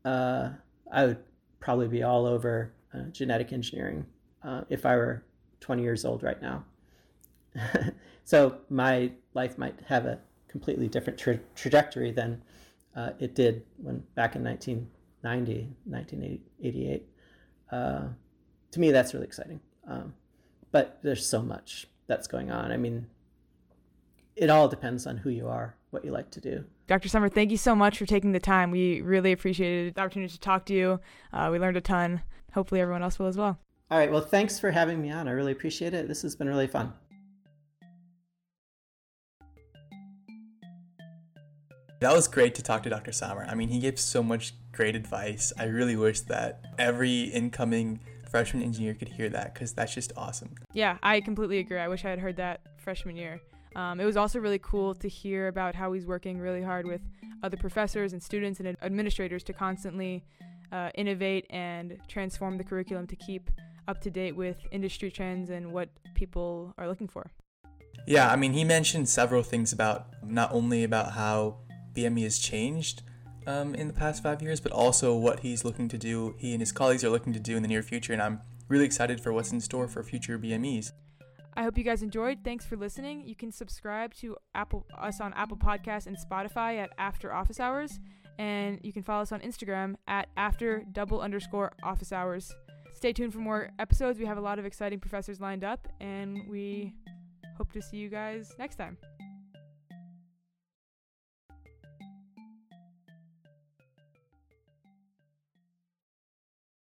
Uh, 0.05 0.51
I 0.93 1.07
would 1.07 1.19
probably 1.61 1.89
be 1.89 2.03
all 2.03 2.27
over 2.27 2.73
uh, 2.97 3.03
genetic 3.11 3.53
engineering 3.53 4.07
uh, 4.43 4.63
if 4.69 4.87
I 4.87 4.97
were 4.97 5.25
20 5.61 5.83
years 5.83 6.05
old 6.05 6.23
right 6.23 6.41
now. 6.41 6.65
so 8.25 8.59
my 8.69 9.13
life 9.35 9.59
might 9.59 9.79
have 9.87 10.07
a 10.07 10.19
completely 10.49 10.89
different 10.89 11.19
tra- 11.19 11.41
trajectory 11.55 12.13
than 12.13 12.43
uh, 12.95 13.11
it 13.19 13.35
did 13.35 13.63
when 13.77 14.03
back 14.15 14.37
in 14.37 14.45
1990, 14.45 15.75
1988. 15.85 17.09
Uh, 17.71 18.05
to 18.71 18.81
me, 18.81 18.91
that's 18.91 19.13
really 19.15 19.27
exciting. 19.27 19.61
Um, 19.87 20.15
but 20.73 20.99
there's 21.03 21.27
so 21.27 21.43
much 21.43 21.87
that's 22.07 22.27
going 22.27 22.51
on. 22.51 22.73
I 22.73 22.77
mean, 22.77 23.07
it 24.35 24.51
all 24.51 24.69
depends 24.69 25.07
on 25.07 25.17
who 25.17 25.31
you 25.31 25.49
are, 25.49 25.77
what 25.91 26.05
you 26.05 26.11
like 26.11 26.31
to 26.33 26.41
do. 26.41 26.65
Dr. 26.87 27.09
Sommer, 27.09 27.29
thank 27.29 27.51
you 27.51 27.57
so 27.57 27.75
much 27.75 27.99
for 27.99 28.07
taking 28.07 28.33
the 28.33 28.41
time. 28.41 28.71
We 28.71 29.01
really 29.01 29.33
appreciated 29.33 29.95
the 29.95 30.01
opportunity 30.01 30.33
to 30.33 30.41
talk 30.41 30.67
to 30.67 30.75
you. 30.75 31.01
Uh, 31.33 31.49
we 31.51 31.59
learned 31.59 31.77
a 31.77 31.81
ton 31.81 32.23
hopefully 32.57 32.81
everyone 32.81 33.03
else 33.03 33.19
will 33.19 33.27
as 33.27 33.37
well. 33.37 33.59
All 33.91 33.99
right. 33.99 34.11
Well, 34.11 34.23
thanks 34.23 34.59
for 34.59 34.71
having 34.71 35.01
me 35.01 35.11
on. 35.11 35.29
I 35.29 35.33
really 35.33 35.53
appreciate 35.53 35.93
it. 35.93 36.09
This 36.09 36.23
has 36.23 36.35
been 36.35 36.49
really 36.49 36.67
fun. 36.67 36.93
That 42.01 42.13
was 42.13 42.27
great 42.29 42.55
to 42.57 42.63
talk 42.63 42.83
to 42.83 42.91
Dr. 42.91 43.13
Sommer. 43.13 43.47
I 43.49 43.55
mean, 43.55 43.69
he 43.69 43.79
gave 43.79 44.01
so 44.01 44.23
much 44.23 44.55
great 44.73 44.97
advice. 44.97 45.53
I 45.59 45.65
really 45.65 45.97
wish 45.97 46.21
that 46.23 46.65
every 46.79 47.25
incoming 47.25 48.01
freshman 48.29 48.63
engineer 48.63 48.95
could 48.95 49.09
hear 49.09 49.29
that 49.29 49.55
because 49.55 49.73
that's 49.73 49.95
just 49.95 50.13
awesome. 50.17 50.55
Yeah, 50.73 50.99
I 51.03 51.21
completely 51.21 51.59
agree. 51.59 51.79
I 51.79 51.89
wish 51.89 52.05
I 52.05 52.11
had 52.11 52.19
heard 52.19 52.37
that 52.37 52.61
freshman 52.79 53.17
year. 53.17 53.41
Um, 53.77 54.01
it 54.01 54.07
was 54.07 54.17
also 54.17 54.39
really 54.39 54.59
cool 54.59 54.95
to 54.95 55.09
hear 55.09 55.49
about 55.49 55.75
how 55.75 55.93
he's 55.93 56.07
working 56.07 56.39
really 56.39 56.63
hard 56.63 56.87
with 56.87 57.03
other 57.43 57.59
professors 57.59 58.15
and 58.15 58.23
students 58.23 58.59
and 58.59 58.75
administrators 58.81 59.45
to 59.45 59.53
constantly 59.53 60.25
uh, 60.73 60.89
innovate 60.95 61.47
and 61.51 61.99
transform 62.09 62.57
the 62.57 62.65
curriculum 62.65 63.07
to 63.07 63.17
keep 63.17 63.51
up 63.87 64.01
to 64.01 64.11
date 64.11 64.35
with 64.35 64.57
industry 64.73 65.11
trends 65.11 65.51
and 65.51 65.71
what 65.71 65.91
people 66.15 66.75
are 66.79 66.89
looking 66.89 67.07
for. 67.07 67.31
Yeah, 68.07 68.33
I 68.33 68.37
mean, 68.37 68.55
he 68.55 68.65
mentioned 68.65 69.11
several 69.11 69.43
things 69.43 69.75
about 69.75 70.07
not 70.25 70.53
only 70.53 70.83
about 70.83 71.13
how 71.13 71.59
BME 71.95 72.23
has 72.23 72.39
changed 72.39 73.03
um, 73.47 73.75
in 73.75 73.89
the 73.89 73.95
past 73.95 74.23
five 74.23 74.41
years, 74.41 74.59
but 74.59 74.73
also 74.73 75.15
what 75.15 75.41
he's 75.41 75.67
looking 75.67 75.89
to 75.89 75.99
do, 75.99 76.35
he 76.39 76.53
and 76.53 76.63
his 76.63 76.73
colleagues 76.73 77.05
are 77.05 77.11
looking 77.11 77.35
to 77.35 77.41
do 77.41 77.57
in 77.57 77.63
the 77.63 77.69
near 77.69 77.83
future. 77.83 78.15
And 78.15 78.23
I'm 78.23 78.41
really 78.69 78.87
excited 78.87 79.21
for 79.21 79.35
what's 79.35 79.53
in 79.53 79.61
store 79.61 79.87
for 79.87 80.03
future 80.03 80.39
BMEs. 80.39 80.93
I 81.57 81.63
hope 81.63 81.79
you 81.79 81.85
guys 81.85 82.03
enjoyed. 82.03 82.41
Thanks 82.45 82.67
for 82.67 82.77
listening. 82.77 83.27
You 83.27 83.35
can 83.35 83.51
subscribe 83.51 84.13
to 84.17 84.37
Apple 84.55 84.87
us 84.99 85.21
on 85.21 85.33
Apple 85.33 85.57
Podcasts 85.57 86.07
and 86.07 86.17
Spotify 86.17 86.77
at 86.77 86.91
After 86.99 87.33
Office 87.33 87.61
Hours, 87.61 87.99
and 88.39 88.79
you 88.83 88.93
can 88.93 89.03
follow 89.03 89.23
us 89.23 89.33
on 89.33 89.41
Instagram 89.41 89.95
at 90.07 90.29
After 90.37 90.85
Double 90.93 91.23
Underscore 91.23 91.73
Office 91.83 92.13
Hours. 92.13 92.55
Stay 92.93 93.13
tuned 93.13 93.33
for 93.33 93.39
more 93.39 93.71
episodes. 93.79 94.19
We 94.19 94.27
have 94.27 94.39
a 94.39 94.43
lot 94.43 94.59
of 94.59 94.67
exciting 94.67 95.01
professors 95.01 95.41
lined 95.41 95.65
up, 95.65 95.89
and 96.01 96.47
we 96.49 96.95
hope 97.57 97.73
to 97.73 97.81
see 97.81 97.97
you 97.97 98.11
guys 98.11 98.55
next 98.59 98.77
time. 98.77 98.99